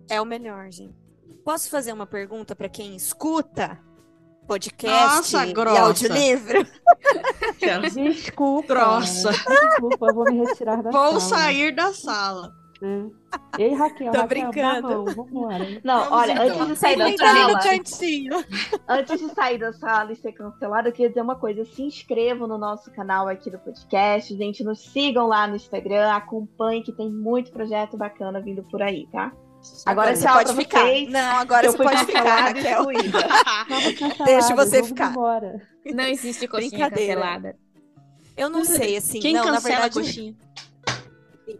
É 0.09 0.21
o 0.21 0.25
melhor, 0.25 0.71
gente. 0.71 0.95
Posso 1.45 1.69
fazer 1.71 1.93
uma 1.93 2.07
pergunta 2.07 2.55
pra 2.57 2.69
quem 2.69 2.95
escuta 2.97 3.79
podcast 4.47 5.33
Nossa, 5.35 5.47
e 5.47 5.53
grossa. 5.53 5.81
audiolivro? 5.81 6.67
Desculpa. 7.95 8.69
Grossa. 8.75 9.31
Desculpa, 9.31 10.07
eu 10.07 10.15
vou 10.15 10.25
me 10.25 10.45
retirar 10.47 10.83
da 10.83 10.91
Vou 10.91 11.21
sala. 11.21 11.43
sair 11.43 11.75
da 11.75 11.93
sala. 11.93 12.53
Né? 12.85 13.11
Ei, 13.59 13.73
Raquel, 13.75 14.13
Tô 14.13 14.21
Raquel, 14.21 14.27
brincando. 14.29 15.05
vambora. 15.15 15.81
Não, 15.83 15.99
Vamos 16.05 16.13
olha, 16.13 16.33
então. 16.33 16.45
antes 16.47 16.67
de 16.69 16.77
sair 16.77 16.97
da 16.99 17.17
sala, 17.17 17.61
cantinho. 17.61 18.45
antes 18.89 19.21
de 19.21 19.35
sair 19.35 19.59
da 19.59 19.73
sala 19.73 20.13
e 20.13 20.17
ser 20.17 20.33
cancelada, 20.33 20.89
eu 20.89 20.93
queria 20.93 21.09
dizer 21.09 21.21
uma 21.23 21.37
coisa. 21.37 21.65
Se 21.65 21.83
inscrevam 21.83 22.47
no 22.47 22.59
nosso 22.59 22.91
canal 22.93 23.27
aqui 23.29 23.51
do 23.51 23.59
podcast, 23.59 24.37
gente. 24.37 24.63
Nos 24.63 24.81
sigam 24.93 25.27
lá 25.27 25.47
no 25.47 25.57
Instagram, 25.57 26.13
acompanhem 26.13 26.83
que 26.83 26.93
tem 26.93 27.11
muito 27.11 27.51
projeto 27.53 27.97
bacana 27.97 28.41
vindo 28.41 28.63
por 28.65 28.83
aí, 28.83 29.07
tá? 29.11 29.33
Agora 29.87 30.15
você 30.15 30.27
tchau 30.27 30.35
pode 30.37 30.55
ficar. 30.57 30.81
vocês. 30.83 31.11
Não, 31.11 31.37
agora 31.37 31.67
eu 31.67 31.73
você 31.73 31.83
pode 31.83 32.05
ficar, 32.05 32.41
Raquel. 32.41 32.85
Deixa 34.27 34.55
você 34.55 34.83
ficar. 34.85 35.11
embora. 35.11 35.61
Não 35.87 36.05
existe 36.05 36.47
coxinha 36.47 36.71
Brincadeira. 36.71 37.21
cancelada. 37.21 37.57
Eu 38.37 38.51
não 38.51 38.65
sei, 38.65 38.97
assim. 38.97 39.21
Quem 39.21 39.33
não, 39.35 39.45
na 39.47 39.53
cancela 39.53 39.75
verdade, 39.89 39.99
a 39.99 40.03
coxinha? 40.03 40.35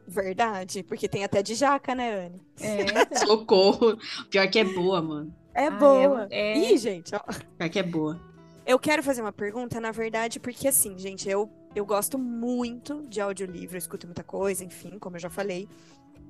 Verdade, 0.07 0.83
porque 0.83 1.09
tem 1.09 1.25
até 1.25 1.43
de 1.43 1.55
jaca, 1.55 1.95
né, 1.95 2.27
Anne? 2.27 2.43
É, 2.61 3.15
Socorro. 3.27 3.97
Pior 4.31 4.49
que 4.51 4.59
é 4.59 4.65
boa, 4.65 5.03
mano. 5.03 5.35
É 5.55 5.67
Ah, 5.67 5.71
boa. 5.71 6.27
é- 6.31 6.53
é. 6.59 6.73
Ih, 6.73 6.79
gente, 6.79 7.15
ó. 7.15 7.21
Pior 7.59 7.69
que 7.71 7.79
é 7.79 7.83
boa. 7.83 8.21
Eu 8.67 8.79
quero 8.79 9.03
fazer 9.03 9.21
uma 9.21 9.33
pergunta, 9.33 9.79
na 9.81 9.91
verdade, 9.93 10.41
porque 10.41 10.67
assim, 10.69 10.99
gente, 10.99 11.29
eu, 11.29 11.51
eu 11.77 11.85
gosto 11.85 12.19
muito 12.19 13.03
de 13.09 13.21
audiolivro, 13.21 13.75
eu 13.77 13.79
escuto 13.79 14.07
muita 14.07 14.25
coisa, 14.25 14.65
enfim, 14.65 14.99
como 14.99 15.17
eu 15.17 15.21
já 15.21 15.29
falei. 15.29 15.69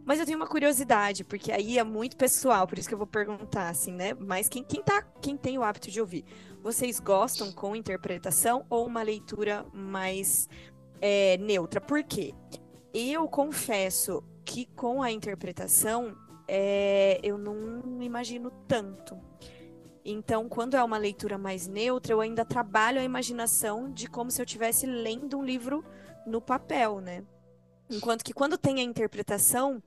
Mas 0.04 0.18
eu 0.18 0.26
tenho 0.26 0.36
uma 0.36 0.46
curiosidade, 0.46 1.24
porque 1.24 1.50
aí 1.52 1.78
é 1.78 1.84
muito 1.84 2.16
pessoal, 2.16 2.66
por 2.66 2.76
isso 2.78 2.88
que 2.88 2.94
eu 2.94 2.98
vou 2.98 3.06
perguntar, 3.06 3.68
assim, 3.70 3.92
né? 3.92 4.12
Mas 4.14 4.48
quem, 4.48 4.62
quem, 4.64 4.82
tá, 4.82 5.02
quem 5.22 5.36
tem 5.36 5.56
o 5.56 5.62
hábito 5.62 5.90
de 5.90 6.00
ouvir, 6.00 6.24
vocês 6.62 6.98
gostam 7.00 7.50
com 7.52 7.74
interpretação 7.74 8.66
ou 8.68 8.86
uma 8.86 9.02
leitura 9.02 9.64
mais 9.72 10.46
é, 11.00 11.38
neutra? 11.38 11.80
Por 11.80 12.02
quê? 12.02 12.34
Eu 12.94 13.26
confesso 13.26 14.22
que 14.44 14.66
com 14.66 15.02
a 15.02 15.11
interpretação 15.11 16.16
é, 16.46 17.18
eu 17.24 17.37
não 17.37 18.00
imagino 18.00 18.52
tanto. 18.68 19.18
Então, 20.04 20.48
quando 20.48 20.76
é 20.76 20.85
uma 20.85 20.96
leitura 20.96 21.37
mais 21.37 21.66
neutra, 21.66 22.12
eu 22.12 22.20
ainda 22.20 22.44
trabalho 22.44 23.00
a 23.00 23.04
imaginação 23.04 23.90
de 23.90 24.07
como 24.07 24.30
se 24.30 24.40
eu 24.40 24.44
estivesse 24.44 24.87
lendo 24.87 25.38
um 25.38 25.44
livro 25.44 25.85
no 26.24 26.40
papel, 26.40 27.00
né? 27.00 27.24
Enquanto 27.90 28.22
que 28.22 28.33
quando 28.33 28.57
tem 28.57 28.78
a 28.78 28.83
interpretação, 28.85 29.83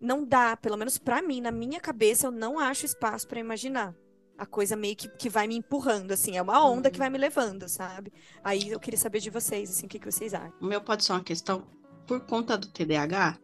não 0.00 0.24
dá, 0.24 0.56
pelo 0.56 0.78
menos 0.78 0.96
pra 0.96 1.20
mim, 1.20 1.42
na 1.42 1.50
minha 1.50 1.78
cabeça, 1.78 2.28
eu 2.28 2.30
não 2.30 2.58
acho 2.58 2.86
espaço 2.86 3.28
pra 3.28 3.38
imaginar. 3.38 3.94
A 4.38 4.46
coisa 4.46 4.76
meio 4.76 4.96
que, 4.96 5.08
que 5.08 5.28
vai 5.28 5.46
me 5.46 5.56
empurrando, 5.56 6.12
assim, 6.12 6.38
é 6.38 6.42
uma 6.42 6.64
onda 6.64 6.90
que 6.90 6.98
vai 6.98 7.10
me 7.10 7.18
levando, 7.18 7.68
sabe? 7.68 8.12
Aí 8.42 8.70
eu 8.70 8.80
queria 8.80 8.98
saber 8.98 9.20
de 9.20 9.28
vocês, 9.28 9.68
assim, 9.68 9.84
o 9.84 9.88
que, 9.88 9.98
que 9.98 10.10
vocês 10.10 10.32
acham? 10.32 10.54
O 10.60 10.66
meu 10.66 10.80
pode 10.80 11.04
ser 11.04 11.12
uma 11.12 11.24
questão 11.24 11.66
por 12.06 12.20
conta 12.20 12.56
do 12.56 12.66
TDAH, 12.68 13.38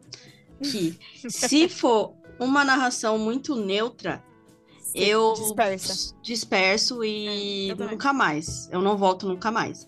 que 0.61 0.97
se 1.29 1.67
for 1.69 2.13
uma 2.39 2.63
narração 2.63 3.17
muito 3.17 3.55
neutra, 3.55 4.23
Você 4.79 4.97
eu 4.99 5.33
Dispersa. 5.33 6.15
disperso 6.21 7.03
e 7.03 7.71
É, 7.71 7.75
nunca 7.75 8.11
mais. 8.13 8.69
Eu 8.71 8.81
não 8.81 8.97
volto 8.97 9.27
nunca 9.27 9.51
mais. 9.51 9.85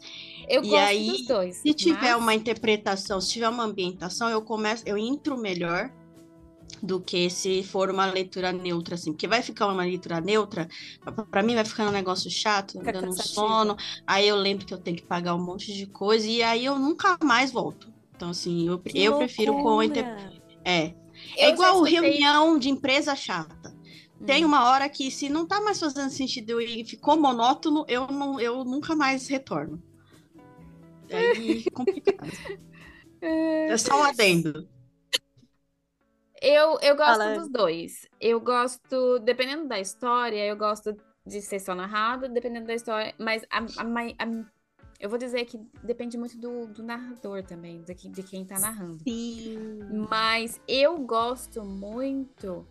Eu 0.48 0.64
E 0.64 0.70
gosto 0.70 0.84
aí, 0.84 1.26
dois. 1.28 1.58
Se 1.58 1.74
tiver 1.74 2.14
mas- 2.14 2.22
uma 2.22 2.34
interpretação, 2.34 3.20
se 3.20 3.30
tiver 3.30 3.50
uma 3.50 3.64
ambientação, 3.64 4.30
eu 4.30 4.42
começo, 4.42 4.84
eu 4.86 4.98
entro 4.98 5.38
melhor 5.38 5.92
do 6.84 7.00
que 7.00 7.30
se 7.32 7.64
for 7.64 7.90
uma 7.90 8.06
leitura 8.06 8.52
neutra, 8.52 8.94
assim. 8.96 9.12
Porque 9.12 9.28
vai 9.28 9.42
ficar 9.42 9.68
uma 9.68 9.84
leitura 9.84 10.22
neutra, 10.22 10.68
pra- 11.04 11.26
pra 11.26 11.44
mim 11.44 11.56
vai 11.56 11.66
ficar 11.66 11.88
um 11.88 11.92
negócio 11.92 12.30
chato, 12.30 12.74
Fica 12.80 12.92
dando 12.94 13.10
um 13.10 13.14
sono. 13.14 13.76
Aí 14.06 14.28
eu 14.28 14.36
lembro 14.36 14.66
que 14.66 14.74
eu 14.74 14.78
tenho 14.78 14.98
que 14.98 15.04
pagar 15.04 15.34
um 15.36 15.44
monte 15.44 15.74
de 15.74 15.88
coisa 15.88 16.28
e 16.28 16.44
aí 16.44 16.66
eu 16.66 16.78
nunca 16.78 17.18
mais 17.24 17.52
volto. 17.52 17.92
Então, 18.16 18.30
assim, 18.30 18.68
eu, 18.68 18.80
Que 18.80 19.04
eu 19.04 19.18
prefiro 19.18 19.54
com 19.62 19.80
a 19.80 19.86
inter... 19.86 20.06
loucura. 20.06 20.42
É. 20.64 20.88
Eu 20.88 20.94
É 21.38 21.50
igual 21.50 21.82
reunião 21.84 22.58
de 22.58 22.70
empresa 22.70 23.16
chata. 23.16 23.76
Tem 24.26 24.44
Hum. 24.44 24.48
uma 24.48 24.70
hora 24.70 24.88
que, 24.88 25.12
se 25.12 25.28
não 25.30 25.46
tá 25.46 25.60
mais 25.62 25.80
fazendo 25.80 26.10
sentido 26.10 26.62
e 26.62 26.86
ficou 26.86 27.18
monótono, 27.20 27.86
eu, 27.88 28.08
não, 28.08 28.40
eu 28.40 28.64
nunca 28.64 28.96
mais 28.96 29.28
retorno. 29.28 29.82
Aí 31.12 31.64
é 31.68 31.72
complicado. 31.72 32.32
É 33.22 33.78
só 33.78 34.00
um 34.00 34.04
adendo. 34.04 34.68
Eu, 36.42 36.78
eu 36.82 36.96
gosto 36.96 37.18
Fala. 37.20 37.40
dos 37.40 37.50
dois. 37.50 38.08
Eu 38.20 38.40
gosto, 38.40 39.20
dependendo 39.20 39.68
da 39.68 39.80
história, 39.80 40.46
eu 40.46 40.56
gosto 40.56 40.96
de 41.26 41.42
ser 41.42 41.60
só 41.60 41.74
narrado, 41.74 42.30
dependendo 42.30 42.68
da 42.68 42.74
história. 42.76 43.14
Mas 43.18 43.44
a, 43.50 43.60
a 43.60 43.84
a- 44.20 44.46
eu 45.00 45.10
vou 45.10 45.18
dizer 45.18 45.46
que 45.46 45.60
depende 45.84 46.18
muito 46.18 46.38
do, 46.38 46.68
do 46.68 46.84
narrador 46.84 47.44
também, 47.44 47.82
de, 47.82 47.94
de 48.10 48.24
quem 48.24 48.46
tá 48.46 48.60
narrando. 48.60 49.04
Sim. 49.04 49.80
Mas 50.10 50.60
eu 50.68 50.98
gosto 51.00 51.64
muito 51.64 52.66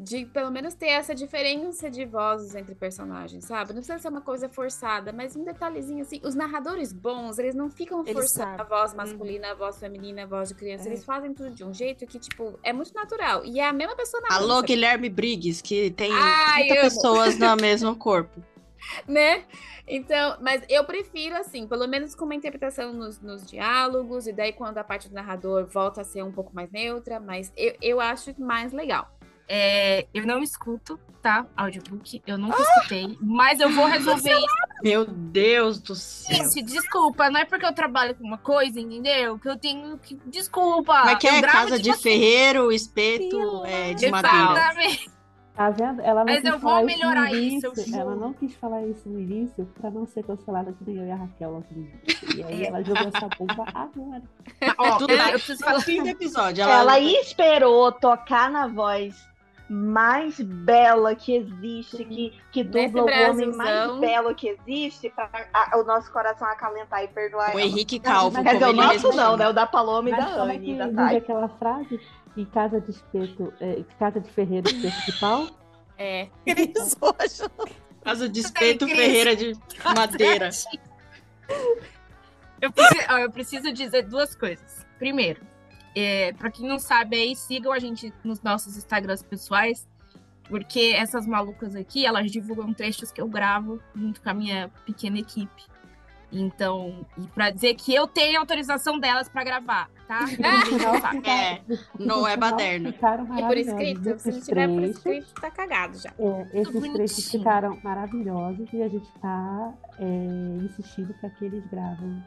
de 0.00 0.24
pelo 0.26 0.50
menos 0.50 0.74
ter 0.74 0.86
essa 0.86 1.12
diferença 1.12 1.90
de 1.90 2.04
vozes 2.04 2.54
entre 2.54 2.72
personagens, 2.72 3.44
sabe? 3.44 3.72
Não 3.72 3.80
precisa 3.80 3.98
ser 3.98 4.08
uma 4.08 4.20
coisa 4.20 4.48
forçada, 4.48 5.12
mas 5.12 5.34
um 5.34 5.42
detalhezinho 5.42 6.02
assim. 6.02 6.20
Os 6.22 6.36
narradores 6.36 6.92
bons, 6.92 7.36
eles 7.38 7.54
não 7.54 7.68
ficam 7.68 8.02
Eles 8.02 8.12
forçando 8.12 8.62
a 8.62 8.64
voz 8.64 8.94
masculina, 8.94 9.50
a 9.50 9.54
voz 9.54 9.76
feminina, 9.78 10.22
a 10.22 10.26
voz 10.26 10.50
de 10.50 10.54
criança. 10.54 10.84
É. 10.84 10.92
Eles 10.92 11.04
fazem 11.04 11.34
tudo 11.34 11.50
de 11.50 11.64
um 11.64 11.74
jeito 11.74 12.06
que, 12.06 12.18
tipo, 12.18 12.58
é 12.62 12.72
muito 12.72 12.94
natural. 12.94 13.44
E 13.44 13.58
é 13.58 13.66
a 13.66 13.72
mesma 13.72 13.96
pessoa 13.96 14.20
narrando. 14.22 14.44
Alô, 14.44 14.54
sabe? 14.56 14.68
Guilherme 14.68 15.08
Briggs, 15.08 15.60
que 15.60 15.90
tem 15.90 16.12
Ai, 16.12 16.66
30 16.66 16.74
amo. 16.74 16.82
pessoas 16.82 17.38
no 17.38 17.56
mesmo 17.56 17.94
corpo. 17.98 18.40
né? 19.06 19.44
Então, 19.86 20.36
mas 20.40 20.62
eu 20.68 20.84
prefiro, 20.84 21.36
assim, 21.36 21.66
pelo 21.66 21.86
menos 21.86 22.14
com 22.14 22.24
uma 22.24 22.34
interpretação 22.34 22.92
nos, 22.92 23.20
nos 23.20 23.46
diálogos, 23.46 24.26
e 24.26 24.32
daí 24.32 24.52
quando 24.52 24.78
a 24.78 24.84
parte 24.84 25.08
do 25.08 25.14
narrador 25.14 25.66
volta 25.66 26.02
a 26.02 26.04
ser 26.04 26.22
um 26.22 26.32
pouco 26.32 26.54
mais 26.54 26.70
neutra, 26.70 27.18
mas 27.18 27.52
eu, 27.56 27.74
eu 27.80 28.00
acho 28.00 28.34
mais 28.38 28.72
legal. 28.72 29.08
É, 29.50 30.06
eu 30.12 30.26
não 30.26 30.42
escuto, 30.42 31.00
tá? 31.22 31.46
Audiobook. 31.56 32.22
Eu 32.26 32.36
nunca 32.36 32.60
escutei. 32.60 33.16
Mas 33.18 33.58
eu 33.58 33.70
vou 33.70 33.86
resolver 33.88 34.36
isso. 34.36 34.46
Meu 34.82 35.06
Deus 35.06 35.80
do 35.80 35.94
céu. 35.94 36.36
Gente, 36.36 36.62
desculpa, 36.62 37.30
não 37.30 37.40
é 37.40 37.46
porque 37.46 37.64
eu 37.64 37.72
trabalho 37.72 38.14
com 38.14 38.24
uma 38.24 38.36
coisa, 38.36 38.78
entendeu? 38.78 39.38
Que 39.38 39.48
eu 39.48 39.58
tenho 39.58 39.96
que. 39.98 40.18
Desculpa. 40.26 41.02
Mas 41.06 41.18
que 41.18 41.26
é 41.26 41.40
casa 41.40 41.78
de 41.78 41.90
você. 41.90 42.02
ferreiro, 42.02 42.70
espeto 42.70 43.30
Pelo 43.30 43.64
é, 43.64 43.94
de 43.94 44.04
de 44.04 44.10
madeira. 44.10 44.52
Exatamente. 44.52 45.17
Tá 45.58 45.70
vendo? 45.70 46.00
Ela 46.02 46.20
não 46.20 46.26
Mas 46.32 46.36
quis 46.36 46.44
eu 46.44 46.58
vou 46.60 46.70
falar 46.70 46.84
melhorar 46.84 47.32
isso, 47.32 47.66
eu 47.66 47.72
início. 47.72 47.96
Ela 48.00 48.14
não 48.14 48.32
quis 48.32 48.54
falar 48.54 48.86
isso 48.86 49.08
no 49.08 49.18
início 49.18 49.68
pra 49.80 49.90
não 49.90 50.06
ser 50.06 50.22
cancelada 50.22 50.72
que 50.72 50.84
nem 50.88 50.98
eu 50.98 51.06
e 51.06 51.10
a 51.10 51.16
Raquel 51.16 51.50
lá 51.54 51.62
no 51.68 51.76
início. 51.82 52.36
E 52.38 52.44
aí 52.44 52.64
ela 52.66 52.80
jogou 52.84 53.08
essa 53.12 53.28
bomba 53.36 53.64
agora. 53.74 54.22
Mas, 54.60 54.74
ó, 54.78 54.98
Tudo 54.98 55.08
bem. 55.08 55.18
eu 55.18 55.30
preciso 55.32 55.60
No 55.60 55.66
falar. 55.66 55.80
fim 55.80 56.00
do 56.00 56.08
episódio. 56.10 56.62
Ela 56.62 57.00
esperou 57.00 57.90
tocar 57.90 58.48
na 58.48 58.68
voz 58.68 59.26
mais 59.70 60.40
bela 60.40 61.14
que 61.14 61.34
existe, 61.34 62.02
que, 62.02 62.32
que 62.50 62.64
dubla 62.64 63.02
o 63.02 63.30
homem 63.30 63.52
mais 63.54 63.96
belo 63.98 64.34
que 64.34 64.48
existe, 64.48 65.10
para 65.10 65.78
o 65.78 65.84
nosso 65.84 66.10
coração 66.10 66.48
acalentar 66.48 67.04
e 67.04 67.08
perdoar 67.08 67.48
O 67.48 67.50
ela. 67.50 67.60
Henrique 67.60 67.98
Calvo. 68.00 68.32
Mas 68.34 68.44
Quer 68.44 68.54
dizer, 68.54 68.66
o 68.70 68.72
nosso 68.72 68.88
mesmo 69.08 69.12
não, 69.14 69.36
né? 69.36 69.46
O 69.46 69.52
da 69.52 69.66
Paloma 69.66 70.08
e 70.08 70.12
Mas 70.12 70.24
da 70.24 70.30
como 70.38 70.50
é 70.50 70.54
Anne, 70.56 70.64
que 70.64 70.74
da 70.94 71.06
aquela 71.10 71.48
frase? 71.50 72.00
Em 72.38 72.44
casa 72.44 72.80
de 72.80 72.92
espeto, 72.92 73.52
é, 73.60 73.82
casa 73.98 74.20
de 74.20 74.30
ferreiro, 74.30 74.68
espeto 74.68 75.12
de 75.12 75.20
pau? 75.20 75.48
É. 76.00 76.28
Cris 76.46 76.96
hoje. 77.00 77.72
Casa 78.04 78.28
de 78.28 78.38
espeto 78.38 78.86
Cris. 78.86 78.96
Ferreira 78.96 79.34
de 79.34 79.52
madeira. 79.82 80.48
Eu 82.60 82.70
preciso, 82.72 83.06
ó, 83.08 83.18
eu 83.18 83.30
preciso 83.32 83.72
dizer 83.72 84.02
duas 84.02 84.34
coisas. 84.34 84.86
Primeiro, 84.96 85.40
é, 85.94 86.32
para 86.34 86.50
quem 86.50 86.68
não 86.68 86.78
sabe 86.78 87.16
aí, 87.16 87.36
sigam 87.36 87.72
a 87.72 87.78
gente 87.78 88.12
nos 88.22 88.40
nossos 88.42 88.76
Instagrams 88.76 89.22
pessoais, 89.22 89.88
porque 90.48 90.92
essas 90.96 91.26
malucas 91.26 91.74
aqui, 91.74 92.04
elas 92.04 92.30
divulgam 92.30 92.72
trechos 92.72 93.12
que 93.12 93.20
eu 93.20 93.28
gravo 93.28 93.80
junto 93.94 94.20
com 94.20 94.30
a 94.30 94.34
minha 94.34 94.68
pequena 94.84 95.18
equipe. 95.18 95.64
Então, 96.30 97.06
e 97.16 97.26
pra 97.28 97.50
dizer 97.50 97.74
que 97.74 97.94
eu 97.94 98.06
tenho 98.06 98.38
autorização 98.38 98.98
delas 99.00 99.28
pra 99.30 99.42
gravar, 99.42 99.88
tá? 100.06 100.20
Tá. 101.00 101.10
fica- 101.12 101.30
É, 101.30 101.62
não 101.98 102.26
é 102.28 102.36
baderno. 102.36 102.90
E 102.90 102.92
por 102.92 103.56
escrito, 103.56 104.02
se 104.02 104.08
não 104.08 104.14
Esses 104.16 104.46
tiver 104.46 104.68
por 104.68 104.76
trechos, 104.76 104.96
escrito, 104.96 105.34
tá 105.40 105.50
cagado 105.50 105.98
já. 105.98 106.10
é, 106.18 106.48
esses 106.60 106.92
trechos 106.92 107.30
ficaram 107.30 107.78
maravilhosos 107.82 108.68
e 108.72 108.82
a 108.82 108.88
gente 108.88 109.08
tá 109.20 109.72
é, 109.98 110.04
insistindo 110.64 111.14
para 111.14 111.30
que 111.30 111.44
eles 111.46 111.64
gravem 111.70 112.22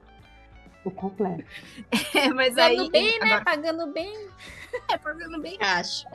o 0.83 0.89
completo. 0.89 1.43
Mas 2.35 2.57
aí. 2.57 2.77
Pagando 2.77 2.91
bem, 2.91 3.19
né? 3.19 3.25
Agora, 3.25 3.45
Pagando 3.45 3.87
bem. 3.93 4.27
é, 4.91 4.97
pagando 4.97 5.41
bem. 5.41 5.57
Acho. 5.61 6.07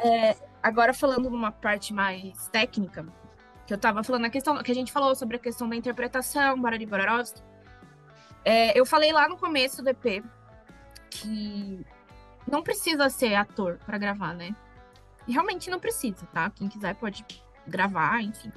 Agora 0.60 0.92
falando 0.92 1.30
numa 1.30 1.52
parte 1.52 1.94
mais 1.94 2.48
técnica, 2.48 3.06
que 3.64 3.72
eu 3.72 3.78
tava 3.78 4.02
falando 4.02 4.24
a 4.24 4.30
questão 4.30 4.60
que 4.60 4.72
a 4.72 4.74
gente 4.74 4.90
falou 4.90 5.14
sobre 5.14 5.36
a 5.36 5.38
questão 5.38 5.68
da 5.68 5.76
interpretação, 5.76 6.60
Barari 6.60 6.84
Borarovski. 6.84 7.40
É, 8.46 8.78
eu 8.78 8.86
falei 8.86 9.12
lá 9.12 9.28
no 9.28 9.36
começo 9.36 9.82
do 9.82 9.90
EP 9.90 10.24
que 11.10 11.84
não 12.46 12.62
precisa 12.62 13.10
ser 13.10 13.34
ator 13.34 13.76
pra 13.84 13.98
gravar, 13.98 14.34
né? 14.34 14.54
E 15.26 15.32
realmente 15.32 15.68
não 15.68 15.80
precisa, 15.80 16.24
tá? 16.26 16.48
Quem 16.50 16.68
quiser 16.68 16.94
pode 16.94 17.26
gravar, 17.66 18.22
enfim. 18.22 18.52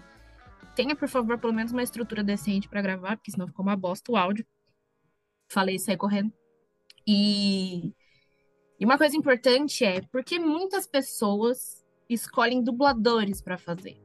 Tenha, 0.75 0.95
por 0.95 1.09
favor, 1.09 1.39
pelo 1.39 1.53
menos 1.53 1.71
uma 1.71 1.81
estrutura 1.81 2.23
decente 2.23 2.69
pra 2.69 2.83
gravar, 2.83 3.17
porque 3.17 3.31
senão 3.31 3.47
ficou 3.47 3.65
uma 3.65 3.75
bosta 3.75 4.11
o 4.11 4.15
áudio. 4.15 4.45
Falei 5.47 5.77
isso 5.77 5.89
aí 5.89 5.97
correndo. 5.97 6.31
E, 7.07 7.91
e 8.79 8.85
uma 8.85 8.95
coisa 8.95 9.17
importante 9.17 9.83
é 9.83 10.01
porque 10.11 10.37
muitas 10.37 10.85
pessoas 10.85 11.83
escolhem 12.07 12.63
dubladores 12.63 13.41
pra 13.41 13.57
fazer. 13.57 13.99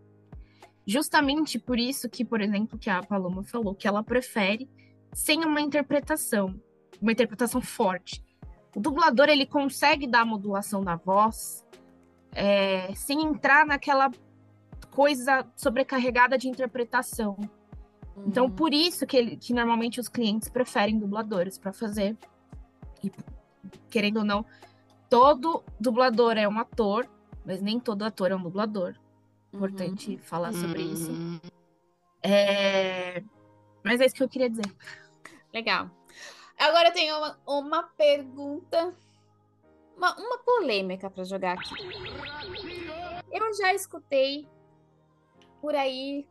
Justamente 0.86 1.58
por 1.58 1.78
isso 1.78 2.08
que, 2.08 2.24
por 2.24 2.40
exemplo, 2.40 2.78
que 2.78 2.88
a 2.88 3.02
Paloma 3.02 3.44
falou 3.44 3.74
que 3.74 3.86
ela 3.86 4.02
prefere 4.02 4.66
sem 5.14 5.44
uma 5.44 5.60
interpretação, 5.60 6.60
uma 7.00 7.12
interpretação 7.12 7.60
forte. 7.62 8.22
O 8.76 8.80
dublador 8.80 9.28
ele 9.28 9.46
consegue 9.46 10.06
dar 10.06 10.20
a 10.22 10.24
modulação 10.26 10.82
da 10.82 10.96
voz 10.96 11.64
é, 12.32 12.92
sem 12.94 13.22
entrar 13.22 13.64
naquela 13.64 14.10
coisa 14.90 15.46
sobrecarregada 15.56 16.36
de 16.36 16.48
interpretação. 16.48 17.38
Então, 18.26 18.50
por 18.50 18.72
isso 18.72 19.06
que, 19.06 19.16
ele- 19.16 19.36
que 19.36 19.52
normalmente 19.54 20.00
os 20.00 20.08
clientes 20.08 20.48
preferem 20.48 20.98
dubladores 20.98 21.56
para 21.58 21.72
fazer. 21.72 22.16
E, 23.02 23.10
querendo 23.90 24.18
ou 24.18 24.24
não, 24.24 24.44
todo 25.08 25.62
dublador 25.80 26.36
é 26.36 26.48
um 26.48 26.58
ator, 26.58 27.08
mas 27.44 27.60
nem 27.62 27.78
todo 27.78 28.02
ator 28.04 28.30
é 28.32 28.36
um 28.36 28.42
dublador. 28.42 28.94
Importante 29.52 30.18
falar 30.18 30.52
sobre 30.52 30.82
isso. 30.82 31.12
Hum, 31.12 31.38
É, 32.22 33.22
Mas 33.84 34.00
é 34.00 34.06
isso 34.06 34.14
que 34.14 34.22
eu 34.22 34.28
queria 34.28 34.48
dizer. 34.48 34.64
Legal. 35.54 35.88
Agora 36.58 36.88
eu 36.88 36.92
tenho 36.92 37.16
uma, 37.16 37.38
uma 37.46 37.82
pergunta, 37.84 38.92
uma, 39.96 40.14
uma 40.16 40.38
polêmica 40.38 41.08
para 41.08 41.22
jogar 41.24 41.52
aqui. 41.56 41.74
Eu 43.32 43.54
já 43.54 43.72
escutei 43.72 44.48
por 45.60 45.74
aí 45.74 46.26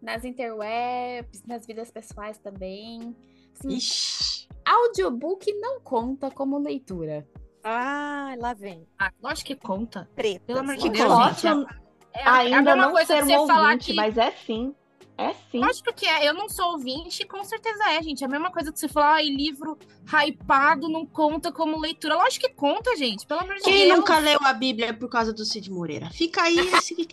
nas 0.00 0.24
interwebs, 0.24 1.42
nas 1.46 1.64
vidas 1.66 1.90
pessoais 1.92 2.36
também. 2.38 3.16
Assim, 3.54 3.68
Ixi. 3.76 4.48
audiobook 4.64 5.52
não 5.60 5.80
conta 5.80 6.30
como 6.30 6.58
leitura. 6.58 7.26
Ah, 7.62 8.34
lá 8.38 8.54
vem. 8.54 8.88
Ah, 8.98 9.12
lógico 9.22 9.46
que 9.48 9.56
conta. 9.56 10.08
Treta. 10.16 10.44
Pelo 10.46 10.58
amor 10.60 10.76
de 10.76 10.82
Que 10.82 10.90
Deus. 10.90 11.08
Posso 11.08 11.46
É 11.46 11.50
a- 11.50 11.66
é 12.14 12.24
a 12.24 12.34
ainda 12.34 12.60
mesma 12.62 12.76
não 12.76 12.90
coisa 12.92 13.06
ser 13.24 13.24
um 13.24 13.38
ouvinte, 13.38 13.86
que 13.86 13.94
mas 13.94 14.18
é 14.18 14.30
sim. 14.32 14.74
É 15.18 15.34
sim. 15.50 15.58
Lógico 15.60 15.92
que 15.92 16.06
é, 16.06 16.28
eu 16.28 16.34
não 16.34 16.48
sou 16.48 16.72
ouvinte, 16.72 17.24
com 17.26 17.44
certeza 17.44 17.84
é, 17.90 18.02
gente. 18.02 18.24
É 18.24 18.26
a 18.26 18.30
mesma 18.30 18.50
coisa 18.50 18.72
que 18.72 18.78
você 18.80 18.88
falar, 18.88 19.14
ai, 19.14 19.28
livro 19.28 19.78
hypado 20.06 20.88
não 20.88 21.04
conta 21.04 21.52
como 21.52 21.78
leitura. 21.78 22.16
Lógico 22.16 22.46
que 22.46 22.54
conta, 22.54 22.96
gente, 22.96 23.26
pelo 23.26 23.40
amor 23.40 23.56
de 23.56 23.62
Quem 23.62 23.86
Deus. 23.86 23.98
nunca 23.98 24.18
leu 24.18 24.38
a 24.42 24.52
Bíblia 24.52 24.94
por 24.94 25.08
causa 25.08 25.32
do 25.32 25.44
Cid 25.44 25.70
Moreira? 25.70 26.10
Fica 26.10 26.42
aí 26.42 26.58
esse. 26.58 26.96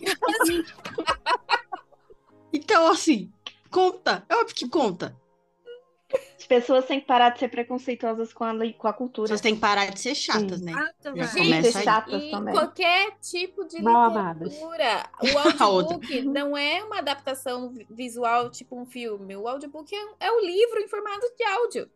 Então, 2.52 2.88
assim, 2.88 3.30
conta. 3.70 4.24
É 4.28 4.34
óbvio 4.34 4.54
que 4.56 4.68
conta. 4.68 5.16
As 6.38 6.46
pessoas 6.46 6.84
têm 6.86 7.00
que 7.00 7.06
parar 7.06 7.30
de 7.30 7.38
ser 7.38 7.48
preconceituosas 7.48 8.32
com 8.32 8.42
a, 8.44 8.52
com 8.76 8.88
a 8.88 8.92
cultura. 8.92 9.28
Vocês 9.28 9.40
têm 9.40 9.54
que 9.54 9.60
parar 9.60 9.90
de 9.90 10.00
ser 10.00 10.14
chatas, 10.14 10.58
Sim. 10.58 10.64
né? 10.64 10.72
Já 11.04 11.12
bem. 11.12 11.22
Gente, 11.24 11.44
começa 11.44 11.78
aí. 11.78 11.84
chatas 11.84 12.22
E 12.22 12.30
também. 12.30 12.54
qualquer 12.54 13.10
tipo 13.20 13.64
de 13.66 13.80
Mal 13.82 14.10
amadas. 14.10 14.48
literatura. 14.52 15.04
O 15.22 15.38
A 15.38 15.44
outra. 15.44 15.64
audiobook 15.64 16.22
não 16.22 16.56
é 16.56 16.82
uma 16.82 16.98
adaptação 16.98 17.68
vi- 17.70 17.86
visual, 17.90 18.50
tipo 18.50 18.76
um 18.80 18.84
filme. 18.86 19.36
O 19.36 19.46
audiobook 19.46 19.94
é, 19.94 20.26
é 20.26 20.32
o 20.32 20.40
livro 20.40 20.80
em 20.80 20.88
formato 20.88 21.32
de 21.36 21.44
áudio. 21.44 21.90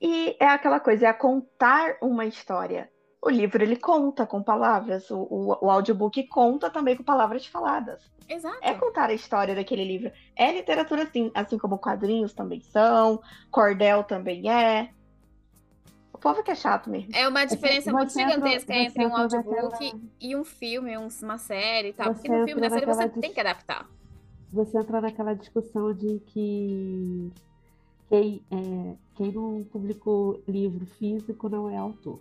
E 0.00 0.36
é 0.38 0.46
aquela 0.46 0.78
coisa, 0.80 1.08
é 1.08 1.12
contar 1.12 1.98
uma 2.00 2.24
história. 2.24 2.90
O 3.20 3.30
livro, 3.30 3.62
ele 3.62 3.76
conta 3.76 4.26
com 4.26 4.42
palavras. 4.42 5.10
O, 5.10 5.18
o, 5.18 5.66
o 5.66 5.70
audiobook 5.70 6.22
conta 6.28 6.70
também 6.70 6.96
com 6.96 7.02
palavras 7.02 7.44
faladas. 7.46 8.00
Exato. 8.28 8.58
É 8.60 8.74
contar 8.74 9.10
a 9.10 9.14
história 9.14 9.54
daquele 9.54 9.84
livro. 9.84 10.12
É 10.36 10.52
literatura, 10.52 11.06
sim. 11.12 11.30
Assim 11.34 11.58
como 11.58 11.78
quadrinhos 11.78 12.32
também 12.32 12.60
são. 12.60 13.20
Cordel 13.50 14.04
também 14.04 14.48
é. 14.50 14.90
O 16.12 16.18
povo 16.18 16.42
que 16.42 16.50
é 16.50 16.54
chato 16.54 16.90
mesmo. 16.90 17.10
É 17.14 17.26
uma 17.28 17.44
diferença 17.44 17.92
muito 17.92 18.12
você 18.12 18.20
gigantesca 18.20 18.72
você 18.72 18.78
entre 18.80 19.06
um 19.06 19.16
audiobook 19.16 19.62
naquela- 19.62 20.00
e 20.20 20.36
um 20.36 20.44
filme, 20.44 20.98
um- 20.98 21.08
uma 21.22 21.38
série 21.38 21.88
e 21.88 21.92
tal. 21.92 22.06
Você 22.08 22.14
Porque 22.14 22.28
no 22.28 22.44
filme, 22.44 22.60
na 22.60 22.70
série, 22.70 22.86
você 22.86 23.02
naquela 23.04 23.20
tem 23.20 23.32
que 23.32 23.40
adaptar. 23.40 23.88
Você 24.52 24.78
entra 24.78 25.00
naquela 25.00 25.34
discussão 25.34 25.92
de 25.92 26.20
que 26.26 27.30
quem, 28.08 28.42
é, 28.50 28.94
quem 29.14 29.32
não 29.32 29.64
publicou 29.64 30.42
livro 30.46 30.86
físico 30.98 31.48
não 31.48 31.68
é 31.70 31.76
autor. 31.76 32.20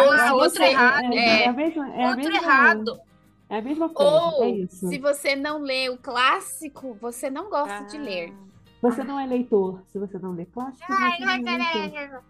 Ou 0.00 0.10
Ah, 0.12 0.18
se 0.26 0.32
outro 0.32 0.50
você- 0.50 0.64
errado. 0.64 1.12
É, 1.12 1.16
é, 1.16 1.42
é 1.44 1.48
a 1.48 1.52
mesma, 1.52 1.94
é 1.94 2.04
a 2.04 2.08
Outro 2.08 2.22
mesma, 2.24 2.36
errado. 2.38 3.00
É 3.50 3.58
a 3.58 3.62
mesma 3.62 3.88
coisa, 3.90 4.10
Ou 4.12 4.44
é 4.44 4.48
isso. 4.50 4.88
se 4.88 4.98
você 4.98 5.36
não 5.36 5.58
lê 5.60 5.88
o 5.90 5.98
clássico, 5.98 6.96
você 7.00 7.28
não 7.30 7.50
gosta 7.50 7.74
Ah. 7.78 7.82
de 7.82 7.98
ler. 7.98 8.32
Você 8.80 9.04
não 9.04 9.20
é 9.20 9.26
leitor. 9.26 9.80
Se 9.92 9.98
você 9.98 10.18
não 10.18 10.32
lê 10.32 10.44
clássico, 10.46 10.86
você 10.86 10.92
não 11.24 11.30
é 11.30 11.48
leitor. 11.88 12.22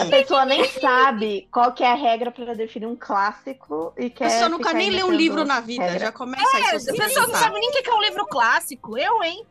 A 0.00 0.06
pessoa 0.10 0.44
nem 0.44 0.64
sabe 0.68 1.48
qual 1.50 1.72
que 1.72 1.82
é 1.84 1.90
a 1.92 1.94
regra 1.94 2.30
para 2.30 2.54
definir 2.54 2.86
um 2.86 2.96
clássico 2.96 3.92
e 3.96 4.06
A 4.06 4.10
quer 4.10 4.24
pessoa 4.28 4.48
nunca 4.48 4.72
nem 4.72 4.90
lê 4.90 5.02
um 5.04 5.12
livro 5.12 5.44
na 5.44 5.60
vida, 5.60 5.84
regra. 5.84 5.98
já 6.00 6.12
começa. 6.12 6.44
É, 6.58 6.78
se 6.78 6.90
a 6.90 6.94
você 6.94 7.02
pessoa 7.02 7.26
não 7.26 7.34
sabe 7.34 7.58
nem 7.58 7.68
o 7.68 7.72
que 7.72 7.88
é 7.88 7.94
um 7.94 8.02
livro 8.02 8.26
clássico. 8.26 8.96
Eu, 8.98 9.22
hein? 9.22 9.44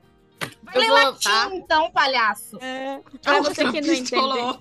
Vai 0.63 0.75
Eu 0.75 0.81
ler 0.81 0.87
vou- 0.87 0.95
latim, 0.97 1.29
tá? 1.29 1.49
então, 1.53 1.91
palhaço. 1.91 2.57
É. 2.61 2.99
Pra 3.23 3.37
Ah, 3.37 3.41
você 3.41 3.55
que 3.55 3.81
não 3.81 3.89
pistolou. 3.89 4.57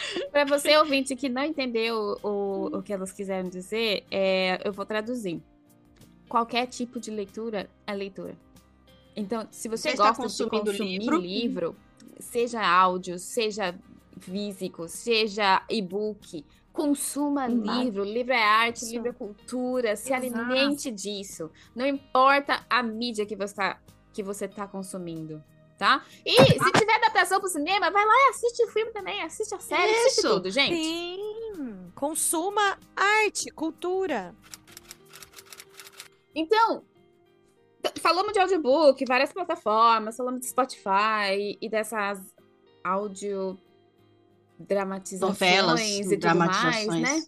Pra 0.30 0.44
você, 0.44 0.76
ouvinte, 0.78 1.14
que 1.16 1.28
não 1.28 1.44
entendeu 1.44 2.16
o, 2.22 2.78
o 2.78 2.82
que 2.82 2.92
elas 2.92 3.12
quiseram 3.12 3.48
dizer, 3.48 4.04
é, 4.10 4.60
eu 4.64 4.72
vou 4.72 4.84
traduzir. 4.86 5.42
Qualquer 6.28 6.66
tipo 6.66 7.00
de 7.00 7.10
leitura 7.10 7.68
é 7.86 7.92
leitura. 7.94 8.36
Então, 9.16 9.46
se 9.50 9.68
você, 9.68 9.90
Você 9.90 9.96
gosta 9.96 10.26
de 10.26 10.48
consumir 10.48 10.98
livro? 10.98 11.16
livro, 11.18 11.76
seja 12.18 12.62
áudio, 12.64 13.18
seja 13.18 13.74
físico, 14.18 14.88
seja 14.88 15.62
e-book, 15.68 16.44
consuma 16.72 17.48
Imagem. 17.48 17.84
livro. 17.84 18.04
Livro 18.04 18.32
é 18.32 18.42
arte, 18.42 18.84
Isso. 18.84 18.92
livro 18.92 19.08
é 19.08 19.12
cultura. 19.12 19.96
Se 19.96 20.12
Exato. 20.14 20.38
alimente 20.38 20.90
disso. 20.90 21.50
Não 21.74 21.86
importa 21.86 22.64
a 22.70 22.82
mídia 22.82 23.26
que 23.26 23.34
você 23.36 23.44
está 23.52 23.80
que 24.12 24.22
você 24.24 24.48
tá 24.48 24.66
consumindo. 24.66 25.42
Tá? 25.80 26.04
E 26.26 26.36
se 26.36 26.72
tiver 26.72 26.94
adaptação 26.96 27.40
pro 27.40 27.48
cinema, 27.48 27.90
vai 27.90 28.04
lá 28.04 28.12
e 28.12 28.28
assiste 28.28 28.62
o 28.64 28.68
filme 28.68 28.92
também, 28.92 29.22
assiste 29.22 29.54
a 29.54 29.58
série, 29.58 29.90
assiste 29.90 30.18
Isso. 30.18 30.28
tudo, 30.28 30.50
gente. 30.50 30.74
Sim. 30.74 31.90
Consuma 31.94 32.78
arte, 32.94 33.50
cultura. 33.50 34.36
Então, 36.34 36.84
falamos 37.98 38.34
de 38.34 38.40
audiobook, 38.40 39.02
várias 39.08 39.32
plataformas, 39.32 40.18
falamos 40.18 40.40
de 40.40 40.48
Spotify 40.48 41.56
e 41.58 41.66
dessas 41.70 42.20
áudio 42.84 43.58
dramatizações 44.58 45.40
Novelas, 45.40 45.80
e 45.80 46.02
tudo 46.02 46.16
dramatizações. 46.18 46.86
mais, 46.88 47.22
né? 47.22 47.26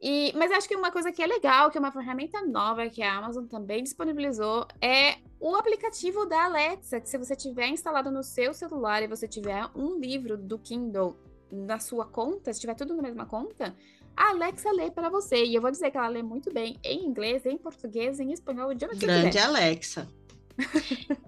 E, 0.00 0.32
mas 0.34 0.50
acho 0.50 0.66
que 0.66 0.74
uma 0.74 0.90
coisa 0.90 1.12
que 1.12 1.22
é 1.22 1.26
legal, 1.26 1.70
que 1.70 1.76
é 1.76 1.80
uma 1.80 1.92
ferramenta 1.92 2.40
nova 2.46 2.88
que 2.88 3.02
a 3.02 3.18
Amazon 3.18 3.44
também 3.44 3.82
disponibilizou, 3.82 4.66
é 4.80 5.16
o 5.38 5.54
aplicativo 5.54 6.24
da 6.24 6.44
Alexa, 6.44 7.00
que 7.00 7.08
se 7.08 7.18
você 7.18 7.36
tiver 7.36 7.68
instalado 7.68 8.10
no 8.10 8.22
seu 8.22 8.54
celular 8.54 9.02
e 9.02 9.06
você 9.06 9.28
tiver 9.28 9.66
um 9.74 9.98
livro 9.98 10.38
do 10.38 10.58
Kindle 10.58 11.18
na 11.52 11.78
sua 11.78 12.06
conta, 12.06 12.52
se 12.52 12.60
tiver 12.60 12.74
tudo 12.74 12.94
na 12.94 13.02
mesma 13.02 13.26
conta, 13.26 13.76
a 14.16 14.30
Alexa 14.30 14.72
lê 14.72 14.90
para 14.90 15.10
você. 15.10 15.44
E 15.44 15.54
eu 15.54 15.60
vou 15.60 15.70
dizer 15.70 15.90
que 15.90 15.98
ela 15.98 16.08
lê 16.08 16.22
muito 16.22 16.52
bem 16.52 16.78
em 16.82 17.04
inglês, 17.04 17.44
em 17.44 17.58
português, 17.58 18.20
em 18.20 18.32
espanhol, 18.32 18.72
idioma 18.72 18.94
que 18.94 19.00
Grande 19.00 19.28
quiser. 19.28 19.44
Alexa. 19.44 20.08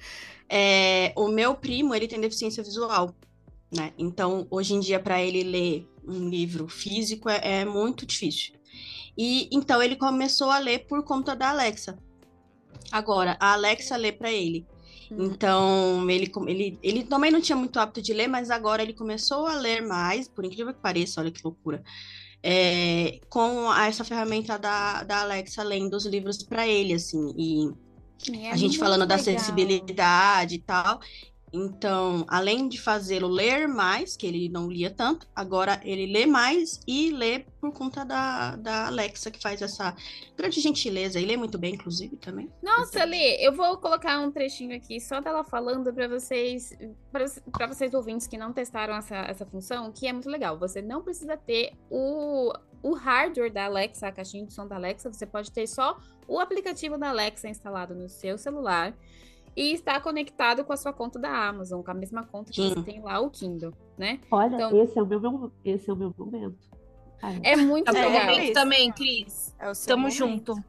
É, 0.55 1.15
o 1.17 1.29
meu 1.29 1.55
primo, 1.55 1.95
ele 1.95 2.07
tem 2.07 2.21
deficiência 2.21 2.63
visual, 2.63 3.15
né? 3.75 3.95
Então, 3.97 4.47
hoje 4.51 4.75
em 4.75 4.81
dia, 4.81 5.01
para 5.01 5.23
ele 5.23 5.43
ler 5.43 5.89
um 6.07 6.29
livro 6.29 6.69
físico 6.69 7.27
é, 7.31 7.61
é 7.61 7.65
muito 7.65 8.05
difícil. 8.05 8.53
E 9.17 9.49
então 9.53 9.83
ele 9.83 9.97
começou 9.97 10.51
a 10.51 10.59
ler 10.59 10.87
por 10.87 11.03
conta 11.05 11.35
da 11.37 11.51
Alexa. 11.51 11.99
Agora, 12.91 13.37
a 13.41 13.53
Alexa 13.53 13.97
lê 13.97 14.13
para 14.13 14.31
ele. 14.31 14.67
Uhum. 15.11 15.25
Então, 15.25 16.11
ele, 16.11 16.31
ele, 16.47 16.79
ele 16.83 17.05
também 17.05 17.31
não 17.31 17.41
tinha 17.41 17.57
muito 17.57 17.79
hábito 17.79 18.01
de 18.01 18.13
ler, 18.13 18.29
mas 18.29 18.51
agora 18.51 18.83
ele 18.83 18.95
começou 18.95 19.47
a 19.47 19.55
ler 19.55 19.83
mais, 19.83 20.29
por 20.29 20.45
incrível 20.45 20.73
que 20.73 20.81
pareça, 20.81 21.21
olha 21.21 21.31
que 21.31 21.41
loucura. 21.45 21.83
é, 22.43 23.21
com 23.29 23.73
essa 23.73 24.05
ferramenta 24.05 24.59
da, 24.59 25.05
da 25.05 25.21
Alexa 25.21 25.63
lendo 25.63 25.95
os 25.95 26.05
livros 26.05 26.43
para 26.43 26.67
ele, 26.67 26.95
assim. 26.95 27.33
E 27.37 27.71
é 28.37 28.51
a 28.51 28.57
gente 28.57 28.79
falando 28.79 29.07
da 29.07 29.15
legal. 29.15 29.35
acessibilidade 29.35 30.57
e 30.57 30.59
tal. 30.59 31.01
Então, 31.53 32.25
além 32.29 32.67
de 32.67 32.81
fazê-lo 32.81 33.29
ler 33.29 33.69
mais, 33.69 34.17
que 34.17 34.27
ele 34.27 34.49
não 34.49 34.71
lia 34.71 34.91
tanto, 34.91 35.29
agora 35.37 35.79
ele 35.85 36.11
lê 36.11 36.25
mais 36.25 36.81
e 36.87 37.11
lê 37.11 37.41
por 37.61 37.71
conta 37.73 38.05
da, 38.05 38.57
da 38.57 38.87
Alexa, 38.87 39.31
que 39.31 39.41
faz 39.41 39.61
essa 39.61 39.95
grande 40.35 40.61
gentileza. 40.61 41.21
E 41.21 41.27
lê 41.27 41.37
muito 41.37 41.59
bem, 41.59 41.75
inclusive, 41.75 42.17
também. 42.17 42.51
Nossa, 42.63 43.05
Lê, 43.05 43.37
eu 43.47 43.53
vou 43.53 43.77
colocar 43.77 44.19
um 44.21 44.33
trechinho 44.33 44.75
aqui 44.75 44.99
só 44.99 45.21
dela 45.21 45.45
falando 45.45 45.93
para 45.93 46.09
vocês, 46.09 46.73
para 47.11 47.67
vocês 47.67 47.93
ouvintes 47.93 48.27
que 48.27 48.39
não 48.39 48.53
testaram 48.53 48.95
essa, 48.95 49.17
essa 49.17 49.45
função, 49.45 49.93
que 49.93 50.07
é 50.07 50.13
muito 50.13 50.31
legal. 50.31 50.59
Você 50.59 50.81
não 50.81 51.03
precisa 51.03 51.37
ter 51.37 51.75
o, 51.91 52.53
o 52.83 52.95
hardware 52.95 53.53
da 53.53 53.67
Alexa, 53.67 54.09
a 54.09 54.13
caixinha 54.13 54.47
de 54.47 54.55
som 54.55 54.67
da 54.67 54.77
Alexa, 54.77 55.13
você 55.13 55.27
pode 55.27 55.53
ter 55.53 55.67
só 55.67 55.99
o 56.27 56.41
aplicativo 56.41 56.97
da 56.97 57.11
Alexa 57.11 57.49
instalado 57.49 57.95
no 57.95 58.09
seu 58.09 58.39
celular 58.39 58.97
e 59.57 59.73
estar 59.73 60.01
conectado 60.03 60.65
com 60.65 60.73
a 60.73 60.77
sua 60.77 60.93
conta 60.93 61.19
da 61.19 61.31
Amazon, 61.49 61.83
com 61.83 61.91
a 61.91 61.95
mesma 61.95 62.25
conta 62.25 62.51
que 62.53 62.63
Sim. 62.63 62.75
você 62.75 62.83
tem 62.83 63.03
lá 63.03 63.21
o 63.21 63.31
Kindle, 63.31 63.73
né? 63.99 64.21
Olha, 64.31 64.55
Então- 64.57 64.83
esse, 64.83 64.99
é 64.99 65.03
o 65.03 65.07
meu, 65.07 65.53
esse 65.65 65.91
é 65.91 65.93
o 65.93 65.97
meu 65.97 66.15
momento. 66.17 66.59
Ai, 67.23 67.41
É 67.45 67.55
muito 67.57 67.85
Tá 67.87 67.93
bom, 67.93 67.99
legal. 67.99 68.15
É, 68.15 68.25
momento 68.27 68.45
isso. 68.45 68.53
também, 68.55 68.93
Cris. 68.93 69.55
É 69.59 69.71
o 69.71 69.75
seu 69.75 69.89
Tamo 69.95 70.03
momento. 70.09 70.17
junto. 70.55 70.65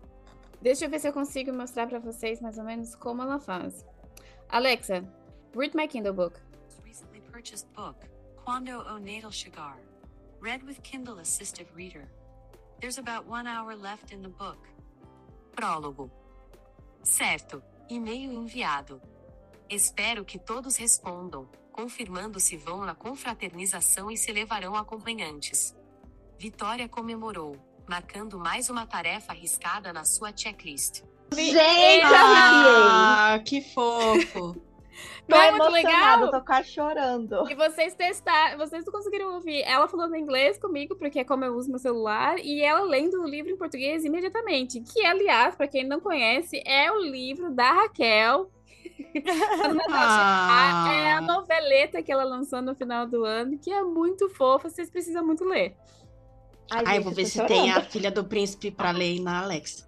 Deixa 0.61 0.85
eu 0.85 0.89
ver 0.89 0.99
se 0.99 1.07
eu 1.07 1.13
consigo 1.13 1.51
mostrar 1.53 1.87
para 1.87 1.99
vocês 1.99 2.39
mais 2.41 2.57
ou 2.57 2.63
menos 2.63 2.93
como 2.95 3.21
ela 3.21 3.39
faz. 3.39 3.85
Alexa, 4.49 5.03
read 5.55 5.75
my 5.75 5.87
Kindle 5.87 6.13
book. 6.13 6.39
recently 6.85 7.21
purchased 7.31 7.67
book, 7.75 7.97
Quando 8.45 8.69
o 8.69 8.99
Natal 8.99 9.31
Shigar. 9.31 9.77
Read 10.41 10.63
with 10.65 10.81
Kindle 10.83 11.17
Assistive 11.19 11.67
Reader. 11.75 12.05
There's 12.81 12.99
about 12.99 13.27
one 13.29 13.47
hour 13.47 13.73
left 13.75 14.13
in 14.13 14.21
the 14.21 14.29
book. 14.29 14.59
Prólogo. 15.55 16.11
Certo. 17.01 17.63
E-mail 17.93 18.33
enviado. 18.33 19.01
Espero 19.69 20.25
que 20.25 20.39
todos 20.39 20.75
respondam, 20.75 21.47
confirmando 21.71 22.39
se 22.39 22.57
vão 22.57 22.85
na 22.85 22.95
confraternização 22.95 24.09
e 24.09 24.17
se 24.17 24.31
levarão 24.31 24.75
acompanhantes. 24.75 25.75
Vitória 26.39 26.89
comemorou, 26.89 27.55
marcando 27.87 28.39
mais 28.39 28.69
uma 28.69 28.85
tarefa 28.85 29.31
arriscada 29.31 29.93
na 29.93 30.03
sua 30.05 30.35
checklist. 30.35 31.03
Gente, 31.31 31.55
arrepiei. 31.55 32.11
Ah, 32.11 33.41
que 33.45 33.61
fofo! 33.61 34.72
Tô 35.27 35.35
Não 35.35 35.41
é 35.41 35.51
muito 35.51 35.69
legal? 35.69 36.29
tô 36.31 36.41
quase 36.41 36.69
chorando. 36.69 37.49
E 37.49 37.55
vocês 37.55 37.93
testaram, 37.95 38.57
vocês 38.57 38.85
não 38.85 38.91
conseguiram 38.91 39.33
ouvir 39.33 39.61
ela 39.63 39.87
falando 39.87 40.15
inglês 40.15 40.57
comigo, 40.57 40.95
porque 40.95 41.19
é 41.19 41.23
como 41.23 41.43
eu 41.45 41.55
uso 41.55 41.69
meu 41.69 41.79
celular, 41.79 42.37
e 42.39 42.61
ela 42.61 42.81
lendo 42.81 43.21
o 43.21 43.27
livro 43.27 43.51
em 43.51 43.57
português 43.57 44.05
imediatamente. 44.05 44.81
Que, 44.81 45.05
aliás, 45.05 45.55
para 45.55 45.67
quem 45.67 45.83
não 45.83 45.99
conhece, 45.99 46.61
é 46.65 46.91
o 46.91 46.99
livro 47.01 47.51
da 47.51 47.71
Raquel. 47.71 48.49
Ah. 49.89 50.91
é 50.93 51.11
a 51.13 51.21
noveleta 51.21 52.01
que 52.01 52.11
ela 52.11 52.23
lançou 52.23 52.61
no 52.61 52.75
final 52.75 53.05
do 53.07 53.23
ano, 53.23 53.57
que 53.57 53.71
é 53.71 53.83
muito 53.83 54.29
fofa, 54.29 54.69
vocês 54.69 54.89
precisam 54.89 55.25
muito 55.25 55.43
ler. 55.43 55.75
Ai, 56.71 56.83
Ai, 56.85 56.95
gente, 56.95 57.03
vou 57.03 57.13
ver 57.13 57.25
se 57.25 57.45
tem 57.45 57.71
a 57.71 57.81
filha 57.81 58.11
do 58.11 58.23
príncipe 58.23 58.71
pra 58.71 58.91
ler 58.91 59.19
na 59.19 59.41
Alexa. 59.41 59.87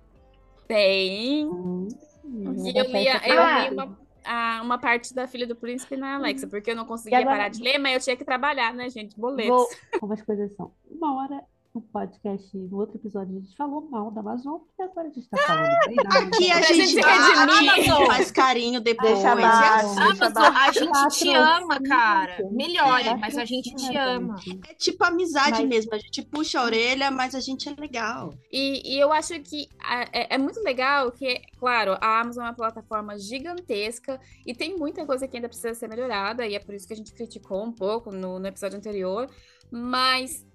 Tem. 0.68 1.46
hum, 1.46 1.88
E 2.24 2.78
eu 2.78 2.86
li, 2.86 3.08
eu 3.08 3.70
li 3.70 3.74
uma, 3.74 3.98
a- 4.26 4.62
uma 4.64 4.78
parte 4.78 5.14
da 5.14 5.28
filha 5.28 5.46
do 5.48 5.56
príncipe 5.56 5.96
na 5.96 6.16
Alexa, 6.16 6.48
porque 6.48 6.72
eu 6.72 6.76
não 6.76 6.86
conseguia 6.86 7.20
agora- 7.20 7.36
parar 7.38 7.50
de 7.50 7.62
ler, 7.62 7.78
mas 7.78 7.94
eu 7.96 8.00
tinha 8.02 8.18
que 8.18 8.26
trabalhar, 8.26 8.74
né, 8.74 8.90
gente? 8.90 9.18
Boletos. 9.20 9.50
Vou- 9.50 9.68
como 10.02 10.14
as 10.14 10.22
coisas 10.22 10.54
são. 10.56 10.72
Uma 10.90 11.16
hora, 11.24 11.44
no 11.76 11.82
podcast, 11.82 12.58
no 12.58 12.78
outro 12.78 12.96
episódio, 12.98 13.36
a 13.36 13.40
gente 13.42 13.56
falou 13.58 13.82
mal 13.90 14.10
da 14.10 14.22
Amazon, 14.22 14.62
e 14.80 14.82
agora 14.82 15.10
a 15.10 15.12
gente 15.12 15.28
tá 15.30 15.38
falando 15.38 15.78
bem 15.88 15.96
da 15.98 16.20
Aqui 16.20 16.52
a 16.52 16.56
Amazon. 16.58 16.76
gente, 16.76 16.96
dá- 16.96 17.10
redimir. 17.12 17.72
a 17.72 17.76
gente 17.82 18.06
faz 18.08 18.32
carinho 18.32 18.80
depois. 18.82 19.12
Deixa 19.14 19.28
é 19.28 19.44
assim. 19.44 19.96
Deixa 19.96 20.26
Amazon, 20.26 20.56
a 20.56 20.72
gente 20.72 21.08
te 21.20 21.34
ama, 21.34 21.80
cara. 21.82 22.38
Melhore, 22.50 23.16
mas 23.20 23.38
a 23.38 23.44
gente 23.44 23.76
te 23.76 23.98
ama. 23.98 24.36
É 24.70 24.74
tipo 24.74 25.04
amizade 25.04 25.60
Mas- 25.60 25.68
mesmo. 25.68 25.94
A 25.94 25.98
gente 25.98 26.22
puxa 26.24 26.60
a 26.60 26.64
orelha, 26.64 27.12
mas 27.12 27.36
a 27.36 27.42
gente 27.42 27.68
é 27.68 27.76
legal. 27.78 28.34
E, 28.52 28.96
e 28.96 29.00
eu 29.00 29.12
acho 29.12 29.38
que 29.42 29.68
é, 30.14 30.36
é 30.36 30.38
muito 30.38 30.62
legal 30.62 31.12
que, 31.12 31.42
claro, 31.60 31.98
a 32.00 32.22
Amazon 32.22 32.44
é 32.46 32.48
uma 32.48 32.54
plataforma 32.54 33.18
gigantesca 33.20 34.20
e 34.46 34.54
tem 34.56 34.78
muita 34.78 35.06
coisa 35.06 35.28
que 35.28 35.36
ainda 35.36 35.50
precisa 35.50 35.74
ser 35.74 35.90
melhorada, 35.90 36.48
e 36.48 36.56
é 36.56 36.60
por 36.60 36.74
isso 36.74 36.88
que 36.88 36.94
a 36.94 36.98
gente 36.98 37.14
criticou 37.14 37.64
um 37.64 37.72
pouco 37.72 38.12
no, 38.12 38.40
no 38.40 38.48
episódio 38.48 38.78
anterior, 38.78 39.30
mas 39.70 40.46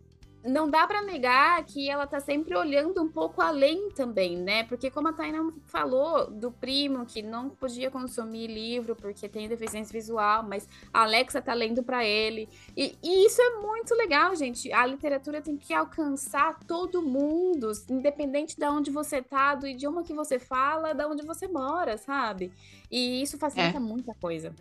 não 0.44 0.70
dá 0.70 0.86
para 0.86 1.02
negar 1.02 1.62
que 1.64 1.88
ela 1.88 2.06
tá 2.06 2.18
sempre 2.18 2.56
olhando 2.56 3.02
um 3.02 3.08
pouco 3.08 3.42
além 3.42 3.90
também, 3.90 4.36
né? 4.36 4.64
Porque 4.64 4.90
como 4.90 5.08
a 5.08 5.12
Taina 5.12 5.52
falou 5.66 6.30
do 6.30 6.50
primo 6.50 7.04
que 7.04 7.22
não 7.22 7.50
podia 7.50 7.90
consumir 7.90 8.46
livro 8.46 8.96
porque 8.96 9.28
tem 9.28 9.48
deficiência 9.48 9.92
visual, 9.92 10.42
mas 10.42 10.68
a 10.92 11.02
Alexa 11.02 11.42
tá 11.42 11.52
lendo 11.52 11.82
para 11.82 12.04
ele. 12.04 12.48
E, 12.76 12.96
e, 13.02 13.26
isso 13.26 13.40
é 13.40 13.60
muito 13.60 13.94
legal, 13.94 14.34
gente. 14.34 14.72
A 14.72 14.86
literatura 14.86 15.42
tem 15.42 15.56
que 15.56 15.74
alcançar 15.74 16.58
todo 16.66 17.02
mundo, 17.02 17.70
independente 17.88 18.56
de 18.56 18.66
onde 18.66 18.90
você 18.90 19.20
tá, 19.20 19.54
do 19.54 19.66
idioma 19.66 20.02
que 20.02 20.14
você 20.14 20.38
fala, 20.38 20.94
de 20.94 21.04
onde 21.04 21.24
você 21.24 21.46
mora, 21.46 21.98
sabe? 21.98 22.50
E 22.90 23.22
isso 23.22 23.36
facilita 23.38 23.76
é. 23.76 23.80
muita 23.80 24.14
coisa. 24.14 24.54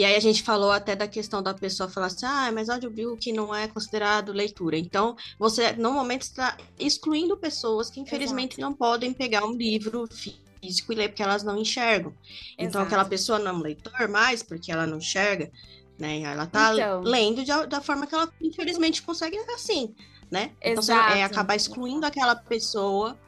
E 0.00 0.04
aí 0.04 0.16
a 0.16 0.20
gente 0.20 0.42
falou 0.42 0.70
até 0.70 0.96
da 0.96 1.06
questão 1.06 1.42
da 1.42 1.52
pessoa 1.52 1.86
falar 1.86 2.06
assim, 2.06 2.24
ah, 2.24 2.50
mas 2.52 2.70
audiobook 2.70 3.30
não 3.32 3.54
é 3.54 3.68
considerado 3.68 4.32
leitura. 4.32 4.78
Então, 4.78 5.09
você, 5.38 5.72
no 5.72 5.92
momento, 5.92 6.22
está 6.22 6.56
excluindo 6.78 7.36
pessoas 7.36 7.90
que, 7.90 8.00
infelizmente, 8.00 8.54
Exato. 8.54 8.62
não 8.62 8.72
podem 8.72 9.12
pegar 9.12 9.44
um 9.44 9.52
livro 9.52 10.06
físico 10.06 10.92
e 10.92 10.96
ler 10.96 11.08
porque 11.08 11.22
elas 11.22 11.42
não 11.42 11.56
enxergam. 11.56 12.12
Exato. 12.12 12.54
Então, 12.58 12.82
aquela 12.82 13.04
pessoa 13.04 13.38
não 13.38 13.50
é 13.50 13.54
um 13.54 13.62
leitor 13.62 14.08
mais, 14.08 14.42
porque 14.42 14.70
ela 14.70 14.86
não 14.86 14.98
enxerga, 14.98 15.50
né? 15.98 16.20
Ela 16.20 16.46
tá 16.46 16.72
então... 16.74 17.02
lendo 17.02 17.44
de, 17.44 17.66
da 17.66 17.80
forma 17.80 18.06
que 18.06 18.14
ela, 18.14 18.30
infelizmente, 18.40 19.02
consegue 19.02 19.38
assim, 19.54 19.94
né? 20.30 20.52
Exato. 20.60 20.60
Então, 20.60 20.82
você 20.82 20.92
é 20.92 21.24
acabar 21.24 21.56
excluindo 21.56 22.06
aquela 22.06 22.34
pessoa 22.34 23.18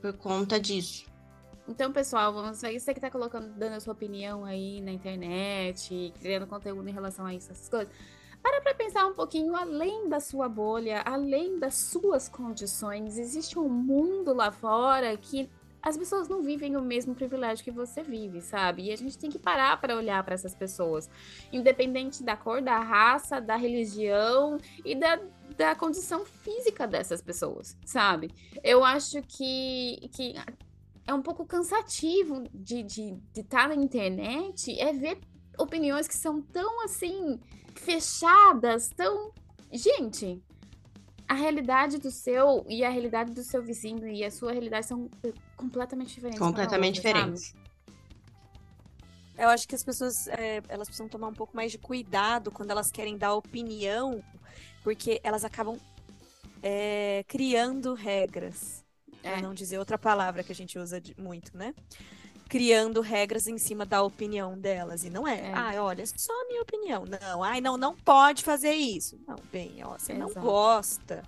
por 0.00 0.12
conta 0.14 0.58
disso. 0.58 1.10
Então, 1.70 1.92
pessoal, 1.92 2.32
você 2.32 2.92
que 2.92 3.00
tá 3.00 3.10
colocando, 3.10 3.52
dando 3.56 3.74
a 3.74 3.80
sua 3.80 3.92
opinião 3.92 4.44
aí 4.44 4.80
na 4.80 4.90
internet, 4.90 6.12
criando 6.20 6.44
conteúdo 6.44 6.88
em 6.88 6.92
relação 6.92 7.24
a 7.24 7.32
essas 7.32 7.68
coisas, 7.68 7.94
para 8.42 8.60
pra 8.60 8.74
pensar 8.74 9.06
um 9.06 9.14
pouquinho 9.14 9.54
além 9.54 10.08
da 10.08 10.20
sua 10.20 10.48
bolha, 10.48 11.02
além 11.02 11.58
das 11.58 11.74
suas 11.74 12.28
condições. 12.28 13.18
Existe 13.18 13.58
um 13.58 13.68
mundo 13.68 14.32
lá 14.32 14.50
fora 14.50 15.16
que 15.16 15.48
as 15.82 15.96
pessoas 15.96 16.28
não 16.28 16.42
vivem 16.42 16.76
o 16.76 16.82
mesmo 16.82 17.14
privilégio 17.14 17.64
que 17.64 17.70
você 17.70 18.02
vive, 18.02 18.40
sabe? 18.42 18.84
E 18.84 18.92
a 18.92 18.96
gente 18.96 19.16
tem 19.16 19.30
que 19.30 19.38
parar 19.38 19.80
para 19.80 19.96
olhar 19.96 20.22
para 20.22 20.34
essas 20.34 20.54
pessoas, 20.54 21.08
independente 21.52 22.22
da 22.22 22.36
cor, 22.36 22.60
da 22.60 22.78
raça, 22.78 23.40
da 23.40 23.56
religião 23.56 24.58
e 24.84 24.94
da, 24.94 25.18
da 25.56 25.74
condição 25.74 26.24
física 26.24 26.86
dessas 26.86 27.22
pessoas, 27.22 27.76
sabe? 27.84 28.30
Eu 28.62 28.84
acho 28.84 29.22
que, 29.22 30.10
que 30.14 30.34
é 31.06 31.14
um 31.14 31.22
pouco 31.22 31.46
cansativo 31.46 32.44
de 32.52 32.80
estar 32.80 32.88
de, 32.88 33.16
de 33.32 33.42
tá 33.44 33.68
na 33.68 33.74
internet 33.74 34.78
é 34.78 34.92
ver 34.92 35.18
opiniões 35.58 36.06
que 36.06 36.16
são 36.16 36.40
tão 36.40 36.84
assim 36.84 37.40
fechadas, 37.80 38.90
tão. 38.90 39.32
Gente, 39.72 40.42
a 41.28 41.34
realidade 41.34 41.98
do 41.98 42.10
seu 42.10 42.64
e 42.68 42.84
a 42.84 42.90
realidade 42.90 43.32
do 43.32 43.42
seu 43.42 43.62
vizinho 43.62 44.08
e 44.08 44.24
a 44.24 44.30
sua 44.30 44.52
realidade 44.52 44.86
são 44.86 45.08
completamente 45.56 46.14
diferentes. 46.14 46.40
Completamente 46.40 46.98
outra, 46.98 47.12
diferentes. 47.12 47.48
Sabe? 47.48 47.60
Eu 49.38 49.48
acho 49.48 49.66
que 49.66 49.74
as 49.74 49.82
pessoas 49.82 50.26
é, 50.28 50.60
elas 50.68 50.88
precisam 50.88 51.08
tomar 51.08 51.28
um 51.28 51.32
pouco 51.32 51.56
mais 51.56 51.72
de 51.72 51.78
cuidado 51.78 52.50
quando 52.50 52.70
elas 52.70 52.90
querem 52.90 53.16
dar 53.16 53.34
opinião, 53.34 54.22
porque 54.82 55.20
elas 55.22 55.44
acabam 55.44 55.78
é, 56.62 57.24
criando 57.26 57.94
regras. 57.94 58.84
É. 59.22 59.32
Pra 59.32 59.42
não 59.42 59.54
dizer 59.54 59.78
outra 59.78 59.98
palavra 59.98 60.42
que 60.42 60.52
a 60.52 60.54
gente 60.54 60.78
usa 60.78 61.00
de, 61.00 61.14
muito, 61.18 61.56
né? 61.56 61.74
Criando 62.50 63.00
regras 63.00 63.46
em 63.46 63.56
cima 63.56 63.86
da 63.86 64.02
opinião 64.02 64.58
delas. 64.58 65.04
E 65.04 65.08
não 65.08 65.26
é, 65.26 65.50
é. 65.50 65.54
ah, 65.54 65.72
olha, 65.82 66.04
só 66.04 66.32
a 66.32 66.48
minha 66.48 66.60
opinião. 66.60 67.04
Não, 67.06 67.42
ai, 67.42 67.60
não, 67.60 67.76
não 67.76 67.94
pode 67.94 68.42
fazer 68.42 68.72
isso. 68.72 69.18
Não, 69.26 69.36
bem, 69.52 69.76
ó, 69.84 69.96
você 69.96 70.12
Exato. 70.12 70.34
não 70.34 70.42
gosta 70.42 71.22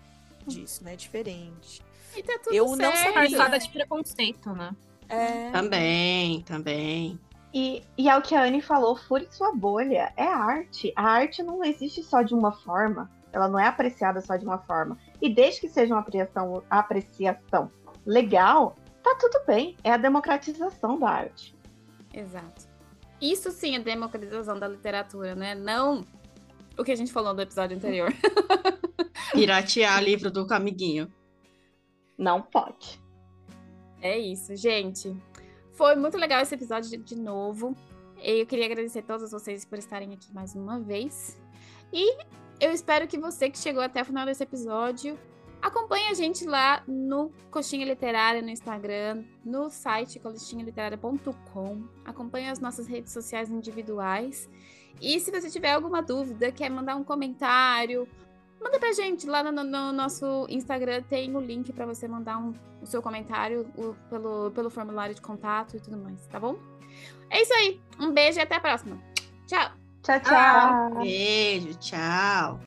disso, 0.46 0.82
né? 0.84 0.94
É 0.94 0.96
diferente. 0.96 1.80
E 2.16 2.22
tá 2.22 2.38
tudo 2.42 2.54
Eu 2.54 2.68
certo. 2.68 2.82
não 2.82 2.96
sou 2.96 3.12
parçada 3.12 3.58
de 3.58 3.68
preconceito, 3.70 4.50
né? 4.50 4.76
É. 5.08 5.50
Também, 5.52 6.42
também. 6.42 7.18
E, 7.54 7.82
e 7.96 8.08
é 8.08 8.16
o 8.16 8.22
que 8.22 8.34
a 8.34 8.42
Anne 8.42 8.60
falou, 8.60 8.96
fure 8.96 9.28
sua 9.30 9.54
bolha. 9.54 10.12
É 10.16 10.26
arte. 10.26 10.92
A 10.96 11.04
arte 11.04 11.42
não 11.42 11.62
existe 11.64 12.02
só 12.02 12.22
de 12.22 12.34
uma 12.34 12.52
forma. 12.52 13.10
Ela 13.32 13.48
não 13.48 13.58
é 13.58 13.66
apreciada 13.66 14.20
só 14.20 14.36
de 14.36 14.44
uma 14.44 14.58
forma. 14.58 14.98
E 15.20 15.32
desde 15.32 15.60
que 15.60 15.68
seja 15.68 15.94
uma 15.94 16.00
apreciação, 16.00 16.62
apreciação 16.68 17.70
legal, 18.04 18.76
tá 19.02 19.16
tudo 19.18 19.44
bem. 19.46 19.76
É 19.82 19.92
a 19.92 19.96
democratização 19.96 20.98
da 20.98 21.08
arte. 21.08 21.54
Exato. 22.12 22.66
Isso 23.20 23.50
sim 23.50 23.76
é 23.76 23.78
democratização 23.78 24.58
da 24.58 24.66
literatura, 24.66 25.34
né? 25.34 25.54
Não 25.54 26.04
o 26.76 26.84
que 26.84 26.92
a 26.92 26.96
gente 26.96 27.12
falou 27.12 27.34
no 27.34 27.40
episódio 27.40 27.76
anterior. 27.76 28.12
Piratear 29.32 30.02
livro 30.02 30.30
do 30.30 30.46
Camiguinho. 30.46 31.12
Não 32.16 32.42
pode. 32.42 33.00
É 34.00 34.18
isso, 34.18 34.54
gente. 34.56 35.14
Foi 35.72 35.94
muito 35.94 36.18
legal 36.18 36.40
esse 36.40 36.54
episódio 36.54 36.98
de 36.98 37.16
novo. 37.16 37.76
Eu 38.20 38.46
queria 38.46 38.66
agradecer 38.66 39.00
a 39.00 39.02
todos 39.02 39.30
vocês 39.30 39.64
por 39.64 39.78
estarem 39.78 40.12
aqui 40.12 40.32
mais 40.32 40.54
uma 40.54 40.80
vez. 40.80 41.40
E 41.92 42.16
eu 42.60 42.70
espero 42.72 43.06
que 43.06 43.18
você 43.18 43.50
que 43.50 43.58
chegou 43.58 43.82
até 43.82 44.02
o 44.02 44.04
final 44.04 44.26
desse 44.26 44.42
episódio 44.42 45.18
Acompanhe 45.62 46.08
a 46.08 46.14
gente 46.14 46.44
lá 46.44 46.82
no 46.88 47.30
Coxinha 47.48 47.86
Literária 47.86 48.42
no 48.42 48.50
Instagram, 48.50 49.22
no 49.44 49.70
site 49.70 50.18
coxinhaliterária.com. 50.18 51.84
Acompanhe 52.04 52.48
as 52.48 52.58
nossas 52.58 52.88
redes 52.88 53.12
sociais 53.12 53.48
individuais. 53.48 54.50
E 55.00 55.20
se 55.20 55.30
você 55.30 55.48
tiver 55.48 55.70
alguma 55.70 56.02
dúvida, 56.02 56.50
quer 56.50 56.68
mandar 56.68 56.96
um 56.96 57.04
comentário, 57.04 58.08
manda 58.60 58.76
pra 58.80 58.92
gente 58.92 59.24
lá 59.26 59.44
no, 59.44 59.62
no 59.62 59.92
nosso 59.92 60.46
Instagram. 60.48 61.02
Tem 61.02 61.34
o 61.36 61.40
link 61.40 61.72
para 61.72 61.86
você 61.86 62.08
mandar 62.08 62.38
um, 62.38 62.52
o 62.82 62.86
seu 62.86 63.00
comentário 63.00 63.64
o, 63.76 63.94
pelo, 64.10 64.50
pelo 64.50 64.68
formulário 64.68 65.14
de 65.14 65.20
contato 65.20 65.76
e 65.76 65.80
tudo 65.80 65.96
mais, 65.96 66.26
tá 66.26 66.40
bom? 66.40 66.56
É 67.30 67.40
isso 67.40 67.54
aí. 67.54 67.80
Um 68.00 68.10
beijo 68.10 68.40
e 68.40 68.42
até 68.42 68.56
a 68.56 68.60
próxima. 68.60 69.00
Tchau. 69.46 69.70
Tchau, 70.02 70.20
tchau. 70.20 71.02
Beijo, 71.02 71.78
tchau. 71.78 72.60